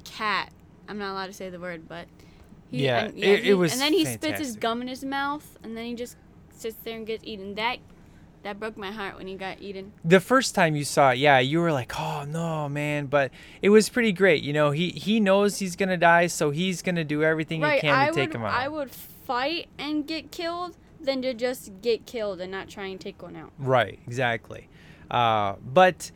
cat. 0.04 0.50
I'm 0.88 0.98
not 0.98 1.12
allowed 1.12 1.26
to 1.26 1.32
say 1.32 1.48
the 1.50 1.60
word, 1.60 1.88
but 1.88 2.06
he, 2.70 2.84
Yeah, 2.84 3.04
and, 3.04 3.18
it- 3.18 3.22
it 3.24 3.44
he- 3.44 3.54
was 3.54 3.72
And 3.72 3.80
then 3.80 3.92
he 3.92 4.04
spits 4.04 4.38
his 4.38 4.56
gum 4.56 4.82
in 4.82 4.88
his 4.88 5.04
mouth, 5.04 5.58
and 5.62 5.76
then 5.76 5.84
he 5.86 5.94
just 5.94 6.16
sits 6.50 6.76
there 6.84 6.96
and 6.96 7.06
gets 7.06 7.24
eaten. 7.24 7.54
That 7.54 7.78
that 8.42 8.59
broke 8.59 8.76
my 8.76 8.90
heart 8.90 9.16
when 9.16 9.26
he 9.26 9.35
got 9.37 9.61
eaten. 9.61 9.92
the 10.05 10.20
first 10.20 10.55
time 10.55 10.74
you 10.76 10.85
saw 10.85 11.11
it, 11.11 11.18
yeah, 11.18 11.38
you 11.38 11.61
were 11.61 11.72
like, 11.72 11.93
"Oh 11.99 12.24
no, 12.28 12.68
man!" 12.68 13.07
But 13.07 13.30
it 13.61 13.70
was 13.70 13.88
pretty 13.88 14.12
great. 14.12 14.43
You 14.43 14.53
know, 14.53 14.70
he 14.70 14.90
he 14.90 15.20
knows 15.20 15.59
he's 15.59 15.76
gonna 15.76 15.97
die, 15.97 16.26
so 16.26 16.51
he's 16.51 16.82
gonna 16.82 17.05
do 17.05 17.22
everything 17.22 17.61
he 17.61 17.64
Right, 17.66 17.80
can 17.80 17.95
I 17.95 18.09
to 18.09 18.12
take 18.14 18.30
would 18.30 18.36
him 18.36 18.43
out. 18.45 18.53
I 18.55 18.68
would 18.68 18.90
fight 18.90 19.68
and 19.78 20.07
get 20.07 20.30
killed 20.30 20.76
than 21.01 21.22
to 21.22 21.34
just 21.34 21.70
get 21.82 22.07
killed 22.07 22.40
and 22.40 22.51
not 22.51 22.68
try 22.68 22.86
and 22.86 23.01
take 23.01 23.22
one 23.22 23.36
out. 23.36 23.51
Right, 23.59 23.99
exactly. 24.07 24.68
Uh, 25.11 25.55
but 25.62 26.11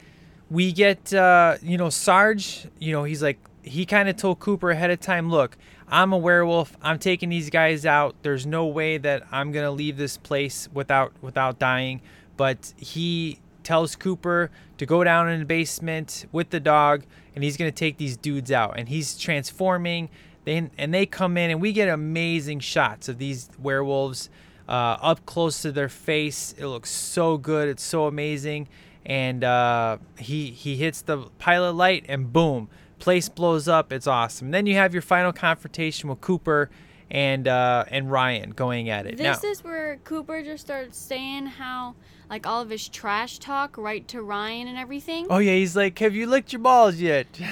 we 0.50 0.72
get, 0.72 1.12
uh, 1.12 1.56
you 1.62 1.76
know, 1.76 1.90
Sarge, 1.90 2.68
you 2.78 2.92
know, 2.92 3.04
he's 3.04 3.22
like, 3.22 3.38
he 3.62 3.84
kind 3.84 4.08
of 4.08 4.16
told 4.16 4.38
Cooper 4.38 4.70
ahead 4.70 4.90
of 4.90 5.00
time, 5.00 5.28
look, 5.28 5.56
I'm 5.88 6.12
a 6.12 6.18
werewolf. 6.18 6.76
I'm 6.82 6.98
taking 6.98 7.28
these 7.28 7.50
guys 7.50 7.86
out. 7.86 8.16
There's 8.22 8.46
no 8.46 8.66
way 8.66 8.98
that 8.98 9.24
I'm 9.30 9.52
going 9.52 9.64
to 9.64 9.70
leave 9.70 9.96
this 9.96 10.16
place 10.16 10.68
without 10.72 11.12
without 11.20 11.58
dying. 11.58 12.00
But 12.36 12.72
he 12.76 13.40
tells 13.62 13.96
Cooper 13.96 14.50
to 14.78 14.86
go 14.86 15.02
down 15.02 15.28
in 15.28 15.40
the 15.40 15.44
basement 15.46 16.26
with 16.30 16.50
the 16.50 16.60
dog 16.60 17.04
and 17.34 17.42
he's 17.42 17.56
going 17.56 17.70
to 17.70 17.74
take 17.74 17.96
these 17.96 18.16
dudes 18.16 18.52
out 18.52 18.78
and 18.78 18.88
he's 18.88 19.18
transforming 19.18 20.08
they, 20.46 20.70
and 20.78 20.94
they 20.94 21.06
come 21.06 21.36
in 21.36 21.50
and 21.50 21.60
we 21.60 21.72
get 21.72 21.88
amazing 21.88 22.60
shots 22.60 23.08
of 23.08 23.18
these 23.18 23.50
werewolves 23.60 24.30
uh, 24.68 24.96
up 25.02 25.26
close 25.26 25.60
to 25.62 25.72
their 25.72 25.88
face. 25.88 26.54
It 26.56 26.66
looks 26.68 26.90
so 26.90 27.36
good. 27.36 27.68
It's 27.68 27.82
so 27.82 28.06
amazing. 28.06 28.68
And 29.04 29.42
uh, 29.42 29.98
he 30.18 30.52
he 30.52 30.76
hits 30.76 31.02
the 31.02 31.18
pilot 31.38 31.72
light 31.72 32.06
and 32.08 32.32
boom, 32.32 32.68
place 33.00 33.28
blows 33.28 33.66
up. 33.66 33.92
It's 33.92 34.06
awesome. 34.06 34.52
Then 34.52 34.66
you 34.66 34.76
have 34.76 34.94
your 34.94 35.02
final 35.02 35.32
confrontation 35.32 36.08
with 36.08 36.20
Cooper 36.20 36.70
and 37.10 37.48
uh, 37.48 37.84
and 37.88 38.10
Ryan 38.10 38.50
going 38.50 38.88
at 38.88 39.06
it. 39.06 39.16
This 39.16 39.42
now, 39.42 39.48
is 39.48 39.64
where 39.64 39.96
Cooper 40.04 40.44
just 40.44 40.64
starts 40.64 40.96
saying 40.96 41.46
how 41.46 41.96
like 42.28 42.46
all 42.46 42.62
of 42.62 42.70
his 42.70 42.88
trash 42.88 43.38
talk 43.38 43.76
right 43.78 44.06
to 44.08 44.22
Ryan 44.22 44.68
and 44.68 44.78
everything. 44.78 45.26
oh 45.30 45.38
yeah, 45.38 45.54
he's 45.54 45.76
like, 45.76 45.98
"Have 45.98 46.14
you 46.14 46.26
licked 46.26 46.52
your 46.52 46.60
balls 46.60 46.96
yet?" 46.96 47.26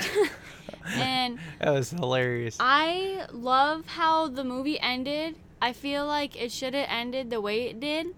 And 0.96 1.38
that 1.60 1.72
was 1.72 1.90
hilarious. 1.90 2.58
I 2.60 3.26
love 3.32 3.86
how 3.86 4.28
the 4.28 4.44
movie 4.44 4.78
ended. 4.78 5.36
I 5.60 5.72
feel 5.72 6.06
like 6.06 6.40
it 6.40 6.52
should 6.52 6.74
have 6.74 6.86
ended 6.90 7.30
the 7.30 7.40
way 7.40 7.62
it 7.62 7.80
did 7.80 8.08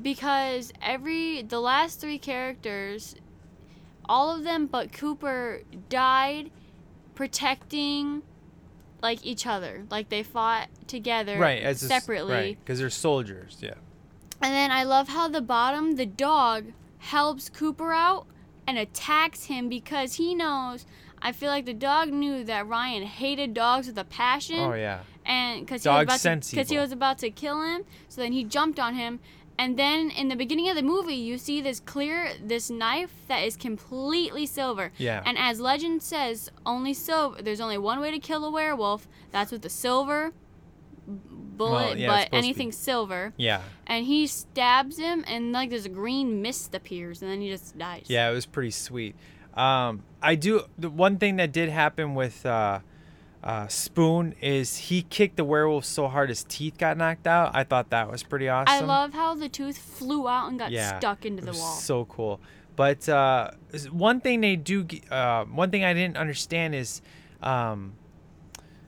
because 0.00 0.72
every 0.82 1.42
the 1.42 1.60
last 1.60 2.00
three 2.00 2.18
characters 2.18 3.14
all 4.08 4.34
of 4.34 4.42
them 4.42 4.66
but 4.66 4.90
Cooper 4.90 5.62
died 5.88 6.50
protecting 7.14 8.22
like 9.02 9.24
each 9.24 9.46
other. 9.46 9.84
Like 9.90 10.08
they 10.08 10.22
fought 10.22 10.68
together 10.86 11.38
right, 11.38 11.62
as 11.62 11.80
separately. 11.80 12.34
right, 12.34 12.58
because 12.58 12.78
they're 12.78 12.90
soldiers. 12.90 13.58
Yeah. 13.60 13.74
And 14.42 14.52
then 14.52 14.70
I 14.72 14.82
love 14.82 15.08
how 15.08 15.28
the 15.28 15.40
bottom, 15.40 15.92
the 15.96 16.06
dog, 16.06 16.72
helps 16.98 17.48
Cooper 17.48 17.92
out 17.92 18.26
and 18.66 18.76
attacks 18.78 19.44
him 19.44 19.68
because 19.68 20.14
he 20.14 20.34
knows. 20.34 20.84
I 21.20 21.30
feel 21.32 21.50
like 21.50 21.64
the 21.66 21.74
dog 21.74 22.08
knew 22.12 22.42
that 22.44 22.66
Ryan 22.66 23.04
hated 23.04 23.54
dogs 23.54 23.86
with 23.86 23.96
a 23.98 24.04
passion. 24.04 24.58
Oh 24.58 24.74
yeah. 24.74 25.00
And 25.24 25.60
because 25.60 25.84
he, 25.84 25.88
was 25.88 26.02
about 26.02 26.14
to- 26.14 26.28
he 26.68 26.78
was 26.78 26.92
about 26.92 27.18
to 27.18 27.30
kill 27.30 27.62
him. 27.62 27.84
So 28.08 28.20
then 28.20 28.32
he 28.32 28.42
jumped 28.42 28.80
on 28.80 28.94
him. 28.94 29.20
And 29.58 29.78
then 29.78 30.10
in 30.10 30.26
the 30.28 30.34
beginning 30.34 30.68
of 30.70 30.74
the 30.76 30.82
movie, 30.82 31.14
you 31.14 31.38
see 31.38 31.60
this 31.60 31.78
clear, 31.78 32.32
this 32.42 32.70
knife 32.70 33.12
that 33.28 33.40
is 33.44 33.56
completely 33.56 34.46
silver. 34.46 34.90
Yeah. 34.98 35.22
And 35.24 35.38
as 35.38 35.60
legend 35.60 36.02
says, 36.02 36.50
only 36.66 36.94
silver. 36.94 37.40
There's 37.40 37.60
only 37.60 37.78
one 37.78 38.00
way 38.00 38.10
to 38.10 38.18
kill 38.18 38.44
a 38.44 38.50
werewolf. 38.50 39.06
That's 39.30 39.52
with 39.52 39.62
the 39.62 39.70
silver 39.70 40.32
bullet, 41.06 41.72
Well, 41.72 41.96
yeah, 41.98 42.06
but 42.08 42.30
be- 42.30 42.36
anything 42.36 42.72
silver 42.72 43.32
Yeah. 43.36 43.62
and 43.86 44.06
he 44.06 44.26
stabs 44.26 44.98
him 44.98 45.24
and 45.26 45.52
like 45.52 45.70
there's 45.70 45.84
a 45.86 45.90
green 45.90 46.40
mist 46.42 46.74
appears 46.74 47.22
and 47.22 47.30
then 47.30 47.40
he 47.40 47.50
just 47.50 47.76
dies 47.76 48.04
Yeah, 48.08 48.30
it 48.30 48.34
was 48.34 48.46
pretty 48.46 48.70
sweet. 48.70 49.14
Um, 49.54 50.02
I 50.22 50.34
do 50.34 50.62
the 50.78 50.88
one 50.88 51.18
thing 51.18 51.36
that 51.36 51.52
did 51.52 51.68
happen 51.68 52.14
with 52.14 52.46
uh, 52.46 52.80
uh, 53.44 53.66
Spoon 53.68 54.34
is 54.40 54.76
he 54.76 55.02
kicked 55.02 55.36
the 55.36 55.44
werewolf 55.44 55.84
so 55.84 56.08
hard 56.08 56.28
his 56.30 56.44
teeth 56.44 56.78
got 56.78 56.96
knocked 56.96 57.26
out. 57.26 57.50
I 57.54 57.64
thought 57.64 57.90
that 57.90 58.10
was 58.10 58.22
pretty 58.22 58.48
awesome. 58.48 58.72
i 58.72 58.86
love 58.86 59.12
how 59.12 59.34
the 59.34 59.48
tooth 59.48 59.76
flew 59.76 60.28
out 60.28 60.48
and 60.48 60.58
got 60.58 60.70
Yeah, 60.70 60.98
stuck 60.98 61.26
into 61.26 61.44
the 61.44 61.52
wall 61.52 61.74
So 61.74 62.04
cool. 62.06 62.40
But 62.76 63.06
uh, 63.08 63.50
one 63.90 64.20
thing 64.22 64.40
they 64.40 64.56
do, 64.56 64.86
uh, 65.10 65.44
one 65.44 65.70
thing 65.70 65.84
I 65.84 65.92
didn't 65.92 66.16
understand 66.16 66.74
is, 66.74 67.02
um, 67.42 67.92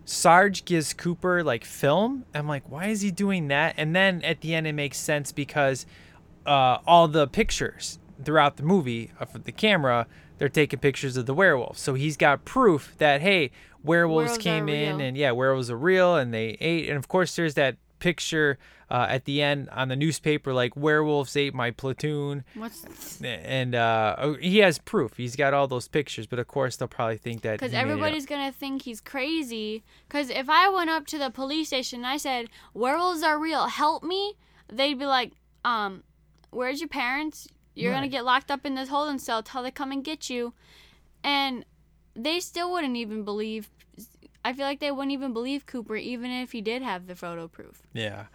Sarge 0.04 0.64
gives 0.64 0.92
Cooper 0.92 1.42
like 1.42 1.64
film. 1.64 2.24
I'm 2.34 2.46
like, 2.46 2.68
why 2.70 2.86
is 2.86 3.00
he 3.00 3.10
doing 3.10 3.48
that? 3.48 3.74
And 3.76 3.94
then 3.94 4.22
at 4.22 4.40
the 4.40 4.54
end, 4.54 4.66
it 4.66 4.72
makes 4.74 4.98
sense 4.98 5.32
because 5.32 5.86
uh, 6.46 6.78
all 6.86 7.08
the 7.08 7.26
pictures 7.26 7.98
throughout 8.22 8.56
the 8.56 8.62
movie 8.62 9.10
of 9.18 9.44
the 9.44 9.52
camera, 9.52 10.06
they're 10.38 10.48
taking 10.48 10.78
pictures 10.78 11.16
of 11.16 11.26
the 11.26 11.34
werewolf. 11.34 11.78
So 11.78 11.94
he's 11.94 12.16
got 12.16 12.44
proof 12.44 12.94
that 12.98 13.20
hey, 13.22 13.50
werewolves, 13.82 14.30
Werewolves 14.30 14.38
came 14.38 14.68
in 14.68 14.96
real. 14.96 15.06
and 15.06 15.16
yeah, 15.16 15.30
werewolves 15.32 15.70
are 15.70 15.76
real 15.76 16.16
and 16.16 16.32
they 16.34 16.56
ate. 16.60 16.88
And 16.88 16.98
of 16.98 17.08
course, 17.08 17.34
there's 17.36 17.54
that 17.54 17.76
picture 17.98 18.58
uh, 18.90 19.06
at 19.08 19.24
the 19.24 19.42
end 19.42 19.68
on 19.70 19.88
the 19.88 19.96
newspaper 19.96 20.52
like 20.52 20.76
werewolves 20.76 21.36
ate 21.36 21.54
my 21.54 21.70
platoon 21.70 22.44
what's 22.54 22.80
this? 22.82 23.20
and 23.22 23.74
uh, 23.74 24.14
oh, 24.18 24.34
he 24.34 24.58
has 24.58 24.78
proof. 24.78 25.16
He's 25.16 25.36
got 25.36 25.54
all 25.54 25.66
those 25.66 25.88
pictures, 25.88 26.26
but 26.26 26.38
of 26.38 26.46
course 26.48 26.76
they'll 26.76 26.88
probably 26.88 27.16
think 27.16 27.42
that 27.42 27.52
because 27.58 27.72
he 27.72 27.76
made 27.76 27.82
it 27.82 27.84
up. 27.84 27.90
everybody's 27.90 28.26
gonna 28.26 28.52
think 28.52 28.82
he's 28.82 29.00
crazy 29.00 29.82
because 30.08 30.30
if 30.30 30.48
i 30.48 30.68
went 30.68 30.90
up 30.90 31.06
to 31.06 31.18
the 31.18 31.30
police 31.30 31.68
station 31.68 32.00
and 32.00 32.06
i 32.06 32.16
said 32.16 32.48
werewolves 32.74 33.22
are 33.22 33.38
real 33.38 33.66
help 33.66 34.02
me 34.02 34.34
they'd 34.72 34.98
be 34.98 35.06
like 35.06 35.32
um 35.64 36.02
where's 36.50 36.80
your 36.80 36.88
parents 36.88 37.48
you're 37.74 37.92
gonna 37.92 38.08
get 38.08 38.24
locked 38.24 38.50
up 38.50 38.64
in 38.64 38.74
this 38.74 38.88
holding 38.88 39.18
cell 39.18 39.42
till 39.42 39.62
they 39.62 39.70
come 39.70 39.90
and 39.90 40.04
get 40.04 40.30
you 40.30 40.52
and 41.24 41.64
they 42.14 42.38
still 42.40 42.70
wouldn't 42.70 42.96
even 42.96 43.24
believe 43.24 43.68
i 44.44 44.52
feel 44.52 44.64
like 44.66 44.78
they 44.80 44.90
wouldn't 44.90 45.12
even 45.12 45.32
believe 45.32 45.66
cooper 45.66 45.96
even 45.96 46.30
if 46.30 46.52
he 46.52 46.60
did 46.60 46.82
have 46.82 47.06
the 47.06 47.14
photo 47.16 47.48
proof 47.48 47.82
Yeah. 47.92 48.26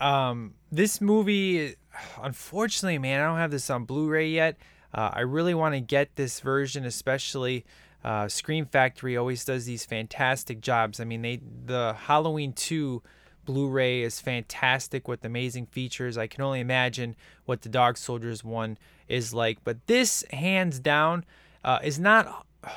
Um, 0.00 0.54
this 0.70 1.00
movie, 1.00 1.76
unfortunately, 2.22 2.98
man, 2.98 3.20
I 3.20 3.26
don't 3.26 3.38
have 3.38 3.50
this 3.50 3.70
on 3.70 3.84
Blu-ray 3.84 4.28
yet. 4.28 4.56
Uh, 4.92 5.10
I 5.12 5.20
really 5.20 5.54
want 5.54 5.74
to 5.74 5.80
get 5.80 6.16
this 6.16 6.40
version, 6.40 6.84
especially. 6.84 7.64
Uh, 8.04 8.28
Scream 8.28 8.66
Factory 8.66 9.16
always 9.16 9.44
does 9.44 9.64
these 9.64 9.84
fantastic 9.84 10.60
jobs. 10.60 11.00
I 11.00 11.04
mean, 11.04 11.22
they 11.22 11.40
the 11.64 11.94
Halloween 11.98 12.52
2 12.52 13.02
Blu-ray 13.44 14.02
is 14.02 14.20
fantastic 14.20 15.08
with 15.08 15.24
amazing 15.24 15.66
features. 15.66 16.16
I 16.16 16.26
can 16.26 16.42
only 16.42 16.60
imagine 16.60 17.16
what 17.46 17.62
the 17.62 17.68
Dog 17.68 17.96
Soldiers 17.96 18.44
one 18.44 18.78
is 19.08 19.34
like, 19.34 19.58
but 19.64 19.86
this 19.86 20.24
hands 20.30 20.78
down 20.78 21.24
uh, 21.64 21.78
is 21.82 21.98
not 21.98 22.46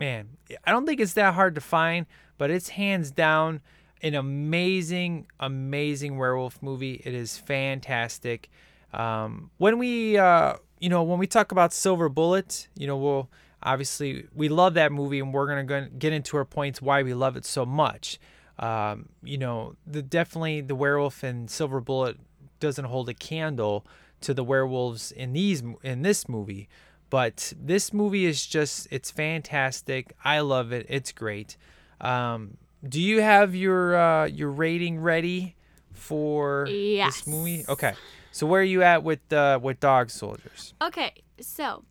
man, 0.00 0.28
I 0.64 0.72
don't 0.72 0.86
think 0.86 1.00
it's 1.00 1.14
that 1.14 1.34
hard 1.34 1.54
to 1.54 1.60
find, 1.60 2.06
but 2.38 2.50
it's 2.50 2.70
hands 2.70 3.10
down 3.10 3.60
an 4.02 4.14
amazing, 4.14 5.26
amazing 5.40 6.18
werewolf 6.18 6.62
movie. 6.62 7.00
It 7.04 7.14
is 7.14 7.38
fantastic. 7.38 8.50
Um, 8.92 9.50
when 9.58 9.78
we, 9.78 10.18
uh, 10.18 10.54
you 10.80 10.88
know, 10.88 11.02
when 11.02 11.18
we 11.18 11.26
talk 11.26 11.52
about 11.52 11.72
Silver 11.72 12.08
Bullet, 12.08 12.68
you 12.76 12.86
know, 12.86 12.96
we'll 12.96 13.30
obviously 13.62 14.26
we 14.34 14.48
love 14.48 14.74
that 14.74 14.92
movie, 14.92 15.20
and 15.20 15.32
we're 15.32 15.46
gonna 15.46 15.64
go- 15.64 15.88
get 15.98 16.12
into 16.12 16.36
our 16.36 16.44
points 16.44 16.82
why 16.82 17.02
we 17.02 17.14
love 17.14 17.36
it 17.36 17.44
so 17.44 17.64
much. 17.64 18.18
Um, 18.58 19.08
you 19.22 19.38
know, 19.38 19.76
the 19.86 20.02
definitely 20.02 20.60
the 20.60 20.74
werewolf 20.74 21.24
in 21.24 21.48
Silver 21.48 21.80
Bullet 21.80 22.18
doesn't 22.60 22.84
hold 22.84 23.08
a 23.08 23.14
candle 23.14 23.86
to 24.20 24.34
the 24.34 24.44
werewolves 24.44 25.12
in 25.12 25.32
these 25.32 25.62
in 25.82 26.02
this 26.02 26.28
movie 26.28 26.68
but 27.10 27.52
this 27.60 27.92
movie 27.92 28.24
is 28.24 28.46
just 28.46 28.86
it's 28.90 29.10
fantastic 29.10 30.12
i 30.24 30.38
love 30.40 30.72
it 30.72 30.86
it's 30.88 31.12
great 31.12 31.56
um, 32.00 32.56
do 32.86 33.00
you 33.00 33.20
have 33.22 33.54
your 33.54 33.96
uh, 33.96 34.26
your 34.26 34.50
rating 34.50 35.00
ready 35.00 35.54
for 35.92 36.66
Yes. 36.68 37.16
this 37.18 37.26
movie 37.26 37.64
okay 37.68 37.94
so 38.32 38.46
where 38.46 38.60
are 38.60 38.64
you 38.64 38.82
at 38.82 39.02
with 39.04 39.32
uh, 39.32 39.58
with 39.62 39.78
dog 39.80 40.10
soldiers 40.10 40.74
Okay, 40.82 41.12
so 41.40 41.84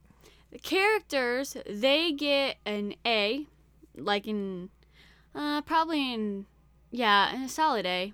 the 0.51 0.59
characters 0.59 1.55
they 1.69 2.11
get 2.11 2.57
an 2.65 2.93
A, 3.05 3.45
like 3.95 4.27
in 4.27 4.69
uh, 5.33 5.61
probably 5.61 6.13
in 6.13 6.45
yeah, 6.91 7.33
in 7.33 7.43
a 7.43 7.49
solid 7.49 7.85
A. 7.85 8.11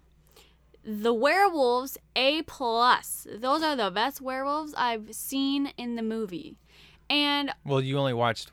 The 0.84 1.13
werewolves 1.13 1.97
A 2.15 2.43
plus. 2.43 3.25
Those 3.34 3.63
are 3.63 3.75
the 3.75 3.89
best 3.89 4.21
werewolves 4.21 4.73
I've 4.78 5.13
seen 5.15 5.73
in 5.78 5.95
the 5.95 6.03
movie, 6.03 6.55
and 7.09 7.51
well 7.65 7.82
you 7.82 7.97
only 7.97 8.13
watched 8.13 8.51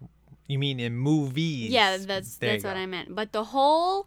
you 0.49 0.59
mean 0.59 0.81
in 0.81 0.97
movies 0.97 1.71
yeah, 1.71 1.97
that's 1.99 2.37
that's 2.37 2.65
what 2.65 2.75
go. 2.75 2.81
I 2.81 2.87
meant. 2.87 3.15
But 3.15 3.33
the 3.33 3.45
whole 3.45 4.07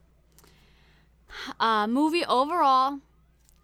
uh, 1.60 1.88
movie 1.88 2.26
overall, 2.26 3.00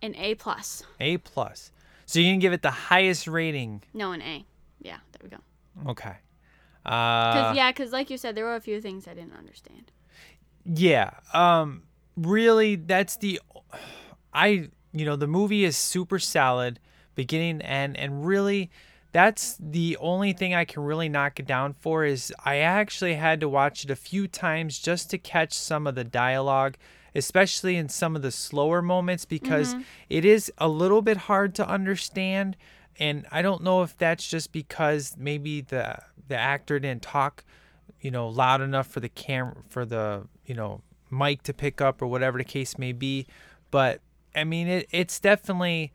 an 0.01 0.15
A 0.15 0.35
plus. 0.35 0.83
a 0.99 1.17
plus 1.17 1.71
so 2.05 2.19
you 2.19 2.31
can 2.31 2.39
give 2.39 2.53
it 2.53 2.61
the 2.61 2.69
highest 2.71 3.27
rating 3.27 3.81
No, 3.93 4.11
an 4.11 4.21
A. 4.21 4.45
Yeah, 4.81 4.97
there 5.11 5.19
we 5.23 5.29
go. 5.29 5.91
okay 5.91 6.15
Cause 6.85 7.51
uh, 7.51 7.53
yeah, 7.55 7.71
cause 7.71 7.93
like 7.93 8.09
you 8.09 8.17
said, 8.17 8.35
there 8.35 8.43
were 8.43 8.55
a 8.55 8.61
few 8.61 8.81
things 8.81 9.07
I 9.07 9.13
didn't 9.13 9.35
understand. 9.37 9.91
Yeah. 10.65 11.11
Um 11.33 11.83
really 12.17 12.75
that's 12.75 13.15
the 13.17 13.39
I 14.33 14.69
you 14.91 15.05
know 15.05 15.15
the 15.15 15.27
movie 15.27 15.63
is 15.63 15.77
super 15.77 16.19
solid, 16.19 16.79
beginning 17.15 17.61
and. 17.61 17.95
And 17.97 18.25
really, 18.25 18.69
that's 19.11 19.57
the 19.59 19.97
only 20.01 20.33
thing 20.33 20.53
I 20.53 20.65
can 20.65 20.83
really 20.83 21.07
knock 21.09 21.39
it 21.39 21.47
down 21.47 21.73
for 21.79 22.03
is 22.05 22.33
I 22.43 22.57
actually 22.57 23.15
had 23.15 23.39
to 23.39 23.49
watch 23.49 23.83
it 23.83 23.89
a 23.89 23.95
few 23.95 24.27
times 24.27 24.77
just 24.79 25.09
to 25.11 25.17
catch 25.17 25.53
some 25.53 25.87
of 25.87 25.95
the 25.95 26.03
dialogue, 26.03 26.75
especially 27.15 27.75
in 27.75 27.89
some 27.89 28.15
of 28.15 28.21
the 28.21 28.31
slower 28.31 28.81
moments 28.81 29.25
because 29.25 29.75
it 30.09 30.25
is 30.25 30.51
a 30.57 30.67
little 30.67 31.01
bit 31.01 31.17
hard 31.17 31.55
to 31.55 31.67
understand. 31.67 32.57
And 32.99 33.25
I 33.31 33.41
don't 33.41 33.63
know 33.63 33.81
if 33.81 33.97
that's 33.97 34.27
just 34.27 34.51
because 34.51 35.15
maybe 35.17 35.61
the 35.61 35.97
the 36.27 36.37
actor 36.37 36.79
didn't 36.79 37.01
talk, 37.01 37.43
you 38.01 38.11
know, 38.11 38.27
loud 38.27 38.61
enough 38.61 38.87
for 38.87 38.99
the 38.99 39.09
camera 39.09 39.55
for 39.69 39.85
the 39.85 40.27
you 40.45 40.55
know 40.55 40.81
mic 41.09 41.43
to 41.43 41.53
pick 41.53 41.81
up 41.81 42.01
or 42.01 42.07
whatever 42.07 42.37
the 42.37 42.43
case 42.43 42.77
may 42.77 42.91
be. 42.91 43.27
But 43.71 44.01
I 44.35 44.43
mean, 44.43 44.67
it, 44.67 44.87
it's 44.91 45.19
definitely 45.19 45.93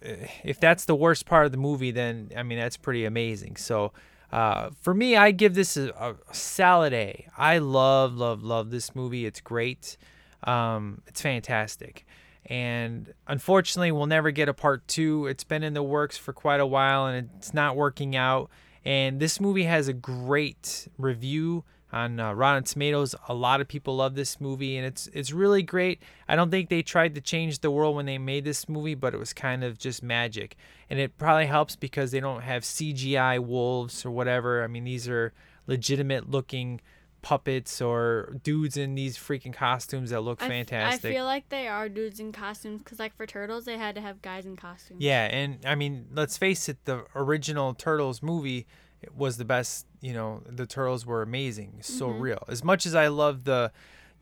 if 0.00 0.60
that's 0.60 0.84
the 0.84 0.94
worst 0.94 1.26
part 1.26 1.46
of 1.46 1.52
the 1.52 1.58
movie, 1.58 1.90
then 1.90 2.30
I 2.36 2.42
mean 2.42 2.58
that's 2.58 2.76
pretty 2.76 3.04
amazing. 3.04 3.56
So 3.56 3.92
uh, 4.30 4.70
for 4.80 4.94
me, 4.94 5.16
I 5.16 5.30
give 5.30 5.54
this 5.54 5.76
a, 5.76 5.88
a 5.90 6.34
solid 6.34 6.92
A. 6.92 7.26
I 7.36 7.58
love, 7.58 8.14
love, 8.14 8.42
love 8.42 8.70
this 8.70 8.94
movie. 8.94 9.24
It's 9.24 9.40
great. 9.40 9.96
Um, 10.44 11.02
it's 11.06 11.20
fantastic. 11.20 12.06
And 12.46 13.12
unfortunately, 13.26 13.92
we'll 13.92 14.06
never 14.06 14.30
get 14.30 14.48
a 14.48 14.54
part 14.54 14.86
two. 14.88 15.26
It's 15.26 15.44
been 15.44 15.62
in 15.62 15.74
the 15.74 15.82
works 15.82 16.16
for 16.16 16.32
quite 16.32 16.60
a 16.60 16.66
while, 16.66 17.06
and 17.06 17.28
it's 17.36 17.52
not 17.52 17.76
working 17.76 18.16
out. 18.16 18.50
And 18.84 19.20
this 19.20 19.40
movie 19.40 19.64
has 19.64 19.88
a 19.88 19.92
great 19.92 20.88
review 20.96 21.64
on 21.92 22.20
uh, 22.20 22.32
Rotten 22.32 22.64
Tomatoes. 22.64 23.14
A 23.28 23.34
lot 23.34 23.60
of 23.60 23.68
people 23.68 23.96
love 23.96 24.14
this 24.14 24.40
movie, 24.40 24.76
and 24.76 24.86
it's 24.86 25.08
it's 25.12 25.32
really 25.32 25.62
great. 25.62 26.02
I 26.26 26.36
don't 26.36 26.50
think 26.50 26.68
they 26.68 26.82
tried 26.82 27.14
to 27.16 27.20
change 27.20 27.58
the 27.58 27.70
world 27.70 27.96
when 27.96 28.06
they 28.06 28.18
made 28.18 28.44
this 28.44 28.68
movie, 28.68 28.94
but 28.94 29.14
it 29.14 29.18
was 29.18 29.32
kind 29.32 29.62
of 29.62 29.78
just 29.78 30.02
magic. 30.02 30.56
And 30.88 30.98
it 30.98 31.18
probably 31.18 31.46
helps 31.46 31.76
because 31.76 32.10
they 32.10 32.20
don't 32.20 32.42
have 32.42 32.62
CGI 32.62 33.44
wolves 33.44 34.06
or 34.06 34.10
whatever. 34.10 34.64
I 34.64 34.68
mean, 34.68 34.84
these 34.84 35.08
are 35.08 35.32
legitimate 35.66 36.30
looking 36.30 36.80
puppets 37.28 37.82
or 37.82 38.34
dudes 38.42 38.78
in 38.78 38.94
these 38.94 39.18
freaking 39.18 39.52
costumes 39.52 40.08
that 40.08 40.22
look 40.22 40.40
I 40.42 40.46
f- 40.46 40.50
fantastic. 40.50 41.10
I 41.10 41.12
feel 41.14 41.26
like 41.26 41.50
they 41.50 41.68
are 41.68 41.86
dudes 41.90 42.20
in 42.20 42.32
costumes 42.32 42.80
because, 42.82 42.98
like, 42.98 43.14
for 43.14 43.26
turtles, 43.26 43.66
they 43.66 43.76
had 43.76 43.94
to 43.96 44.00
have 44.00 44.22
guys 44.22 44.46
in 44.46 44.56
costumes. 44.56 45.02
Yeah, 45.02 45.24
and 45.24 45.58
I 45.66 45.74
mean, 45.74 46.06
let's 46.14 46.38
face 46.38 46.70
it, 46.70 46.78
the 46.86 47.04
original 47.14 47.74
Turtles 47.74 48.22
movie 48.22 48.66
was 49.14 49.36
the 49.36 49.44
best. 49.44 49.86
You 50.00 50.14
know, 50.14 50.42
the 50.48 50.64
Turtles 50.64 51.04
were 51.04 51.20
amazing, 51.20 51.80
so 51.82 52.06
Mm-hmm. 52.08 52.20
real. 52.20 52.44
As 52.48 52.64
much 52.64 52.86
as 52.86 52.94
I 52.94 53.08
love 53.08 53.44
the, 53.44 53.72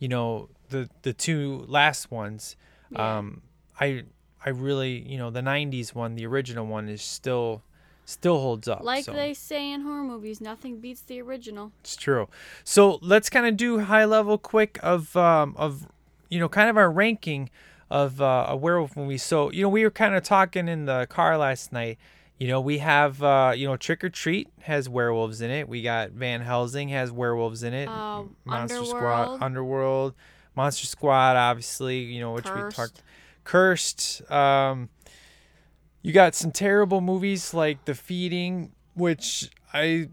you 0.00 0.08
know, 0.08 0.48
the 0.70 0.88
the 1.02 1.12
two 1.12 1.64
last 1.68 2.10
ones, 2.10 2.56
Yeah. 2.90 3.18
um, 3.18 3.42
I 3.78 4.02
I 4.44 4.50
really, 4.50 4.98
you 5.08 5.16
know, 5.16 5.30
the 5.30 5.42
'90s 5.42 5.94
one, 5.94 6.16
the 6.16 6.26
original 6.26 6.66
one, 6.66 6.88
is 6.88 7.02
still 7.02 7.62
still 8.06 8.40
holds 8.40 8.68
up. 8.68 8.82
Like 8.82 9.04
so. 9.04 9.12
they 9.12 9.34
say 9.34 9.70
in 9.70 9.82
horror 9.82 10.04
movies, 10.04 10.40
nothing 10.40 10.80
beats 10.80 11.02
the 11.02 11.20
original. 11.20 11.72
It's 11.80 11.96
true. 11.96 12.28
So 12.64 12.98
let's 13.02 13.28
kind 13.28 13.46
of 13.46 13.56
do 13.56 13.80
high 13.80 14.06
level 14.06 14.38
quick 14.38 14.78
of 14.82 15.14
um, 15.16 15.54
of 15.58 15.86
you 16.30 16.40
know 16.40 16.48
kind 16.48 16.70
of 16.70 16.78
our 16.78 16.90
ranking 16.90 17.50
of 17.90 18.22
uh, 18.22 18.46
a 18.48 18.56
werewolf 18.56 18.96
movie. 18.96 19.18
So 19.18 19.50
you 19.50 19.62
know 19.62 19.68
we 19.68 19.84
were 19.84 19.90
kind 19.90 20.14
of 20.14 20.22
talking 20.22 20.68
in 20.68 20.86
the 20.86 21.06
car 21.10 21.36
last 21.36 21.72
night. 21.72 21.98
You 22.38 22.48
know 22.48 22.60
we 22.60 22.78
have 22.78 23.22
uh, 23.22 23.52
you 23.54 23.66
know 23.66 23.76
Trick 23.76 24.02
or 24.02 24.08
Treat 24.08 24.48
has 24.62 24.88
werewolves 24.88 25.40
in 25.40 25.50
it. 25.50 25.68
We 25.68 25.82
got 25.82 26.12
Van 26.12 26.40
Helsing 26.40 26.88
has 26.90 27.12
werewolves 27.12 27.62
in 27.62 27.74
it. 27.74 27.88
Uh, 27.88 28.24
Monster 28.44 28.84
Squad, 28.84 28.94
Underworld. 28.94 29.42
Underworld, 29.42 30.14
Monster 30.54 30.86
Squad, 30.86 31.36
obviously. 31.36 31.98
You 31.98 32.20
know 32.20 32.32
which 32.32 32.46
we 32.46 32.60
talked. 32.70 33.02
Cursed. 33.44 34.28
Um, 34.30 34.88
you 36.06 36.12
got 36.12 36.36
some 36.36 36.52
terrible 36.52 37.00
movies 37.00 37.52
like 37.52 37.84
The 37.84 37.94
Feeding, 37.96 38.70
which 38.94 39.50
I, 39.74 40.10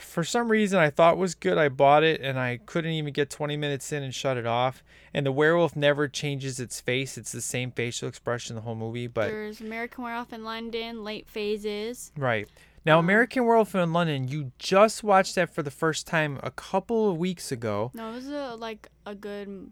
for 0.00 0.24
some 0.24 0.50
reason, 0.50 0.78
I 0.78 0.88
thought 0.88 1.18
was 1.18 1.34
good. 1.34 1.58
I 1.58 1.68
bought 1.68 2.04
it 2.04 2.22
and 2.22 2.38
I 2.38 2.58
couldn't 2.64 2.92
even 2.92 3.12
get 3.12 3.28
20 3.28 3.54
minutes 3.54 3.92
in 3.92 4.02
and 4.02 4.14
shut 4.14 4.38
it 4.38 4.46
off. 4.46 4.82
And 5.12 5.26
the 5.26 5.32
werewolf 5.32 5.76
never 5.76 6.08
changes 6.08 6.58
its 6.58 6.80
face; 6.80 7.18
it's 7.18 7.32
the 7.32 7.42
same 7.42 7.70
facial 7.70 8.08
expression 8.08 8.56
the 8.56 8.62
whole 8.62 8.76
movie. 8.76 9.08
But 9.08 9.26
There's 9.26 9.60
American 9.60 10.04
Werewolf 10.04 10.32
in 10.32 10.42
London, 10.42 11.04
Late 11.04 11.28
Phases. 11.28 12.12
right 12.16 12.48
now, 12.86 12.98
um, 12.98 13.04
American 13.04 13.44
Werewolf 13.44 13.74
in 13.74 13.92
London, 13.92 14.28
you 14.28 14.52
just 14.58 15.04
watched 15.04 15.34
that 15.34 15.54
for 15.54 15.62
the 15.62 15.70
first 15.70 16.06
time 16.06 16.40
a 16.42 16.50
couple 16.50 17.10
of 17.10 17.18
weeks 17.18 17.52
ago. 17.52 17.90
No, 17.92 18.10
it 18.10 18.14
was 18.14 18.28
a, 18.28 18.54
like 18.54 18.88
a 19.04 19.14
good. 19.14 19.70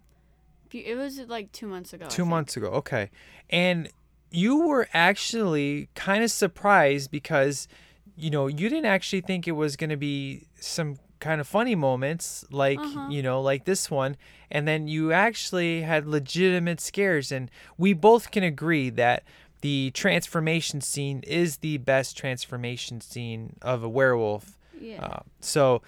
Few, 0.69 0.83
it 0.85 0.97
was 0.97 1.19
like 1.21 1.53
two 1.53 1.69
months 1.69 1.95
ago. 1.95 2.05
Two 2.11 2.27
months 2.27 2.59
ago. 2.59 2.67
Okay. 2.67 3.11
And 3.49 3.89
you 4.35 4.67
were 4.67 4.89
actually 4.93 5.89
kind 5.95 6.25
of 6.25 6.31
surprised 6.31 7.11
because, 7.11 7.69
you 8.17 8.31
know, 8.31 8.47
you 8.49 8.69
didn't 8.69 8.87
actually 8.87 9.21
think 9.21 9.47
it 9.47 9.53
was 9.53 9.77
going 9.77 9.91
to 9.91 9.97
be 9.97 10.47
some 10.59 10.97
kind 11.21 11.41
of 11.41 11.47
funny 11.47 11.75
moments 11.75 12.45
like, 12.51 12.79
Uh-huh. 12.79 13.09
you 13.11 13.23
know, 13.23 13.41
like 13.41 13.65
this 13.65 13.91
one. 13.91 14.17
And 14.51 14.67
then 14.69 14.89
you 14.89 15.13
actually 15.13 15.83
had 15.83 16.07
legitimate 16.07 16.81
scares. 16.81 17.31
And 17.33 17.51
we 17.79 17.93
both 17.93 18.31
can 18.31 18.43
agree 18.43 18.91
that 18.91 19.23
the 19.61 19.91
transformation 19.93 20.81
scene 20.81 21.21
is 21.27 21.59
the 21.59 21.79
best 21.79 22.17
transformation 22.17 23.01
scene 23.01 23.57
of 23.63 23.83
a 23.83 23.89
werewolf. 23.89 24.59
Yeah. 24.81 25.03
Uh, 25.03 25.21
so 25.41 25.81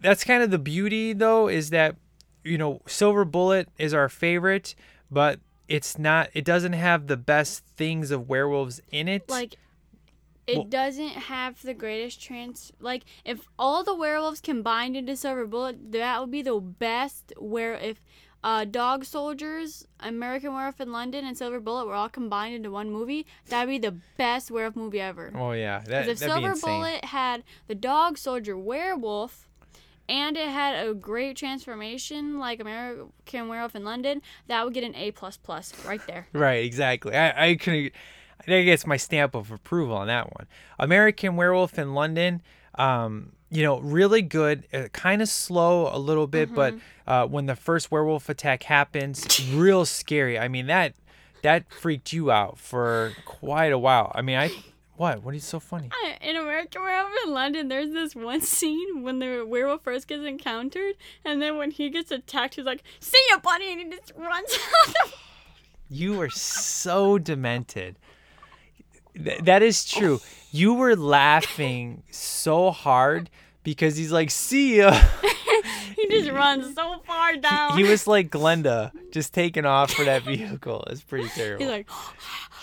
that's 0.00 0.22
kind 0.24 0.42
of 0.42 0.50
the 0.50 0.58
beauty, 0.58 1.12
though, 1.12 1.48
is 1.48 1.70
that 1.70 1.96
you 2.44 2.58
know 2.58 2.80
Silver 2.86 3.24
Bullet 3.24 3.68
is 3.78 3.92
our 3.92 4.08
favorite, 4.08 4.74
but 5.10 5.40
it's 5.68 5.98
not. 5.98 6.30
It 6.32 6.44
doesn't 6.44 6.74
have 6.74 7.06
the 7.06 7.16
best 7.16 7.64
things 7.64 8.10
of 8.10 8.28
werewolves 8.28 8.80
in 8.90 9.08
it. 9.08 9.28
like 9.28 9.56
it 10.46 10.56
Well- 10.58 10.64
doesn't 10.64 11.08
have 11.10 11.60
the 11.62 11.74
greatest 11.74 12.22
trans 12.22 12.72
like 12.78 13.02
if 13.24 13.48
all 13.58 13.82
the 13.82 13.94
werewolves 13.94 14.40
combined 14.40 14.96
into 14.96 15.16
silver 15.16 15.44
bullet 15.46 15.90
that 15.92 16.20
would 16.20 16.30
be 16.30 16.42
the 16.42 16.60
best 16.60 17.32
where 17.36 17.74
if 17.74 18.00
uh, 18.44 18.64
dog 18.64 19.04
soldiers 19.04 19.88
american 19.98 20.54
werewolf 20.54 20.80
in 20.80 20.92
london 20.92 21.24
and 21.26 21.36
silver 21.36 21.58
bullet 21.58 21.86
were 21.86 21.94
all 21.94 22.08
combined 22.08 22.54
into 22.54 22.70
one 22.70 22.92
movie 22.92 23.26
that'd 23.48 23.68
be 23.68 23.78
the 23.78 23.96
best 24.16 24.50
werewolf 24.52 24.76
movie 24.76 25.00
ever 25.00 25.32
oh 25.34 25.50
yeah, 25.50 25.80
that, 25.80 26.08
if 26.08 26.18
silver 26.18 26.54
bullet 26.54 27.06
had 27.06 27.42
the 27.66 27.74
dog 27.74 28.16
soldier 28.16 28.56
werewolf 28.56 29.48
and 30.08 30.36
it 30.36 30.48
had 30.48 30.86
a 30.86 30.94
great 30.94 31.36
transformation 31.36 32.38
like 32.38 32.60
american 32.60 33.48
werewolf 33.48 33.74
in 33.74 33.84
london 33.84 34.22
that 34.46 34.64
would 34.64 34.74
get 34.74 34.84
an 34.84 34.94
a 34.94 35.10
plus 35.10 35.36
plus 35.36 35.72
right 35.84 36.06
there 36.06 36.26
Right, 36.32 36.64
exactly. 36.64 37.14
I, 37.16 37.48
I 37.50 37.54
can. 37.56 37.90
I 38.46 38.62
guess 38.62 38.86
my 38.86 38.96
stamp 38.96 39.34
of 39.34 39.50
approval 39.50 39.96
on 39.96 40.06
that 40.08 40.32
one. 40.36 40.46
American 40.78 41.36
Werewolf 41.36 41.78
in 41.78 41.94
London. 41.94 42.42
Um, 42.76 43.32
you 43.50 43.62
know, 43.62 43.80
really 43.80 44.22
good. 44.22 44.66
Uh, 44.72 44.88
kind 44.92 45.22
of 45.22 45.28
slow 45.28 45.88
a 45.92 45.98
little 45.98 46.26
bit, 46.26 46.54
but 46.54 46.74
uh, 47.06 47.26
when 47.26 47.46
the 47.46 47.56
first 47.56 47.90
werewolf 47.90 48.28
attack 48.28 48.64
happens, 48.64 49.26
real 49.52 49.84
scary. 49.86 50.38
I 50.38 50.48
mean 50.48 50.66
that 50.66 50.94
that 51.42 51.72
freaked 51.72 52.12
you 52.12 52.30
out 52.30 52.58
for 52.58 53.12
quite 53.24 53.72
a 53.72 53.78
while. 53.78 54.12
I 54.14 54.22
mean, 54.22 54.36
I 54.38 54.50
what? 54.96 55.22
What 55.22 55.34
is 55.34 55.44
so 55.44 55.60
funny? 55.60 55.90
in 56.20 56.36
American 56.36 56.82
Werewolf 56.82 57.12
in 57.26 57.32
London, 57.32 57.68
there's 57.68 57.92
this 57.92 58.14
one 58.14 58.40
scene 58.40 59.02
when 59.02 59.18
the 59.18 59.44
werewolf 59.46 59.82
first 59.82 60.08
gets 60.08 60.22
encountered, 60.24 60.94
and 61.24 61.40
then 61.42 61.56
when 61.56 61.70
he 61.70 61.90
gets 61.90 62.10
attacked, 62.10 62.54
he's 62.56 62.64
like, 62.64 62.82
"See 63.00 63.22
ya, 63.30 63.38
buddy," 63.38 63.70
and 63.72 63.80
he 63.80 63.90
just 63.90 64.12
runs 64.16 64.52
out. 64.88 64.94
the- 64.94 65.12
You 65.88 66.16
were 66.16 66.30
so 66.30 67.16
demented. 67.18 67.96
Th- 69.14 69.40
that 69.42 69.62
is 69.62 69.84
true. 69.84 70.20
You 70.50 70.74
were 70.74 70.96
laughing 70.96 72.02
so 72.10 72.70
hard 72.72 73.30
because 73.62 73.96
he's 73.96 74.10
like, 74.12 74.30
"See 74.30 74.78
ya." 74.78 74.90
he 75.96 76.08
just 76.08 76.30
runs 76.30 76.74
so 76.74 77.00
far 77.06 77.36
down. 77.36 77.76
he 77.78 77.84
was 77.84 78.06
like 78.06 78.30
Glenda, 78.30 78.90
just 79.12 79.32
taking 79.32 79.64
off 79.64 79.92
for 79.92 80.04
that 80.04 80.22
vehicle. 80.22 80.84
It's 80.90 81.02
pretty 81.02 81.28
terrible. 81.28 81.64
He's 81.64 81.70
like, 81.70 81.88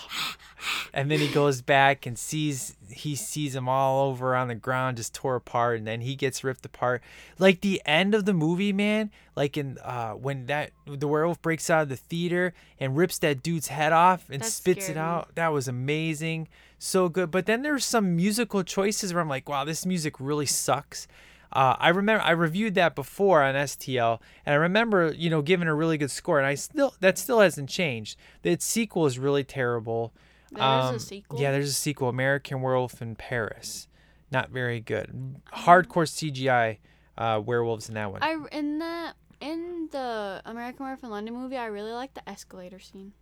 and 0.93 1.09
then 1.09 1.19
he 1.19 1.27
goes 1.27 1.61
back 1.61 2.05
and 2.05 2.17
sees 2.17 2.75
he 2.89 3.15
sees 3.15 3.53
them 3.53 3.67
all 3.67 4.09
over 4.09 4.35
on 4.35 4.47
the 4.47 4.55
ground, 4.55 4.97
just 4.97 5.13
tore 5.13 5.35
apart, 5.35 5.77
and 5.77 5.87
then 5.87 6.01
he 6.01 6.15
gets 6.15 6.43
ripped 6.43 6.65
apart. 6.65 7.01
Like 7.39 7.61
the 7.61 7.81
end 7.85 8.13
of 8.13 8.25
the 8.25 8.33
movie, 8.33 8.73
man. 8.73 9.11
Like 9.35 9.57
in 9.57 9.77
uh, 9.79 10.11
when 10.11 10.45
that 10.47 10.71
the 10.85 11.07
werewolf 11.07 11.41
breaks 11.41 11.69
out 11.69 11.83
of 11.83 11.89
the 11.89 11.95
theater 11.95 12.53
and 12.79 12.95
rips 12.95 13.17
that 13.19 13.41
dude's 13.41 13.67
head 13.69 13.91
off 13.93 14.29
and 14.29 14.41
That 14.41 14.47
spits 14.49 14.89
it 14.89 14.93
me. 14.95 14.99
out. 15.01 15.33
That 15.35 15.49
was 15.53 15.67
amazing, 15.67 16.47
so 16.77 17.09
good. 17.09 17.31
But 17.31 17.45
then 17.47 17.61
there's 17.63 17.85
some 17.85 18.15
musical 18.15 18.63
choices 18.63 19.13
where 19.13 19.21
I'm 19.21 19.29
like, 19.29 19.49
wow, 19.49 19.65
this 19.65 19.85
music 19.85 20.19
really 20.19 20.45
sucks. 20.45 21.07
Uh, 21.51 21.75
I 21.79 21.89
remember 21.89 22.23
I 22.23 22.31
reviewed 22.31 22.73
that 22.75 22.95
before 22.95 23.43
on 23.43 23.53
STL, 23.53 24.19
and 24.43 24.53
I 24.53 24.57
remember 24.57 25.13
you 25.15 25.29
know 25.29 25.41
giving 25.43 25.67
a 25.67 25.73
really 25.75 25.97
good 25.99 26.09
score, 26.11 26.39
and 26.39 26.47
I 26.47 26.55
still 26.55 26.95
that 26.99 27.17
still 27.17 27.39
hasn't 27.41 27.69
changed. 27.69 28.17
Its 28.43 28.65
sequel 28.65 29.05
is 29.05 29.19
really 29.19 29.43
terrible. 29.43 30.13
There's 30.53 30.85
Um, 30.89 30.95
a 30.95 30.99
sequel. 30.99 31.39
Yeah, 31.39 31.51
there's 31.51 31.69
a 31.69 31.73
sequel, 31.73 32.09
American 32.09 32.61
Werewolf 32.61 33.01
in 33.01 33.15
Paris. 33.15 33.87
Not 34.31 34.49
very 34.49 34.79
good. 34.79 35.35
Hardcore 35.55 36.07
CGI 36.07 36.77
uh, 37.17 37.41
werewolves 37.45 37.87
in 37.89 37.95
that 37.95 38.11
one. 38.11 38.23
I 38.23 38.35
in 38.51 38.79
the 38.79 39.13
in 39.41 39.89
the 39.91 40.41
American 40.45 40.85
Werewolf 40.85 41.03
in 41.03 41.09
London 41.09 41.33
movie, 41.35 41.57
I 41.57 41.65
really 41.65 41.91
like 41.91 42.13
the 42.13 42.27
escalator 42.29 42.79
scene. 42.79 43.13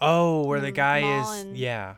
oh, 0.00 0.44
where 0.46 0.60
the 0.60 0.70
guy 0.72 1.00
mall 1.00 1.32
is. 1.32 1.42
and- 1.42 1.56
Yeah. 1.56 1.96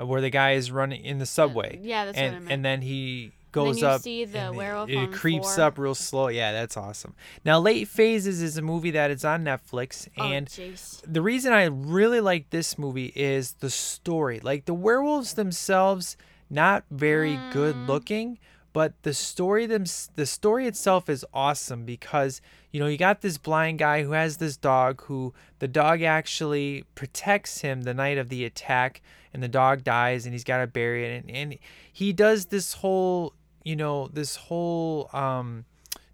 uh, 0.00 0.06
where 0.06 0.20
the 0.20 0.30
guy 0.30 0.52
is 0.52 0.70
running 0.70 1.04
in 1.04 1.18
the 1.18 1.26
subway. 1.26 1.78
yeah, 1.82 2.04
that's 2.06 2.16
what 2.16 2.24
and 2.24 2.36
I 2.36 2.38
meant. 2.38 2.52
and 2.52 2.64
then 2.64 2.82
he 2.82 3.32
goes 3.56 3.80
you 3.80 3.86
up. 3.88 4.02
see 4.02 4.24
the 4.24 4.38
and 4.38 4.54
it- 4.54 4.58
werewolf 4.58 4.88
It, 4.90 5.12
creeps 5.12 5.58
up 5.58 5.78
real 5.78 5.94
slow. 5.94 6.28
Yeah, 6.28 6.52
that's 6.52 6.76
awesome. 6.76 7.14
Now, 7.44 7.58
Late 7.58 7.88
Phases 7.88 8.40
is 8.40 8.56
a 8.56 8.62
movie 8.62 8.92
that 8.92 9.10
is 9.10 9.24
on 9.24 9.44
Netflix, 9.44 10.08
Oh, 10.16 10.24
and 10.24 10.46
jeez. 10.46 11.02
the 11.06 11.22
reason 11.22 11.52
I 11.52 11.64
really 11.64 12.20
like 12.20 12.50
this 12.50 12.78
movie 12.78 13.12
is 13.16 13.52
the 13.54 13.70
story. 13.70 14.38
Like 14.40 14.66
the 14.66 14.74
werewolves 14.74 15.34
themselves, 15.34 16.16
not 16.48 16.84
very 16.90 17.38
good 17.52 17.74
Mm. 17.74 17.88
looking, 17.88 18.38
but 18.72 18.92
the 19.02 19.14
story 19.14 19.64
them 19.66 19.84
the 20.16 20.26
story 20.26 20.66
itself 20.66 21.08
is 21.08 21.24
awesome 21.32 21.86
because 21.86 22.42
you 22.70 22.78
know 22.78 22.86
you 22.86 22.98
got 22.98 23.22
this 23.22 23.38
blind 23.38 23.78
guy 23.78 24.02
who 24.02 24.12
has 24.12 24.36
this 24.36 24.58
dog 24.58 25.00
who 25.04 25.32
the 25.60 25.66
dog 25.66 26.02
actually 26.02 26.84
protects 26.94 27.62
him 27.62 27.82
the 27.82 27.94
night 27.94 28.18
of 28.18 28.28
the 28.28 28.44
attack 28.44 29.00
and 29.32 29.42
the 29.42 29.48
dog 29.48 29.82
dies 29.82 30.26
and 30.26 30.34
he's 30.34 30.44
got 30.44 30.58
to 30.58 30.66
bury 30.66 31.06
it 31.06 31.24
and, 31.24 31.30
and 31.30 31.58
he 31.90 32.12
does 32.12 32.46
this 32.46 32.74
whole 32.74 33.32
you 33.66 33.74
know 33.74 34.06
this 34.06 34.36
whole 34.36 35.10
um 35.12 35.64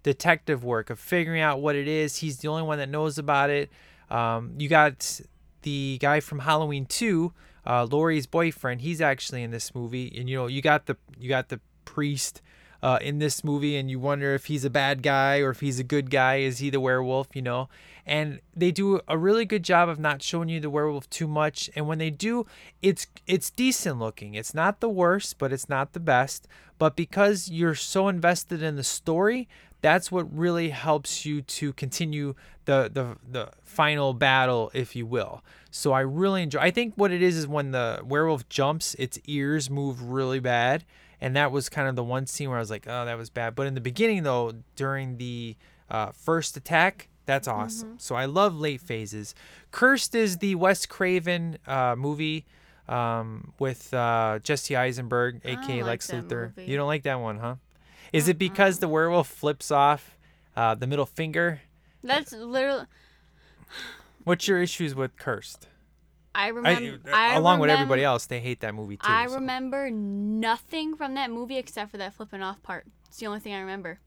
detective 0.01 0.63
work 0.63 0.89
of 0.89 0.99
figuring 0.99 1.39
out 1.39 1.61
what 1.61 1.75
it 1.75 1.87
is. 1.87 2.17
He's 2.17 2.39
the 2.39 2.47
only 2.47 2.63
one 2.63 2.79
that 2.79 2.89
knows 2.89 3.17
about 3.17 3.49
it. 3.49 3.69
Um, 4.09 4.55
you 4.57 4.67
got 4.67 5.21
the 5.61 5.97
guy 6.01 6.19
from 6.19 6.39
Halloween 6.39 6.85
2, 6.85 7.31
uh, 7.65 7.87
Laurie's 7.89 8.25
boyfriend. 8.25 8.81
He's 8.81 8.99
actually 8.99 9.43
in 9.43 9.51
this 9.51 9.73
movie, 9.73 10.13
and 10.17 10.27
you 10.27 10.35
know 10.35 10.47
you 10.47 10.61
got 10.61 10.87
the 10.87 10.97
you 11.17 11.29
got 11.29 11.49
the 11.49 11.59
priest 11.85 12.41
uh, 12.83 12.99
in 13.01 13.19
this 13.19 13.45
movie, 13.45 13.77
and 13.77 13.89
you 13.89 13.97
wonder 13.97 14.35
if 14.35 14.45
he's 14.45 14.65
a 14.65 14.69
bad 14.69 15.01
guy 15.01 15.39
or 15.39 15.51
if 15.51 15.61
he's 15.61 15.79
a 15.79 15.85
good 15.85 16.11
guy. 16.11 16.35
Is 16.35 16.59
he 16.59 16.69
the 16.69 16.81
werewolf? 16.81 17.29
You 17.33 17.41
know, 17.41 17.69
and 18.05 18.41
they 18.53 18.71
do 18.71 18.99
a 19.07 19.17
really 19.17 19.45
good 19.45 19.63
job 19.63 19.87
of 19.87 19.97
not 19.97 20.21
showing 20.21 20.49
you 20.49 20.59
the 20.59 20.69
werewolf 20.69 21.09
too 21.09 21.27
much. 21.27 21.69
And 21.77 21.87
when 21.87 21.97
they 21.97 22.09
do, 22.09 22.45
it's 22.81 23.07
it's 23.25 23.49
decent 23.49 23.99
looking. 23.99 24.35
It's 24.35 24.53
not 24.53 24.81
the 24.81 24.89
worst, 24.89 25.37
but 25.37 25.53
it's 25.53 25.69
not 25.69 25.93
the 25.93 26.01
best. 26.01 26.45
But 26.77 26.97
because 26.97 27.49
you're 27.49 27.73
so 27.75 28.09
invested 28.09 28.61
in 28.61 28.75
the 28.75 28.83
story, 28.83 29.47
that's 29.81 30.11
what 30.11 30.37
really 30.37 30.69
helps 30.69 31.25
you 31.25 31.41
to 31.41 31.71
continue 31.73 32.35
the 32.65 32.91
the 32.93 33.15
the 33.31 33.51
final 33.63 34.13
battle, 34.13 34.71
if 34.73 34.93
you 34.93 35.05
will. 35.05 35.41
So 35.71 35.93
I 35.93 36.01
really 36.01 36.43
enjoy. 36.43 36.59
I 36.59 36.71
think 36.71 36.95
what 36.95 37.11
it 37.13 37.21
is 37.21 37.37
is 37.37 37.47
when 37.47 37.71
the 37.71 38.01
werewolf 38.03 38.49
jumps, 38.49 38.93
its 38.99 39.19
ears 39.25 39.69
move 39.69 40.03
really 40.03 40.41
bad, 40.41 40.83
and 41.23 41.37
that 41.37 41.53
was 41.53 41.69
kind 41.69 41.87
of 41.87 41.95
the 41.95 42.03
one 42.03 42.27
scene 42.27 42.49
where 42.49 42.57
I 42.57 42.59
was 42.59 42.69
like, 42.69 42.85
oh, 42.85 43.05
that 43.05 43.17
was 43.17 43.29
bad. 43.29 43.55
But 43.55 43.65
in 43.65 43.75
the 43.75 43.81
beginning, 43.81 44.23
though, 44.23 44.51
during 44.75 45.15
the 45.15 45.55
uh, 45.89 46.11
first 46.11 46.57
attack, 46.57 47.07
that's 47.25 47.47
awesome. 47.47 47.97
So 47.97 48.15
I 48.15 48.25
love 48.25 48.59
late 48.59 48.81
phases. 48.81 49.33
Cursed 49.71 50.15
is 50.15 50.39
the 50.39 50.55
Wes 50.55 50.85
Craven 50.85 51.59
uh, 51.65 51.95
movie 51.97 52.45
um, 52.89 53.53
with 53.57 53.93
uh, 53.93 54.39
Jesse 54.43 54.75
Eisenberg, 54.75 55.39
aka 55.45 55.77
like 55.77 55.85
Lex 55.85 56.11
Luthor. 56.11 56.57
movie. 56.57 56.69
You 56.69 56.75
don't 56.75 56.87
like 56.87 57.03
that 57.03 57.21
one, 57.21 57.37
huh? 57.37 57.55
Is 58.11 58.27
it 58.27 58.37
because 58.37 58.79
the 58.79 58.89
werewolf 58.89 59.29
flips 59.29 59.71
off 59.71 60.17
uh, 60.57 60.75
the 60.75 60.87
middle 60.87 61.05
finger? 61.05 61.61
That's 62.03 62.33
literally. 62.33 62.87
What's 64.25 64.45
your 64.49 64.61
issues 64.61 64.93
with 64.93 65.15
Cursed? 65.15 65.69
I 66.35 66.45
I, 66.45 66.47
remember. 66.47 67.09
I 67.13 67.35
along 67.35 67.59
with 67.59 67.69
everybody 67.69 68.03
else, 68.03 68.25
they 68.25 68.39
hate 68.39 68.61
that 68.61 68.73
movie 68.73 68.97
too. 68.97 69.07
I 69.07 69.27
so. 69.27 69.35
remember 69.35 69.89
nothing 69.91 70.95
from 70.95 71.13
that 71.15 71.31
movie 71.31 71.57
except 71.57 71.91
for 71.91 71.97
that 71.97 72.13
flipping 72.13 72.41
off 72.41 72.61
part. 72.63 72.85
It's 73.07 73.17
the 73.17 73.27
only 73.27 73.39
thing 73.39 73.53
I 73.53 73.59
remember. 73.59 73.99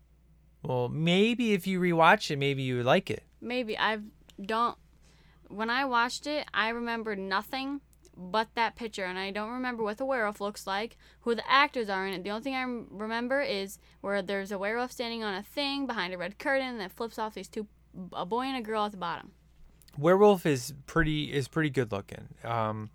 Well, 0.62 0.88
maybe 0.88 1.52
if 1.52 1.66
you 1.66 1.80
rewatch 1.80 2.30
it, 2.30 2.36
maybe 2.38 2.62
you 2.62 2.78
would 2.78 2.86
like 2.86 3.10
it. 3.10 3.22
Maybe 3.40 3.78
I 3.78 3.98
don't. 4.44 4.76
When 5.48 5.70
I 5.70 5.84
watched 5.84 6.26
it, 6.26 6.46
I 6.52 6.70
remember 6.70 7.14
nothing 7.14 7.80
but 8.16 8.48
that 8.54 8.76
picture, 8.76 9.04
and 9.04 9.18
I 9.18 9.30
don't 9.30 9.50
remember 9.50 9.82
what 9.82 9.98
the 9.98 10.04
werewolf 10.04 10.40
looks 10.40 10.66
like, 10.66 10.96
who 11.20 11.34
the 11.34 11.48
actors 11.50 11.88
are 11.88 12.06
in 12.06 12.14
it. 12.14 12.24
The 12.24 12.30
only 12.30 12.42
thing 12.42 12.54
I 12.54 12.62
remember 12.62 13.42
is 13.42 13.78
where 14.00 14.22
there's 14.22 14.50
a 14.50 14.58
werewolf 14.58 14.90
standing 14.90 15.22
on 15.22 15.34
a 15.34 15.42
thing 15.42 15.86
behind 15.86 16.14
a 16.14 16.18
red 16.18 16.38
curtain 16.38 16.78
that 16.78 16.92
flips 16.92 17.18
off 17.18 17.34
these 17.34 17.48
two, 17.48 17.68
a 18.12 18.24
boy 18.24 18.44
and 18.44 18.56
a 18.56 18.62
girl 18.62 18.86
at 18.86 18.92
the 18.92 18.96
bottom. 18.96 19.32
Werewolf 19.98 20.46
is 20.46 20.74
pretty 20.86 21.32
is 21.32 21.48
pretty 21.48 21.70
good 21.70 21.92
looking. 21.92 22.28
Um, 22.44 22.90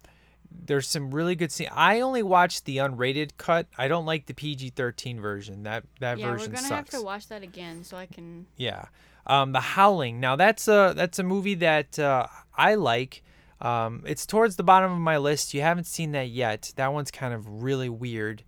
there's 0.51 0.87
some 0.87 1.11
really 1.11 1.35
good 1.35 1.51
scenes. 1.51 1.71
I 1.73 2.01
only 2.01 2.23
watched 2.23 2.65
the 2.65 2.77
unrated 2.77 3.31
cut. 3.37 3.67
I 3.77 3.87
don't 3.87 4.05
like 4.05 4.25
the 4.25 4.33
PG-13 4.33 5.19
version. 5.19 5.63
That 5.63 5.83
that 5.99 6.17
yeah, 6.19 6.27
we're 6.27 6.37
gonna 6.37 6.57
sucks. 6.57 6.69
have 6.69 6.89
to 6.89 7.01
watch 7.01 7.27
that 7.27 7.43
again 7.43 7.83
so 7.83 7.97
I 7.97 8.05
can. 8.05 8.47
Yeah. 8.57 8.85
Um, 9.25 9.51
the 9.51 9.59
Howling. 9.59 10.19
Now 10.19 10.35
that's 10.35 10.67
a 10.67 10.93
that's 10.95 11.19
a 11.19 11.23
movie 11.23 11.55
that 11.55 11.97
uh, 11.99 12.27
I 12.55 12.75
like. 12.75 13.23
Um, 13.61 14.03
it's 14.07 14.25
towards 14.25 14.55
the 14.55 14.63
bottom 14.63 14.91
of 14.91 14.99
my 14.99 15.17
list. 15.17 15.53
You 15.53 15.61
haven't 15.61 15.85
seen 15.85 16.11
that 16.13 16.29
yet. 16.29 16.73
That 16.75 16.91
one's 16.93 17.11
kind 17.11 17.33
of 17.33 17.63
really 17.63 17.89
weird. 17.89 18.43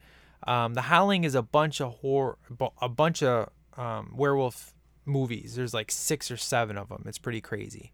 Um, 0.48 0.74
the 0.74 0.82
Howling 0.82 1.24
is 1.24 1.36
a 1.36 1.42
bunch 1.42 1.80
of 1.80 1.94
horror, 2.00 2.38
a 2.82 2.90
bunch 2.90 3.22
of 3.24 3.50
um, 3.78 4.14
werewolf 4.16 4.74
movies. 5.06 5.56
There's 5.56 5.74
like 5.74 5.92
six 5.92 6.32
or 6.32 6.38
seven 6.38 6.78
of 6.78 6.90
them. 6.90 7.04
It's 7.06 7.20
pretty 7.20 7.42
crazy. 7.42 7.92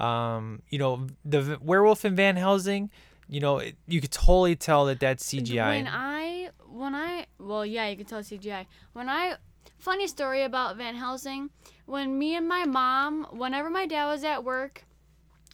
Um, 0.00 0.62
you 0.68 0.78
know, 0.78 1.06
the 1.24 1.42
v- 1.42 1.56
werewolf 1.60 2.04
in 2.04 2.16
Van 2.16 2.36
Helsing. 2.36 2.90
You 3.28 3.40
know, 3.40 3.58
it, 3.58 3.76
you 3.86 4.00
could 4.00 4.10
totally 4.10 4.56
tell 4.56 4.86
that 4.86 4.98
that's 5.00 5.24
CGI. 5.32 5.66
When 5.68 5.88
I 5.88 6.50
when 6.68 6.94
I 6.94 7.26
well 7.38 7.64
yeah 7.66 7.88
you 7.88 7.96
could 7.96 8.08
tell 8.08 8.20
CGI. 8.20 8.66
When 8.92 9.08
I 9.08 9.36
funny 9.78 10.06
story 10.06 10.42
about 10.42 10.76
Van 10.76 10.94
Helsing. 10.94 11.50
When 11.86 12.18
me 12.18 12.36
and 12.36 12.46
my 12.46 12.64
mom, 12.66 13.26
whenever 13.32 13.68
my 13.68 13.86
dad 13.86 14.06
was 14.06 14.22
at 14.22 14.44
work, 14.44 14.84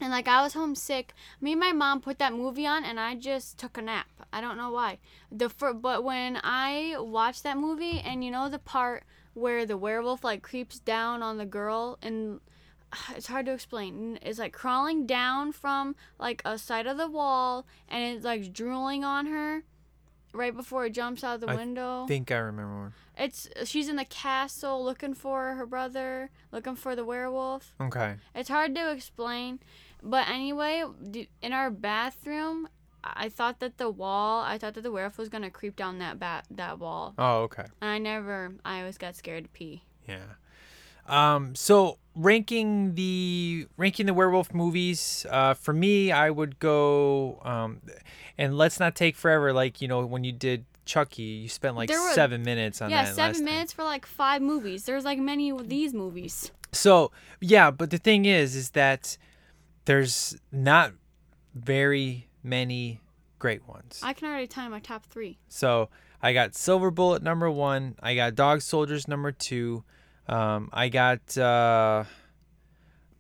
and 0.01 0.11
like 0.11 0.29
I 0.29 0.43
was 0.43 0.53
homesick, 0.53 1.15
me 1.41 1.53
and 1.53 1.61
my 1.61 1.73
mom 1.73 2.01
put 2.03 2.19
that 2.19 2.35
movie 2.35 2.67
on, 2.67 2.85
and 2.85 3.01
I 3.01 3.15
just 3.15 3.59
took 3.59 3.79
a 3.79 3.83
nap. 3.83 4.07
I 4.33 4.43
don't 4.43 4.59
know 4.59 4.71
why. 4.71 4.99
The 5.33 5.49
fir- 5.49 5.73
but 5.73 6.05
when 6.05 6.39
I 6.43 6.97
watched 6.99 7.43
that 7.45 7.57
movie, 7.57 8.01
and 8.01 8.23
you 8.23 8.31
know 8.31 8.51
the 8.51 8.59
part 8.59 9.05
where 9.33 9.65
the 9.65 9.77
werewolf 9.77 10.25
like 10.25 10.43
creeps 10.43 10.79
down 10.79 11.23
on 11.23 11.39
the 11.39 11.47
girl 11.47 11.99
and 12.03 12.41
it's 13.17 13.27
hard 13.27 13.47
to 13.47 13.53
explain. 13.53 14.19
It's 14.23 14.39
like 14.39 14.53
crawling 14.53 15.07
down 15.07 15.53
from 15.53 15.97
like 16.19 16.43
a 16.45 16.59
side 16.59 16.87
of 16.87 16.97
the 16.99 17.09
wall 17.09 17.67
and 17.89 18.17
it's 18.17 18.25
like 18.25 18.53
drooling 18.53 19.05
on 19.05 19.27
her 19.27 19.63
right 20.33 20.55
before 20.55 20.87
it 20.87 20.91
jumps 20.91 21.25
out 21.25 21.41
the 21.41 21.49
I 21.49 21.55
window. 21.57 22.07
think 22.07 22.31
I 22.31 22.37
remember 22.37 22.77
one. 22.77 22.93
It's 23.17 23.49
she's 23.65 23.89
in 23.89 23.97
the 23.97 24.05
castle 24.05 24.85
looking 24.85 25.15
for 25.15 25.55
her 25.55 25.67
brother, 25.67 26.31
looking 26.53 26.77
for 26.77 26.95
the 26.95 27.05
werewolf. 27.05 27.75
Okay. 27.81 28.17
It's 28.35 28.51
hard 28.51 28.75
to 28.75 28.93
explain, 28.93 29.61
but 30.03 30.29
anyway, 30.29 30.85
in 31.43 31.53
our 31.53 31.71
bathroom, 31.71 32.69
I 33.03 33.29
thought 33.29 33.61
that 33.61 33.79
the 33.79 33.89
wall, 33.89 34.43
I 34.43 34.59
thought 34.59 34.75
that 34.75 34.83
the 34.83 34.93
werewolf 34.93 35.17
was 35.17 35.29
gonna 35.31 35.51
creep 35.51 35.77
down 35.77 35.99
that 36.01 36.19
bat 36.19 36.47
that 36.51 36.79
wall. 36.79 37.15
Oh, 37.17 37.43
okay. 37.45 37.65
And 37.81 37.91
I 37.91 37.99
never, 37.99 38.55
I 38.65 38.81
always 38.81 38.99
got 38.99 39.17
scared 39.17 39.45
to 39.45 39.51
pee. 39.51 39.83
Yeah. 40.07 40.35
Um, 41.07 41.55
so 41.55 41.99
ranking 42.17 42.95
the 42.95 43.69
ranking 43.77 44.07
the 44.07 44.15
werewolf 44.15 44.53
movies, 44.53 45.27
uh, 45.31 45.55
for 45.55 45.73
me, 45.73 46.11
I 46.11 46.31
would 46.31 46.59
go. 46.59 47.41
Um, 47.45 47.83
and 48.39 48.57
let's 48.57 48.81
not 48.81 48.97
take 48.97 49.15
forever. 49.15 49.53
Like 49.53 49.81
you 49.81 49.87
know, 49.87 50.05
when 50.05 50.25
you 50.25 50.33
did 50.33 50.65
Chucky, 50.85 51.23
you 51.23 51.49
spent 51.49 51.77
like 51.77 51.91
were- 51.91 52.13
seven 52.13 52.43
minutes 52.43 52.83
on 52.83 52.91
yeah, 52.91 53.05
that. 53.05 53.15
seven 53.15 53.37
time. 53.37 53.45
minutes 53.45 53.73
for 53.73 53.85
like 53.85 54.07
five 54.07 54.43
movies. 54.43 54.85
There's 54.85 55.05
like 55.05 55.19
many 55.19 55.51
of 55.51 55.69
these 55.69 55.95
movies. 55.95 56.51
So 56.73 57.13
yeah, 57.41 57.71
but 57.71 57.91
the 57.91 57.99
thing 57.99 58.25
is, 58.25 58.57
is 58.57 58.71
that 58.71 59.17
there's 59.85 60.37
not 60.51 60.93
very 61.55 62.29
many 62.43 63.01
great 63.39 63.67
ones. 63.69 64.01
I 64.03 64.13
can 64.13 64.29
already 64.29 64.47
tell 64.47 64.65
you 64.65 64.71
my 64.71 64.81
top 64.81 65.05
three. 65.05 65.39
So 65.49 65.89
I 66.23 66.33
got 66.33 66.55
Silver 66.55 66.91
Bullet 66.91 67.23
number 67.23 67.51
one. 67.51 67.97
I 68.03 68.15
got 68.15 68.35
Dog 68.35 68.63
Soldiers 68.63 69.07
number 69.07 69.33
two. 69.33 69.85
Um, 70.29 70.71
I 70.73 70.89
got 70.89 71.37
uh, 71.39 72.05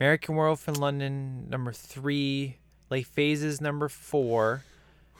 American 0.00 0.34
Werewolf 0.34 0.68
in 0.68 0.74
London 0.74 1.48
number 1.48 1.72
three. 1.72 2.58
Late 2.90 3.06
Phases 3.06 3.60
number 3.60 3.88
four. 3.88 4.62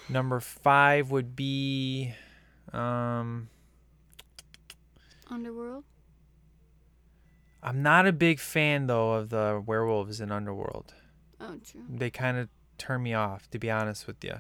Number 0.09 0.41
five 0.41 1.11
would 1.11 1.35
be 1.35 2.15
um, 2.73 3.49
Underworld. 5.31 5.85
I'm 7.63 7.83
not 7.83 8.07
a 8.07 8.13
big 8.13 8.39
fan 8.39 8.87
though 8.87 9.15
of 9.15 9.31
the 9.31 9.63
werewolves 9.65 10.21
in 10.21 10.31
Underworld. 10.31 10.95
Oh, 11.41 11.57
true. 11.65 11.83
They 11.89 12.11
kind 12.11 12.39
of 12.39 12.49
turn 12.79 13.03
me 13.03 13.15
off, 13.15 13.51
to 13.51 13.59
be 13.59 13.71
honest 13.71 14.07
with 14.07 14.23
you. 14.23 14.35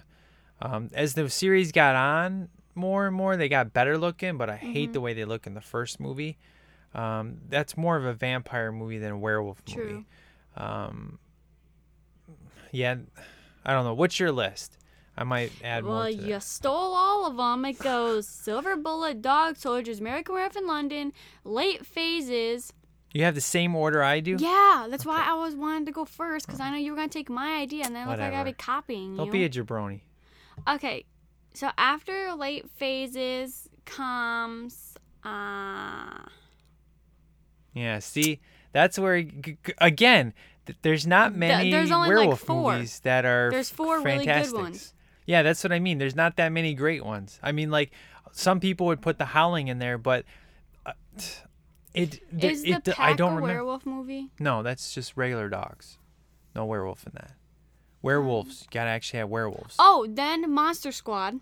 Um, 0.62 0.90
as 0.94 1.14
the 1.14 1.28
series 1.28 1.72
got 1.72 1.96
on 1.96 2.48
more 2.74 3.06
and 3.06 3.16
more, 3.16 3.36
they 3.36 3.48
got 3.48 3.72
better 3.72 3.98
looking, 3.98 4.36
but 4.36 4.48
I 4.48 4.56
hate 4.56 4.92
the 4.92 5.00
way 5.00 5.12
they 5.12 5.24
look 5.24 5.46
in 5.46 5.54
the 5.54 5.60
first 5.60 5.98
movie. 5.98 6.38
Um, 6.96 7.36
that's 7.48 7.76
more 7.76 7.96
of 7.96 8.04
a 8.04 8.14
vampire 8.14 8.72
movie 8.72 8.98
than 8.98 9.12
a 9.12 9.18
werewolf 9.18 9.62
movie. 9.68 9.80
True. 9.82 10.04
Um, 10.56 11.18
yeah, 12.72 12.96
I 13.64 13.72
don't 13.72 13.84
know. 13.84 13.94
What's 13.94 14.18
your 14.18 14.32
list? 14.32 14.78
I 15.18 15.24
might 15.24 15.52
add 15.62 15.84
more 15.84 15.94
Well, 15.94 16.10
to 16.10 16.16
that. 16.16 16.26
you 16.26 16.40
stole 16.40 16.94
all 16.94 17.26
of 17.26 17.36
them. 17.36 17.64
It 17.64 17.78
goes 17.78 18.26
Silver 18.26 18.76
Bullet, 18.76 19.22
Dog 19.22 19.56
Soldiers, 19.56 20.00
American 20.00 20.34
Werewolf 20.34 20.56
in 20.56 20.66
London, 20.66 21.12
Late 21.44 21.84
Phases. 21.86 22.72
You 23.12 23.24
have 23.24 23.34
the 23.34 23.40
same 23.40 23.74
order 23.74 24.02
I 24.02 24.20
do. 24.20 24.36
Yeah, 24.38 24.88
that's 24.90 25.06
why 25.06 25.22
I 25.24 25.30
always 25.30 25.54
wanted 25.54 25.86
to 25.86 25.92
go 25.92 26.04
first 26.04 26.46
because 26.46 26.60
I 26.60 26.70
know 26.70 26.76
you 26.76 26.90
were 26.92 26.96
gonna 26.96 27.08
take 27.08 27.30
my 27.30 27.56
idea 27.60 27.84
and 27.84 27.94
then 27.96 28.08
look 28.08 28.18
like 28.18 28.32
I'd 28.32 28.44
be 28.44 28.52
copying 28.52 29.12
you. 29.12 29.16
Don't 29.16 29.30
be 29.32 29.44
a 29.44 29.48
jabroni. 29.48 30.00
okay, 30.68 31.04
So 31.54 31.70
after 31.78 32.34
late 32.34 32.68
phases 32.70 33.68
comes 33.86 34.94
uh 35.24 36.24
Yeah, 37.76 37.98
see, 37.98 38.40
that's 38.72 38.98
where 38.98 39.22
again, 39.78 40.32
there's 40.80 41.06
not 41.06 41.36
many 41.36 41.70
there's 41.70 41.90
only, 41.90 42.08
like, 42.08 42.16
werewolf 42.16 42.40
four. 42.40 42.72
movies 42.72 43.00
that 43.00 43.26
are 43.26 43.50
There's 43.50 43.68
four 43.68 44.00
really 44.00 44.24
good 44.24 44.52
ones. 44.52 44.94
Yeah, 45.26 45.42
that's 45.42 45.62
what 45.62 45.72
I 45.72 45.78
mean. 45.78 45.98
There's 45.98 46.16
not 46.16 46.36
that 46.36 46.52
many 46.52 46.72
great 46.72 47.04
ones. 47.04 47.38
I 47.42 47.52
mean, 47.52 47.70
like 47.70 47.90
some 48.32 48.60
people 48.60 48.86
would 48.86 49.02
put 49.02 49.18
The 49.18 49.26
Howling 49.26 49.68
in 49.68 49.78
there, 49.78 49.98
but 49.98 50.24
uh, 50.86 50.92
it 51.92 52.20
th- 52.38 52.52
is 52.52 52.62
the 52.62 52.72
it, 52.72 52.84
pack 52.84 52.98
I 52.98 53.12
don't 53.12 53.32
a 53.32 53.36
remember. 53.36 53.54
werewolf 53.54 53.84
movie? 53.84 54.30
No, 54.40 54.62
that's 54.62 54.94
just 54.94 55.16
regular 55.16 55.50
dogs. 55.50 55.98
No 56.54 56.64
werewolf 56.64 57.06
in 57.06 57.12
that. 57.14 57.32
Werewolves, 58.00 58.62
you 58.62 58.68
gotta 58.70 58.88
actually 58.88 59.18
have 59.18 59.28
werewolves. 59.28 59.76
Oh, 59.78 60.06
then 60.08 60.50
Monster 60.50 60.92
Squad. 60.92 61.40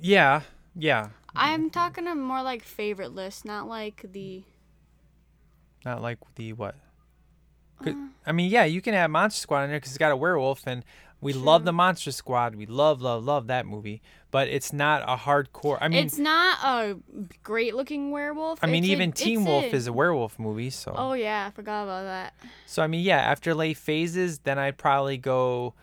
Yeah, 0.00 0.42
yeah. 0.74 1.08
I'm 1.34 1.70
talking 1.70 2.06
a 2.06 2.14
more 2.14 2.42
like 2.42 2.62
favorite 2.62 3.14
list, 3.14 3.44
not 3.44 3.68
like 3.68 4.04
the 4.12 4.42
Not 5.86 6.02
like 6.02 6.18
the 6.34 6.52
what? 6.52 6.74
Uh. 7.86 7.92
I 8.26 8.32
mean, 8.32 8.50
yeah, 8.50 8.64
you 8.64 8.82
can 8.82 8.92
have 8.92 9.08
Monster 9.10 9.40
Squad 9.40 9.62
in 9.62 9.70
there 9.70 9.78
because 9.78 9.92
it's 9.92 9.98
got 9.98 10.10
a 10.10 10.16
werewolf, 10.16 10.66
and 10.66 10.84
we 11.20 11.32
love 11.32 11.64
the 11.64 11.72
Monster 11.72 12.10
Squad. 12.10 12.56
We 12.56 12.66
love, 12.66 13.00
love, 13.00 13.24
love 13.24 13.46
that 13.46 13.66
movie. 13.66 14.02
But 14.32 14.48
it's 14.48 14.72
not 14.72 15.02
a 15.06 15.16
hardcore. 15.16 15.78
I 15.80 15.86
mean, 15.88 16.04
it's 16.04 16.18
not 16.18 16.58
a 16.64 16.96
great 17.44 17.76
looking 17.76 18.10
werewolf. 18.10 18.58
I 18.62 18.66
mean, 18.66 18.82
It's 18.82 18.90
even 18.90 19.10
it's 19.10 19.22
Teen 19.22 19.44
Wolf 19.44 19.64
a- 19.66 19.74
is 19.76 19.86
a 19.86 19.92
werewolf 19.92 20.38
movie. 20.40 20.70
So, 20.70 20.92
Oh 20.96 21.12
yeah, 21.12 21.46
I 21.46 21.50
forgot 21.52 21.84
about 21.84 22.02
that. 22.02 22.34
so 22.66 22.82
I 22.82 22.88
mean, 22.88 23.04
yeah. 23.04 23.18
After 23.18 23.54
late 23.54 23.76
phases, 23.76 24.40
then 24.40 24.58
I'd 24.58 24.76
probably 24.76 25.16
go. 25.18 25.74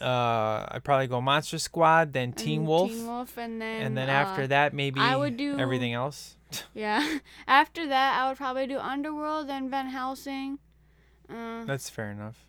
Uh, 0.00 0.66
I'd 0.70 0.82
probably 0.84 1.06
go 1.06 1.20
Monster 1.20 1.58
Squad, 1.58 2.12
then 2.12 2.32
Teen 2.32 2.64
Wolf, 2.66 2.90
Teen 2.90 3.06
Wolf, 3.06 3.36
and 3.36 3.60
then 3.60 3.82
and 3.82 3.96
then 3.96 4.08
uh, 4.08 4.12
after 4.12 4.46
that, 4.46 4.72
maybe 4.72 5.00
I 5.00 5.16
would 5.16 5.36
do- 5.36 5.58
everything 5.58 5.92
else. 5.92 6.36
Yeah. 6.74 7.18
After 7.46 7.86
that, 7.86 8.18
I 8.20 8.28
would 8.28 8.36
probably 8.36 8.66
do 8.66 8.76
Underworld, 8.76 9.48
then 9.48 9.70
Van 9.70 9.86
Helsing. 9.86 10.58
Uh, 11.28 11.64
That's 11.64 11.88
fair 11.88 12.10
enough. 12.10 12.44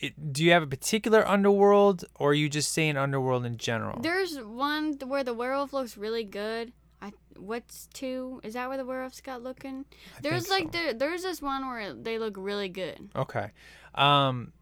It, 0.00 0.32
do 0.32 0.42
you 0.44 0.52
have 0.52 0.62
a 0.62 0.66
particular 0.66 1.28
underworld, 1.28 2.04
or 2.14 2.30
are 2.30 2.34
you 2.34 2.48
just 2.48 2.72
saying 2.72 2.96
underworld 2.96 3.44
in 3.44 3.56
general? 3.58 4.00
there's 4.00 4.38
one 4.40 4.94
where 5.04 5.24
the 5.24 5.34
werewolf 5.34 5.72
looks 5.74 5.96
really 5.98 6.24
good. 6.24 6.72
I 7.02 7.12
what's 7.36 7.88
two? 7.92 8.40
Is 8.44 8.54
that 8.54 8.68
where 8.68 8.76
the 8.78 8.86
werewolf's 8.86 9.20
got 9.20 9.42
looking? 9.42 9.84
There's 10.22 10.46
think 10.46 10.66
like 10.66 10.72
there, 10.72 10.94
there's 10.94 11.22
this 11.22 11.42
one 11.42 11.66
where 11.66 11.92
they 11.92 12.18
look 12.18 12.36
really 12.38 12.68
good. 12.68 13.10
Okay. 13.14 13.50
Um, 13.94 14.52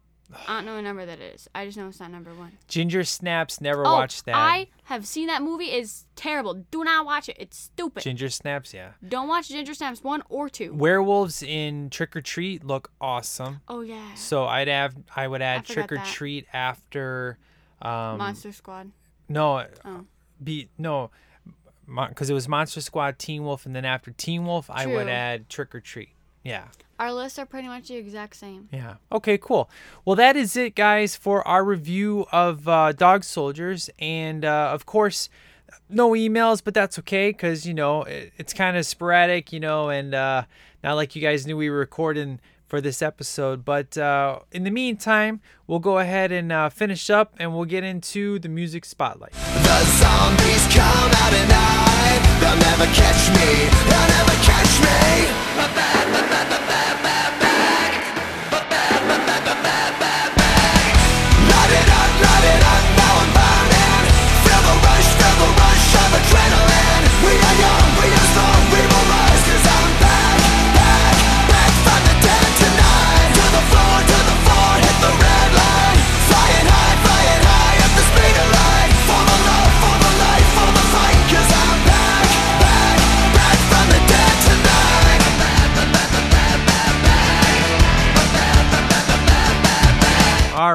I 0.47 0.55
don't 0.55 0.65
know 0.65 0.75
what 0.75 0.83
number 0.83 1.05
that 1.05 1.21
is. 1.21 1.47
I 1.55 1.65
just 1.65 1.77
know 1.77 1.87
it's 1.87 1.99
not 1.99 2.11
number 2.11 2.33
one. 2.33 2.51
Ginger 2.67 3.03
Snaps. 3.03 3.61
Never 3.61 3.85
oh, 3.85 3.93
watched 3.93 4.25
that. 4.25 4.35
I 4.35 4.67
have 4.85 5.07
seen 5.07 5.27
that 5.27 5.41
movie. 5.41 5.65
It's 5.65 6.05
terrible. 6.15 6.53
Do 6.53 6.83
not 6.83 7.05
watch 7.05 7.29
it. 7.29 7.37
It's 7.39 7.57
stupid. 7.57 8.03
Ginger 8.03 8.29
Snaps. 8.29 8.73
Yeah. 8.73 8.91
Don't 9.07 9.29
watch 9.29 9.47
Ginger 9.47 9.73
Snaps 9.73 10.03
one 10.03 10.23
or 10.29 10.49
two. 10.49 10.73
Werewolves 10.73 11.43
in 11.43 11.89
Trick 11.89 12.15
or 12.15 12.21
Treat 12.21 12.65
look 12.65 12.91
awesome. 12.99 13.61
Oh 13.69 13.81
yeah. 13.81 14.13
So 14.15 14.45
I'd 14.45 14.67
have 14.67 14.95
I 15.15 15.27
would 15.27 15.41
add 15.41 15.65
forgot 15.65 15.73
Trick 15.73 15.91
or 15.91 15.95
that. 15.95 16.07
Treat 16.07 16.47
after. 16.51 17.37
Um, 17.81 18.17
Monster 18.17 18.51
Squad. 18.51 18.91
No. 19.29 19.65
Oh. 19.85 20.05
Be 20.43 20.69
no. 20.77 21.09
Because 22.09 22.29
it 22.29 22.33
was 22.33 22.49
Monster 22.49 22.81
Squad, 22.81 23.17
Teen 23.17 23.45
Wolf, 23.45 23.65
and 23.65 23.73
then 23.73 23.85
after 23.85 24.11
Teen 24.11 24.45
Wolf, 24.45 24.69
I 24.69 24.87
would 24.87 25.07
add 25.07 25.47
Trick 25.47 25.73
or 25.73 25.79
Treat. 25.79 26.09
Yeah. 26.47 26.63
Our 26.97 27.11
lists 27.11 27.37
are 27.37 27.45
pretty 27.45 27.67
much 27.67 27.89
the 27.89 27.95
exact 27.95 28.37
same. 28.37 28.69
Yeah. 28.71 28.95
Okay, 29.11 29.37
cool. 29.37 29.69
Well, 30.05 30.15
that 30.15 30.37
is 30.37 30.55
it, 30.55 30.75
guys, 30.75 31.15
for 31.15 31.45
our 31.45 31.63
review 31.63 32.25
of 32.31 32.67
uh, 32.67 32.93
Dog 32.93 33.23
Soldiers. 33.25 33.89
And 33.99 34.45
uh, 34.45 34.69
of 34.73 34.85
course, 34.85 35.29
no 35.89 36.11
emails, 36.11 36.63
but 36.63 36.73
that's 36.73 36.97
okay 36.99 37.29
because, 37.29 37.67
you 37.67 37.73
know, 37.73 38.03
it, 38.03 38.31
it's 38.37 38.53
kind 38.53 38.77
of 38.77 38.85
sporadic, 38.85 39.51
you 39.51 39.59
know, 39.59 39.89
and 39.89 40.15
uh, 40.15 40.43
not 40.83 40.95
like 40.95 41.15
you 41.15 41.21
guys 41.21 41.45
knew 41.45 41.57
we 41.57 41.69
were 41.69 41.77
recording 41.77 42.39
for 42.65 42.79
this 42.79 43.01
episode. 43.01 43.65
But 43.65 43.97
uh, 43.97 44.39
in 44.53 44.63
the 44.63 44.71
meantime, 44.71 45.41
we'll 45.67 45.79
go 45.79 45.99
ahead 45.99 46.31
and 46.31 46.51
uh, 46.51 46.69
finish 46.69 47.09
up 47.09 47.35
and 47.39 47.53
we'll 47.53 47.65
get 47.65 47.83
into 47.83 48.39
the 48.39 48.49
music 48.49 48.85
spotlight. 48.85 49.33
The 49.33 49.83
zombies 49.99 50.65
come 50.73 51.11
out 51.11 51.33
at 51.33 51.47
night. 51.51 52.39
They'll 52.39 52.55
never 52.71 52.85
catch 52.95 53.29
me. 53.35 53.67
They'll 53.89 54.09
never 54.15 54.35
catch 54.47 54.81
me. 54.81 56.26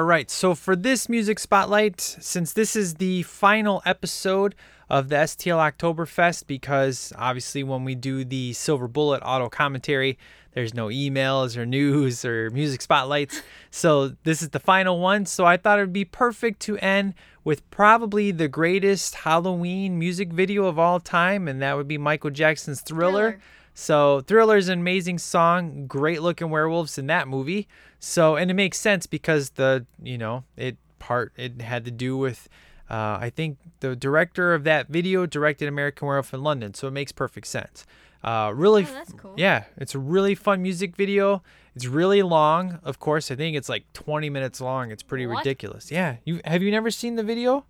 All 0.03 0.09
right, 0.09 0.28
so 0.28 0.57
for 0.57 0.74
this 0.74 1.09
music 1.09 1.38
spotlight, 1.38 2.00
since 2.00 2.55
this 2.55 2.74
is 2.74 2.94
the 2.94 3.22
final 3.22 3.80
episode 3.86 4.57
of 4.90 5.11
the 5.11 5.14
STL 5.14 5.59
Oktoberfest, 5.59 6.48
because 6.48 7.12
obviously 7.16 7.62
when 7.62 7.84
we 7.84 7.94
do 7.94 8.24
the 8.24 8.53
Silver 8.53 8.88
Bullet 8.88 9.22
audio 9.22 9.48
commentary, 9.48 10.18
there's 10.55 10.74
no 10.74 10.88
emails 10.88 11.57
or 11.57 11.64
news 11.64 12.24
or 12.24 12.50
music 12.50 12.82
spotlights. 12.82 13.42
So 13.70 14.16
this 14.24 14.42
is 14.42 14.48
the 14.48 14.59
final 14.59 14.98
one. 14.98 15.24
So 15.24 15.44
I 15.44 15.57
thought 15.57 15.78
it 15.78 15.82
would 15.82 15.92
be 15.92 16.05
perfect 16.05 16.59
to 16.62 16.76
end 16.78 17.14
with 17.44 17.70
probably 17.70 18.32
the 18.32 18.48
greatest 18.48 19.14
Halloween 19.14 20.00
music 20.00 20.32
video 20.32 20.64
of 20.64 20.80
all 20.80 20.98
time, 20.98 21.46
and 21.46 21.62
that 21.62 21.76
would 21.76 21.86
be 21.86 21.96
Michael 21.96 22.30
Jackson's 22.30 22.80
Thriller. 22.80 23.30
Thriller. 23.30 23.40
So 23.74 24.20
Thriller's 24.20 24.68
an 24.68 24.80
amazing 24.80 25.18
song, 25.18 25.86
great 25.86 26.20
looking 26.22 26.50
werewolves 26.50 26.98
in 26.98 27.06
that 27.06 27.28
movie. 27.28 27.68
So 27.98 28.36
and 28.36 28.50
it 28.50 28.54
makes 28.54 28.78
sense 28.78 29.06
because 29.06 29.50
the 29.50 29.86
you 30.02 30.18
know 30.18 30.44
it 30.56 30.76
part 30.98 31.32
it 31.36 31.60
had 31.62 31.84
to 31.86 31.90
do 31.90 32.16
with 32.16 32.48
uh, 32.90 33.16
I 33.20 33.30
think 33.30 33.58
the 33.80 33.96
director 33.96 34.52
of 34.52 34.64
that 34.64 34.88
video 34.88 35.24
directed 35.24 35.66
American 35.68 36.06
Werewolf 36.06 36.34
in 36.34 36.42
London, 36.42 36.74
so 36.74 36.88
it 36.88 36.90
makes 36.90 37.10
perfect 37.12 37.46
sense. 37.46 37.86
Uh, 38.22 38.52
really, 38.54 38.82
Oh, 38.84 38.92
that's 38.92 39.12
cool. 39.14 39.34
yeah, 39.36 39.64
it's 39.78 39.94
a 39.94 39.98
really 39.98 40.34
fun 40.34 40.62
music 40.62 40.94
video. 40.94 41.42
It's 41.74 41.86
really 41.86 42.22
long, 42.22 42.78
of 42.84 43.00
course. 43.00 43.30
I 43.30 43.34
think 43.34 43.56
it's 43.56 43.68
like 43.68 43.90
20 43.94 44.28
minutes 44.30 44.60
long. 44.60 44.90
It's 44.92 45.02
pretty 45.02 45.26
What? 45.26 45.38
ridiculous. 45.38 45.90
Yeah, 45.90 46.16
you 46.24 46.40
have 46.44 46.62
you 46.62 46.70
never 46.70 46.90
seen 46.90 47.16
the 47.16 47.22
video? 47.22 47.64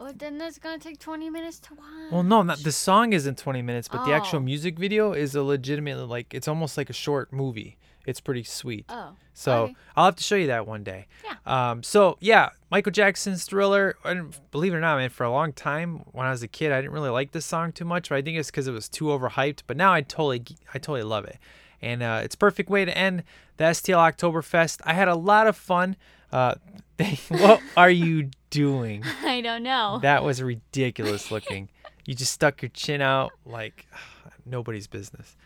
Oh, 0.00 0.12
then 0.12 0.38
that's 0.38 0.58
gonna 0.58 0.78
take 0.78 0.98
20 1.00 1.28
minutes 1.30 1.58
to 1.60 1.74
watch. 1.74 2.12
Well, 2.12 2.22
no, 2.22 2.42
not 2.42 2.58
the 2.58 2.72
song 2.72 3.12
isn't 3.12 3.36
20 3.38 3.62
minutes, 3.62 3.88
but 3.88 4.04
the 4.04 4.12
actual 4.12 4.38
Oh. 4.38 4.42
music 4.42 4.78
video 4.78 5.12
is 5.12 5.34
a 5.34 5.42
legitimately 5.42 6.04
like 6.04 6.32
it's 6.34 6.46
almost 6.48 6.76
like 6.76 6.88
a 6.88 6.92
short 6.94 7.32
movie. 7.32 7.76
It's 8.06 8.20
pretty 8.20 8.44
sweet. 8.44 8.86
Oh. 8.88 9.10
So 9.34 9.64
okay. 9.64 9.74
I'll 9.96 10.06
have 10.06 10.16
to 10.16 10.22
show 10.22 10.36
you 10.36 10.46
that 10.46 10.66
one 10.66 10.82
day. 10.82 11.08
Yeah. 11.24 11.34
Um. 11.70 11.82
So 11.82 12.16
yeah, 12.20 12.50
Michael 12.70 12.92
Jackson's 12.92 13.44
Thriller. 13.44 13.96
And 14.04 14.34
believe 14.50 14.72
it 14.72 14.76
or 14.76 14.80
not, 14.80 14.96
man, 14.98 15.10
for 15.10 15.24
a 15.24 15.30
long 15.30 15.52
time 15.52 16.04
when 16.12 16.26
I 16.26 16.30
was 16.30 16.42
a 16.42 16.48
kid, 16.48 16.72
I 16.72 16.80
didn't 16.80 16.92
really 16.92 17.10
like 17.10 17.32
this 17.32 17.44
song 17.44 17.72
too 17.72 17.84
much. 17.84 18.08
But 18.08 18.16
I 18.16 18.22
think 18.22 18.38
it's 18.38 18.50
because 18.50 18.66
it 18.66 18.72
was 18.72 18.88
too 18.88 19.06
overhyped. 19.06 19.62
But 19.66 19.76
now 19.76 19.92
I 19.92 20.00
totally, 20.02 20.42
I 20.72 20.78
totally 20.78 21.02
love 21.02 21.24
it. 21.26 21.38
And 21.82 22.02
uh, 22.02 22.20
it's 22.24 22.34
a 22.34 22.38
perfect 22.38 22.70
way 22.70 22.84
to 22.84 22.96
end 22.96 23.24
the 23.58 23.64
STL 23.64 23.98
Oktoberfest. 24.12 24.80
I 24.84 24.94
had 24.94 25.08
a 25.08 25.14
lot 25.14 25.46
of 25.46 25.56
fun. 25.56 25.96
Uh, 26.32 26.54
what 27.28 27.60
are 27.76 27.90
you 27.90 28.30
doing? 28.50 29.04
I 29.24 29.40
don't 29.40 29.62
know. 29.62 29.98
That 30.02 30.24
was 30.24 30.42
ridiculous 30.42 31.30
looking. 31.30 31.68
you 32.06 32.14
just 32.14 32.32
stuck 32.32 32.62
your 32.62 32.70
chin 32.70 33.00
out 33.00 33.32
like 33.46 33.86
nobody's 34.46 34.86
business. 34.86 35.36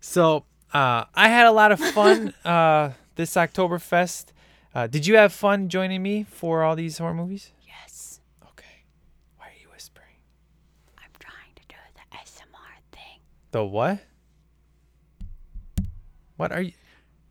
So 0.00 0.44
uh, 0.72 1.04
I 1.14 1.28
had 1.28 1.46
a 1.46 1.52
lot 1.52 1.70
of 1.72 1.80
fun 1.80 2.34
uh, 2.44 2.90
this 3.16 3.34
Oktoberfest. 3.34 4.26
Uh, 4.74 4.86
did 4.86 5.06
you 5.06 5.16
have 5.16 5.32
fun 5.32 5.68
joining 5.68 6.02
me 6.02 6.24
for 6.24 6.62
all 6.62 6.74
these 6.76 6.98
horror 6.98 7.14
movies? 7.14 7.52
yes. 7.66 8.20
Okay. 8.42 8.84
Why 9.36 9.46
are 9.46 9.60
you 9.60 9.68
whispering? 9.72 10.16
I'm 10.98 11.10
trying 11.18 11.52
to 11.56 11.62
do 11.68 11.76
the 11.94 12.16
ASMR 12.16 12.80
thing. 12.90 13.20
The 13.50 13.64
what? 13.64 13.98
What 16.36 16.52
are 16.52 16.62
you? 16.62 16.72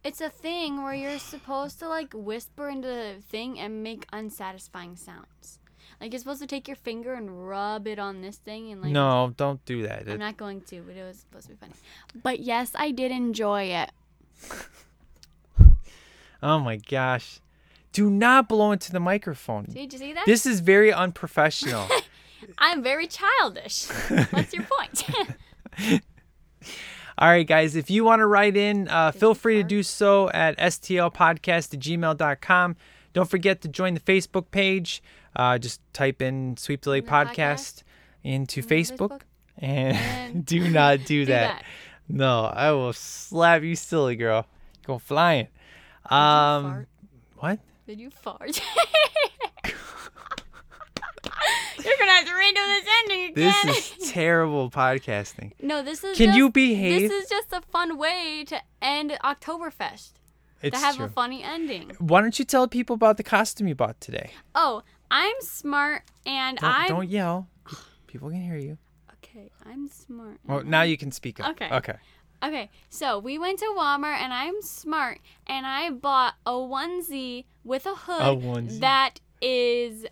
It's 0.04 0.20
a 0.22 0.30
thing 0.30 0.84
where 0.84 0.94
you're 0.94 1.20
supposed 1.20 1.80
to 1.80 1.88
like 1.88 2.14
whisper 2.14 2.70
into 2.70 2.88
the 2.88 3.16
thing 3.22 3.60
and 3.60 3.84
make 3.84 4.06
unsatisfying 4.12 4.96
sounds. 4.96 5.60
Like 6.00 6.12
you're 6.14 6.20
supposed 6.20 6.42
to 6.42 6.48
take 6.48 6.68
your 6.68 6.76
finger 6.78 7.14
and 7.14 7.48
rub 7.48 7.86
it 7.88 8.00
on 8.00 8.22
this 8.22 8.38
thing 8.38 8.72
and 8.72 8.82
like 8.82 8.92
no, 8.92 9.34
don't 9.38 9.64
do 9.66 9.84
that. 9.84 10.04
I'm 10.04 10.14
It- 10.14 10.18
not 10.20 10.38
going 10.38 10.62
to, 10.62 10.82
but 10.82 10.96
it 10.96 11.04
was 11.04 11.20
supposed 11.20 11.46
to 11.48 11.52
be 11.54 11.58
funny. 11.58 11.74
But 12.24 12.40
yes, 12.40 12.72
I 12.76 12.90
did 12.92 13.12
enjoy 13.12 13.64
it. 13.66 13.92
oh 16.44 16.60
my 16.60 16.78
gosh. 16.78 17.40
Do 17.92 18.10
not 18.10 18.48
blow 18.50 18.72
into 18.72 18.92
the 18.92 19.00
microphone. 19.02 19.66
Did 19.66 19.92
you 19.94 20.00
see 20.00 20.14
that? 20.14 20.26
This 20.26 20.46
is 20.46 20.62
very 20.62 20.92
unprofessional. 20.94 21.88
I'm 22.58 22.82
very 22.82 23.06
childish. 23.06 23.88
What's 24.32 24.54
your 24.54 24.64
point? 24.64 25.04
All 27.22 27.28
right, 27.28 27.46
guys, 27.46 27.76
if 27.76 27.92
you 27.92 28.04
want 28.04 28.22
to 28.22 28.26
write 28.26 28.58
in, 28.58 28.88
uh, 28.88 29.12
feel 29.12 29.36
free 29.36 29.58
to 29.58 29.64
do 29.64 29.84
so 29.84 30.32
at 30.32 30.58
stlpodcast 30.58 31.72
at 31.76 31.80
gmail.com. 31.80 32.76
Don't 33.14 33.30
forget 33.30 33.62
to 33.62 33.68
join 33.68 33.94
the 33.94 34.00
Facebook 34.00 34.50
page. 34.50 35.04
Uh, 35.36 35.60
just 35.60 35.82
type 35.94 36.20
in 36.24 36.58
Sweep 36.58 36.82
Delay 36.82 37.02
the 37.02 37.08
Podcast 37.08 37.36
podcast. 37.36 37.84
into 38.24 38.64
Facebook, 38.64 38.98
Facebook. 39.10 39.22
and 39.60 39.96
And 39.96 40.46
do 40.48 40.68
not 40.68 40.98
do, 41.00 41.06
do 41.06 41.26
that. 41.28 41.60
that. 41.60 41.66
No, 42.10 42.46
I 42.46 42.72
will 42.72 42.92
slap 42.92 43.62
you 43.62 43.76
silly, 43.76 44.16
girl. 44.16 44.48
Go 44.88 44.98
flying. 44.98 45.48
Um, 46.10 46.88
what? 47.38 47.60
Did 47.86 48.00
you 48.00 48.10
fart? 48.10 48.60
You're 51.86 51.98
gonna 52.00 52.12
have 52.12 52.26
to 52.26 52.32
redo 52.32 52.54
this 52.56 52.88
ending 53.02 53.32
again. 53.32 53.54
This 53.66 53.98
is 54.00 54.12
terrible 54.12 54.70
podcasting. 54.70 55.54
no, 55.62 55.82
this 55.84 56.04
is. 56.04 56.18
Can 56.18 56.28
just, 56.28 56.38
you 56.38 56.50
behave? 56.52 57.10
This 57.10 57.24
is 57.24 57.30
just 57.30 57.52
a 57.54 57.62
fun 57.62 57.98
way 57.98 58.44
to 58.48 58.62
end 58.82 59.18
Oktoberfest. 59.24 60.14
It's 60.62 60.78
to 60.80 60.86
have 60.86 60.98
true. 60.98 61.06
a 61.06 61.10
funny 61.10 61.44
ending. 61.44 61.92
Why 61.98 62.22
don't 62.22 62.38
you 62.38 62.46
tell 62.46 62.68
people 62.68 62.94
about 62.94 63.18
the 63.18 63.24
costume 63.24 63.68
you 63.68 63.76
bought 63.76 64.00
today? 64.00 64.32
Oh, 64.54 64.84
I'm 65.10 65.36
smart 65.40 66.04
and 66.26 66.60
I'm. 66.62 66.88
don't 66.88 67.10
yell. 67.10 67.48
People 68.08 68.30
can 68.30 68.42
hear 68.42 68.58
you. 68.58 68.78
Okay, 69.24 69.50
I'm 69.66 69.88
smart. 69.88 70.40
Well, 70.46 70.64
now 70.64 70.82
I'm- 70.82 70.90
you 70.90 70.98
can 70.98 71.12
speak 71.12 71.40
up. 71.40 71.52
Okay. 71.52 71.70
Okay. 71.72 71.96
Okay, 72.44 72.72
so 72.90 73.20
we 73.20 73.38
went 73.38 73.60
to 73.60 73.66
Walmart 73.78 74.18
and 74.18 74.34
I'm 74.34 74.62
smart 74.64 75.20
and 75.46 75.64
I 75.64 75.92
bought 75.92 76.34
a 76.46 76.54
onesie 76.54 77.46
with 77.64 77.86
a 77.86 77.94
hood 77.94 78.20
a 78.22 78.36
onesie. 78.36 78.80
that 78.80 79.20
is 79.44 80.08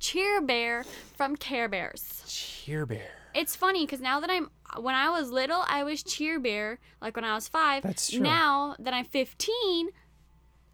Cheer 0.00 0.40
Bear 0.40 0.84
from 1.14 1.36
Care 1.36 1.68
Bears. 1.68 2.24
Cheer 2.26 2.86
Bear. 2.86 3.10
It's 3.34 3.54
funny 3.54 3.84
because 3.86 4.00
now 4.00 4.18
that 4.20 4.30
I'm 4.30 4.50
when 4.78 4.94
I 4.94 5.10
was 5.10 5.30
little, 5.30 5.62
I 5.68 5.84
was 5.84 6.02
Cheer 6.02 6.40
Bear 6.40 6.78
like 7.00 7.14
when 7.14 7.24
I 7.24 7.34
was 7.34 7.46
five. 7.46 7.82
That's 7.82 8.10
true. 8.10 8.20
Now 8.20 8.74
that 8.78 8.94
I'm 8.94 9.04
15, 9.04 9.90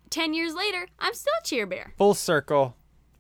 10 0.08 0.34
years 0.34 0.54
later, 0.54 0.86
I'm 0.98 1.12
still 1.12 1.34
Cheer 1.44 1.66
Bear. 1.66 1.92
Full 1.98 2.14
circle. 2.14 2.76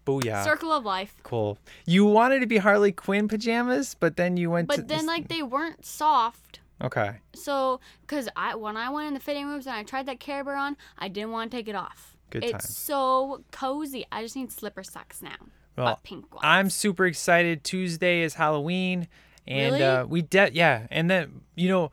Booyah. 0.06 0.44
Circle 0.44 0.70
of 0.70 0.84
life. 0.84 1.16
Cool. 1.24 1.58
You 1.84 2.04
wanted 2.04 2.38
to 2.38 2.46
be 2.46 2.58
Harley 2.58 2.92
Quinn 2.92 3.26
pajamas, 3.26 3.96
but 3.98 4.16
then 4.16 4.36
you 4.36 4.50
went 4.50 4.70
to. 4.70 4.76
But 4.76 4.88
then 4.88 4.98
this- 4.98 5.06
like 5.06 5.28
they 5.28 5.42
weren't 5.42 5.84
soft. 5.84 6.60
Okay. 6.80 7.16
So, 7.34 7.80
cause 8.06 8.28
I 8.36 8.54
when 8.54 8.76
I 8.76 8.90
went 8.90 9.08
in 9.08 9.14
the 9.14 9.20
fitting 9.20 9.46
rooms 9.48 9.66
and 9.66 9.74
I 9.74 9.82
tried 9.82 10.06
that 10.06 10.20
Care 10.20 10.44
Bear 10.44 10.56
on, 10.56 10.76
I 10.98 11.08
didn't 11.08 11.32
want 11.32 11.50
to 11.50 11.56
take 11.56 11.68
it 11.68 11.74
off. 11.74 12.16
Good 12.30 12.44
it's 12.44 12.52
times. 12.52 12.76
so 12.76 13.44
cozy. 13.50 14.06
I 14.12 14.22
just 14.22 14.36
need 14.36 14.52
slipper 14.52 14.84
socks 14.84 15.20
now. 15.20 15.36
Well, 15.84 16.00
pink 16.02 16.32
ones. 16.34 16.40
I'm 16.44 16.70
super 16.70 17.06
excited. 17.06 17.64
Tuesday 17.64 18.22
is 18.22 18.34
Halloween, 18.34 19.08
and 19.46 19.72
Really? 19.74 19.84
uh, 19.84 20.06
we 20.06 20.22
de- 20.22 20.52
yeah, 20.52 20.86
and 20.90 21.10
then 21.10 21.42
you 21.54 21.68
know, 21.68 21.92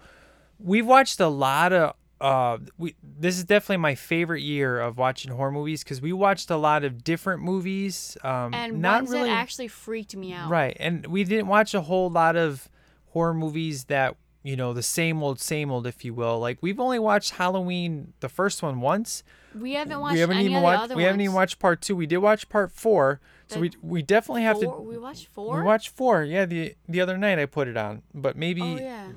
we've 0.60 0.86
watched 0.88 1.20
a 1.20 1.28
lot 1.28 1.74
of. 1.74 1.96
Uh, 2.22 2.58
we 2.78 2.96
this 3.02 3.38
is 3.38 3.44
definitely 3.44 3.78
my 3.78 3.96
favorite 3.96 4.42
year 4.42 4.80
of 4.80 4.98
watching 4.98 5.30
horror 5.34 5.52
movies 5.52 5.84
because 5.84 6.02
we 6.02 6.14
watched 6.14 6.50
a 6.50 6.56
lot 6.56 6.86
of 6.86 7.04
different 7.04 7.42
movies. 7.44 8.16
Um, 8.24 8.54
and 8.54 8.82
not 8.82 9.02
ones 9.02 9.12
really 9.12 9.30
that 9.30 9.36
actually 9.38 9.68
freaked 9.68 10.16
me 10.16 10.32
out. 10.32 10.50
right, 10.50 10.78
and 10.80 11.06
we 11.08 11.26
didn't 11.26 11.48
watch 11.48 11.74
a 11.74 11.82
whole 11.82 12.10
lot 12.10 12.38
of 12.38 12.70
horror 13.10 13.34
movies 13.34 13.86
that 13.86 14.16
you 14.42 14.56
know 14.56 14.72
the 14.72 14.84
same 14.84 15.22
old, 15.22 15.42
same 15.42 15.70
old, 15.70 15.86
if 15.86 16.06
you 16.06 16.14
will. 16.14 16.40
Like 16.40 16.60
we've 16.62 16.80
only 16.80 17.00
watched 17.00 17.32
Halloween, 17.32 18.14
the 18.22 18.30
first 18.30 18.64
one 18.64 18.80
once. 18.80 19.24
We 19.54 19.74
haven't 19.74 20.00
watched 20.00 20.14
we 20.14 20.20
haven't 20.22 20.38
any 20.38 20.46
even 20.46 20.58
of 20.58 20.62
the 20.62 20.64
watched. 20.64 20.82
other 20.84 20.96
We 20.96 21.04
haven't 21.04 21.20
even 21.22 21.36
watched 21.36 21.60
part 21.60 21.82
two. 21.82 21.96
We 21.98 22.06
did 22.06 22.20
watch 22.20 22.48
part 22.48 22.72
four, 22.72 23.20
so 23.54 23.60
we 23.60 23.72
we 23.82 24.02
definitely 24.02 24.44
have 24.44 24.60
Four? 24.62 24.78
to. 24.78 24.82
We 24.82 24.98
watched 24.98 25.28
four. 25.28 25.58
We 25.58 25.64
watched 25.64 25.90
four. 25.90 26.24
Yeah, 26.24 26.46
the 26.46 26.76
the 26.88 27.02
other 27.02 27.18
night 27.18 27.40
I 27.40 27.46
put 27.46 27.68
it 27.68 27.78
on, 27.78 28.02
but 28.14 28.36
maybe 28.38 28.62
Oh 28.62 28.78
yeah. 28.78 29.08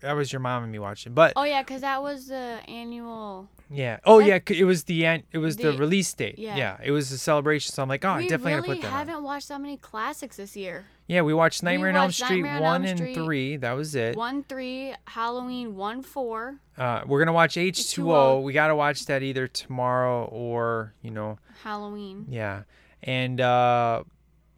that 0.00 0.12
was 0.14 0.32
your 0.32 0.40
mom 0.40 0.62
and 0.62 0.72
me 0.72 0.78
watching. 0.78 1.14
But 1.14 1.32
Oh 1.36 1.44
yeah, 1.44 1.62
cause 1.62 1.80
that 1.82 2.02
was 2.02 2.28
the 2.28 2.58
annual. 2.68 3.48
yeah, 3.70 3.98
oh 4.04 4.20
that- 4.20 4.50
yeah, 4.50 4.56
it 4.58 4.64
was 4.64 4.84
the 4.84 5.06
an- 5.06 5.22
it 5.32 5.38
was 5.38 5.56
the, 5.56 5.72
The- 5.72 5.78
release 5.78 6.12
date. 6.12 6.38
yeah. 6.38 6.56
yeah. 6.56 6.76
it 6.82 6.90
was 6.90 7.10
a 7.12 7.18
celebration. 7.18 7.72
So 7.72 7.82
I'm 7.82 7.88
like, 7.88 8.04
oh, 8.04 8.10
I 8.10 8.22
definitely 8.22 8.54
really 8.54 8.66
gotta 8.68 8.74
put 8.76 8.82
that 8.82 8.92
on. 8.92 9.06
haven't 9.06 9.22
watched 9.24 9.48
that 9.48 9.60
many 9.60 9.76
classics 9.76 10.36
this 10.36 10.56
year. 10.56 10.84
Yeah, 11.06 11.20
we 11.20 11.34
watched 11.34 11.62
Nightmare 11.62 11.90
on 11.90 11.96
Elm 11.96 12.12
Street 12.12 12.42
Nightmare 12.42 12.62
one 12.62 12.80
Elm 12.82 12.84
and 12.90 12.98
Street, 12.98 13.14
three. 13.14 13.56
That 13.58 13.72
was 13.72 13.94
it. 13.94 14.16
One 14.16 14.42
three, 14.42 14.94
Halloween 15.06 15.76
one 15.76 16.00
four, 16.02 16.56
Uh, 16.78 17.02
we're 17.06 17.18
gonna 17.18 17.32
watch 17.34 17.56
H 17.58 17.90
two 17.90 18.10
O. 18.14 18.40
We 18.40 18.52
gotta 18.54 18.74
watch 18.74 19.04
that 19.06 19.22
either 19.22 19.46
tomorrow 19.46 20.24
or 20.24 20.94
you 21.02 21.10
know, 21.10 21.38
Halloween. 21.62 22.26
yeah. 22.30 22.62
And 23.04 23.40
uh, 23.40 24.04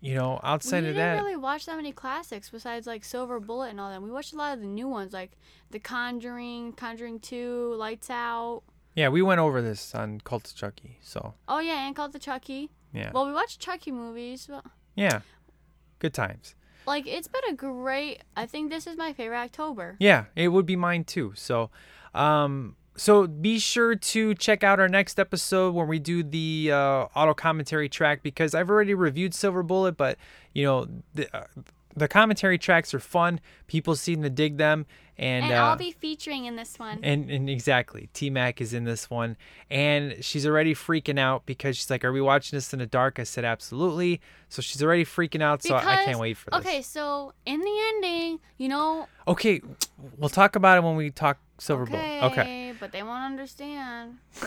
you 0.01 0.15
know, 0.15 0.39
outside 0.43 0.85
of 0.85 0.95
that. 0.95 1.13
We 1.15 1.17
didn't 1.17 1.25
really 1.25 1.37
watch 1.37 1.67
that 1.67 1.77
many 1.77 1.91
classics 1.93 2.49
besides 2.51 2.87
like 2.87 3.05
Silver 3.05 3.41
Bullet 3.41 3.71
and 3.71 3.81
all 3.81 3.91
that. 3.91 4.01
We 4.03 4.11
watched 4.11 4.33
a 4.33 4.37
lot 4.37 4.55
of 4.55 4.61
the 4.61 4.67
new 4.67 4.89
ones 4.89 5.13
like 5.13 5.33
The 5.71 5.81
Conjuring, 5.81 6.73
Conjuring 6.75 7.19
Two, 7.21 7.75
Lights 7.77 8.09
Out. 8.11 8.63
yeah, 8.95 9.09
we 9.09 9.21
went 9.23 9.41
over 9.41 9.61
this 9.61 9.95
on 9.95 10.21
Cult 10.21 10.49
of 10.49 10.55
Chucky. 10.55 10.99
So 11.03 11.35
Oh 11.49 11.59
yeah, 11.59 11.87
and 11.87 11.97
Cult 11.97 12.15
of 12.15 12.21
Chucky. 12.21 12.71
yeah, 12.93 13.11
Well, 13.13 13.27
we 13.27 13.33
watched 13.33 13.59
Chucky 13.61 13.91
movies. 13.91 14.47
But, 14.49 14.65
yeah, 14.95 15.21
good 15.99 16.15
times. 16.15 16.55
like 16.87 17.07
it's 17.07 17.27
been 17.29 17.43
a 17.51 17.55
great. 17.55 18.23
I 18.37 18.47
think 18.47 18.71
this 18.71 18.87
is 18.87 18.97
my 18.97 19.13
favorite 19.13 19.39
October. 19.39 19.97
Yeah, 19.99 20.27
it 20.37 20.49
would 20.49 20.67
be 20.67 20.77
mine 20.77 21.03
too. 21.05 21.33
So, 21.35 21.71
um, 22.15 22.77
so 22.97 23.27
be 23.27 23.59
sure 23.59 23.95
to 23.95 24.35
check 24.35 24.65
out 24.65 24.81
our 24.81 24.89
next 24.89 25.19
episode 25.19 25.75
when 25.75 25.89
we 25.89 25.99
do 25.99 26.23
the 26.23 26.71
uh, 26.73 27.07
audio 27.15 27.35
commentary 27.35 27.89
track 27.89 28.23
because 28.23 28.55
I've 28.55 28.71
already 28.71 28.95
reviewed 28.95 29.35
Silver 29.35 29.63
Bullet, 29.63 29.97
but 29.97 30.19
you 30.53 30.65
know 30.65 30.87
the 31.15 31.35
uh, 31.37 31.45
the 31.97 32.09
commentary 32.09 32.59
tracks 32.59 32.93
are 32.93 33.01
fun. 33.01 33.41
People 33.67 33.97
seem 33.97 34.23
to 34.23 34.29
dig 34.29 34.59
them, 34.59 34.85
and, 35.17 35.47
And 35.47 35.55
uh, 35.55 35.57
I'll 35.65 35.77
be 35.77 35.93
featuring 35.93 36.45
in 36.45 36.55
this 36.57 36.79
one. 36.79 37.01
and, 37.03 37.31
and 37.31 37.49
exactly, 37.49 38.11
T 38.13 38.29
Mac 38.29 38.61
is 38.61 38.75
in 38.75 38.85
this 38.85 39.09
one, 39.09 39.37
and 39.71 40.23
she's 40.23 40.47
already 40.47 40.75
freaking 40.75 41.19
out 41.19 41.47
because 41.47 41.77
she's 41.77 41.89
like, 41.89 42.05
"Are 42.05 42.13
we 42.13 42.21
watching 42.21 42.57
this 42.57 42.73
in 42.73 42.81
the 42.81 42.87
dark?" 42.87 43.19
I 43.19 43.23
said, 43.25 43.45
"Absolutely." 43.45 44.21
So 44.51 44.61
she's 44.61 44.83
already 44.83 45.05
freaking 45.05 45.43
out. 45.43 45.63
So 45.63 45.75
I 45.75 46.05
can't 46.05 46.19
wait 46.19 46.37
for 46.37 46.51
this. 46.51 46.61
Okay, 46.61 46.83
so 46.83 47.33
in 47.47 47.61
the 47.61 47.79
ending, 47.89 48.41
you 48.59 48.69
know. 48.69 49.09
Okay, 49.27 49.61
we'll 50.19 50.29
talk 50.29 50.55
about 50.55 50.77
it 50.79 50.85
when 50.85 50.97
we 50.97 51.11
talk 51.11 51.39
Silver 51.59 51.85
Okay, 51.85 52.19
Bullet. 52.21 52.33
Okay. 52.33 52.66
But 52.81 52.93
they 52.93 53.03
won't 53.03 53.25
understand. 53.25 54.19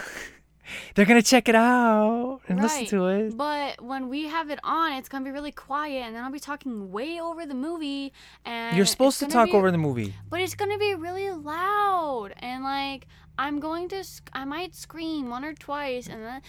They're 0.93 1.05
gonna 1.05 1.21
check 1.23 1.49
it 1.49 1.55
out 1.55 2.41
and 2.47 2.61
listen 2.61 2.85
to 2.87 3.07
it. 3.07 3.37
But 3.37 3.81
when 3.81 4.07
we 4.07 4.27
have 4.27 4.49
it 4.49 4.59
on, 4.63 4.93
it's 4.93 5.09
gonna 5.09 5.25
be 5.25 5.31
really 5.31 5.51
quiet, 5.51 6.03
and 6.05 6.15
then 6.15 6.23
I'll 6.23 6.31
be 6.31 6.39
talking 6.39 6.91
way 6.91 7.19
over 7.19 7.45
the 7.45 7.55
movie. 7.55 8.13
And 8.45 8.77
You're 8.77 8.85
supposed 8.85 9.19
to 9.19 9.25
talk 9.27 9.47
be- 9.47 9.53
over 9.53 9.71
the 9.71 9.77
movie. 9.77 10.13
But 10.29 10.41
it's 10.41 10.55
gonna 10.55 10.77
be 10.77 10.93
really 10.93 11.31
loud, 11.31 12.33
and 12.37 12.63
like 12.63 13.07
I'm 13.39 13.61
going 13.61 13.87
to, 13.89 14.03
sc- 14.03 14.29
I 14.33 14.43
might 14.43 14.75
scream 14.75 15.29
one 15.29 15.45
or 15.45 15.53
twice, 15.53 16.07
and 16.07 16.21
then 16.23 16.41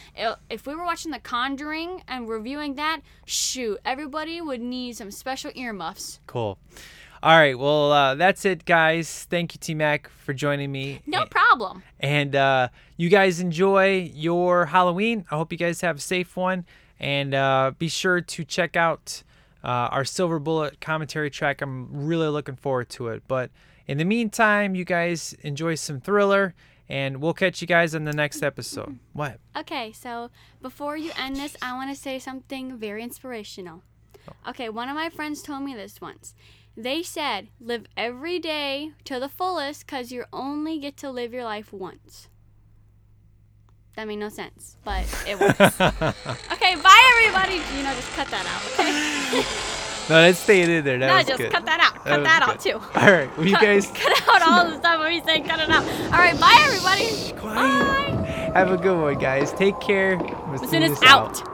if 0.51 0.67
we 0.67 0.75
were 0.75 0.85
watching 0.85 1.13
The 1.13 1.21
Conjuring 1.21 2.03
and 2.09 2.29
reviewing 2.29 2.75
that, 2.75 3.01
shoot, 3.25 3.79
everybody 3.85 4.41
would 4.41 4.61
need 4.61 4.97
some 4.97 5.13
special 5.13 5.53
earmuffs. 5.55 6.19
Cool. 6.27 6.59
All 7.23 7.37
right. 7.37 7.59
Well, 7.59 7.93
uh, 7.93 8.15
that's 8.15 8.47
it, 8.47 8.65
guys. 8.65 9.25
Thank 9.29 9.55
you, 9.55 9.59
T 9.59 9.75
Mac, 9.75 10.09
for 10.09 10.33
joining 10.33 10.73
me. 10.73 11.03
No 11.07 11.27
problem. 11.27 11.83
And 11.99 12.35
uh, 12.35 12.69
you 12.97 13.11
guys 13.11 13.41
enjoy 13.41 14.11
your 14.15 14.67
Halloween. 14.67 15.27
I 15.31 15.37
hope 15.37 15.53
you 15.53 15.59
guys 15.59 15.83
have 15.83 15.97
a 15.99 16.01
safe 16.01 16.35
one. 16.35 16.65
And 16.99 17.35
uh, 17.35 17.73
be 17.79 17.89
sure 17.89 18.23
to 18.23 18.45
check 18.45 18.75
out 18.75 19.23
uh, 19.63 19.69
our 19.69 20.05
Silver 20.05 20.39
Bullet 20.39 20.81
commentary 20.81 21.29
track. 21.29 21.61
I'm 21.61 21.89
really 22.07 22.29
looking 22.29 22.57
forward 22.57 22.89
to 22.91 23.09
it. 23.09 23.23
But 23.29 23.51
in 23.87 23.99
the 23.99 24.07
meantime, 24.07 24.75
you 24.75 24.87
guys 24.87 25.35
enjoy 25.43 25.75
some 25.75 26.01
thriller. 26.01 26.55
And 26.89 27.21
we'll 27.21 27.35
catch 27.35 27.61
you 27.61 27.67
guys 27.67 27.95
on 27.95 28.05
the 28.05 28.15
next 28.15 28.43
episode. 28.43 28.99
What? 29.13 29.41
Okay, 29.55 29.93
so 29.93 30.31
before 30.63 30.97
you 30.97 31.13
end 31.19 31.37
this, 31.37 31.55
I 31.61 31.75
want 31.75 31.95
to 31.95 32.01
say 32.01 32.19
something 32.19 32.79
very 32.79 33.03
inspirational. 33.03 33.83
Okay, 34.49 34.69
one 34.69 34.89
of 34.89 34.95
my 34.95 35.11
friends 35.11 35.43
told 35.43 35.63
me 35.63 35.75
this 35.75 36.01
once. 36.01 36.35
They 36.77 37.03
said, 37.03 37.49
live 37.61 37.87
every 37.97 38.39
day 38.39 38.93
to 39.05 39.21
the 39.21 39.29
fullest 39.29 39.87
because 39.87 40.13
you 40.13 40.25
only 40.33 40.79
get 40.79 40.97
to 40.99 41.11
live 41.11 41.33
your 41.33 41.45
life 41.45 41.73
once. 41.73 42.29
That 43.97 44.07
made 44.07 44.17
no 44.17 44.29
sense, 44.29 44.77
but 44.85 45.05
it 45.27 45.39
works. 45.39 45.61
okay, 45.61 46.77
bye 46.77 47.13
everybody. 47.19 47.57
You 47.77 47.83
know, 47.83 47.93
just 47.95 48.11
cut 48.13 48.29
that 48.29 48.47
out, 48.47 48.65
okay? 48.73 49.45
No, 50.11 50.17
let's 50.17 50.41
stay 50.41 50.63
in 50.63 50.85
there. 50.85 50.99
That 50.99 51.07
no, 51.07 51.17
was 51.19 51.27
just 51.27 51.39
good. 51.39 51.53
cut 51.53 51.65
that 51.67 51.79
out. 51.79 52.05
Cut 52.05 52.19
was 52.19 52.27
that 52.27 52.43
out 52.43 52.61
good. 52.61 52.73
too. 52.73 52.99
All 52.99 53.13
right. 53.13 53.39
Well, 53.39 53.47
you 53.47 53.55
guys 53.55 53.87
Cut 53.95 54.29
out 54.29 54.43
all 54.43 54.69
the 54.69 54.77
stuff 54.79 54.99
when 54.99 55.15
you 55.15 55.23
say 55.23 55.41
cut 55.41 55.61
it 55.61 55.71
out. 55.71 55.85
All 55.85 56.19
right, 56.19 56.39
bye 56.41 56.57
everybody. 56.67 57.33
Bye. 57.41 58.51
have 58.55 58.73
a 58.73 58.77
good 58.77 59.01
one, 59.01 59.19
guys. 59.19 59.53
Take 59.53 59.79
care. 59.79 60.19
Listen, 60.51 60.81
do 60.81 60.87
it's 60.87 60.99
this 60.99 61.09
out. 61.09 61.50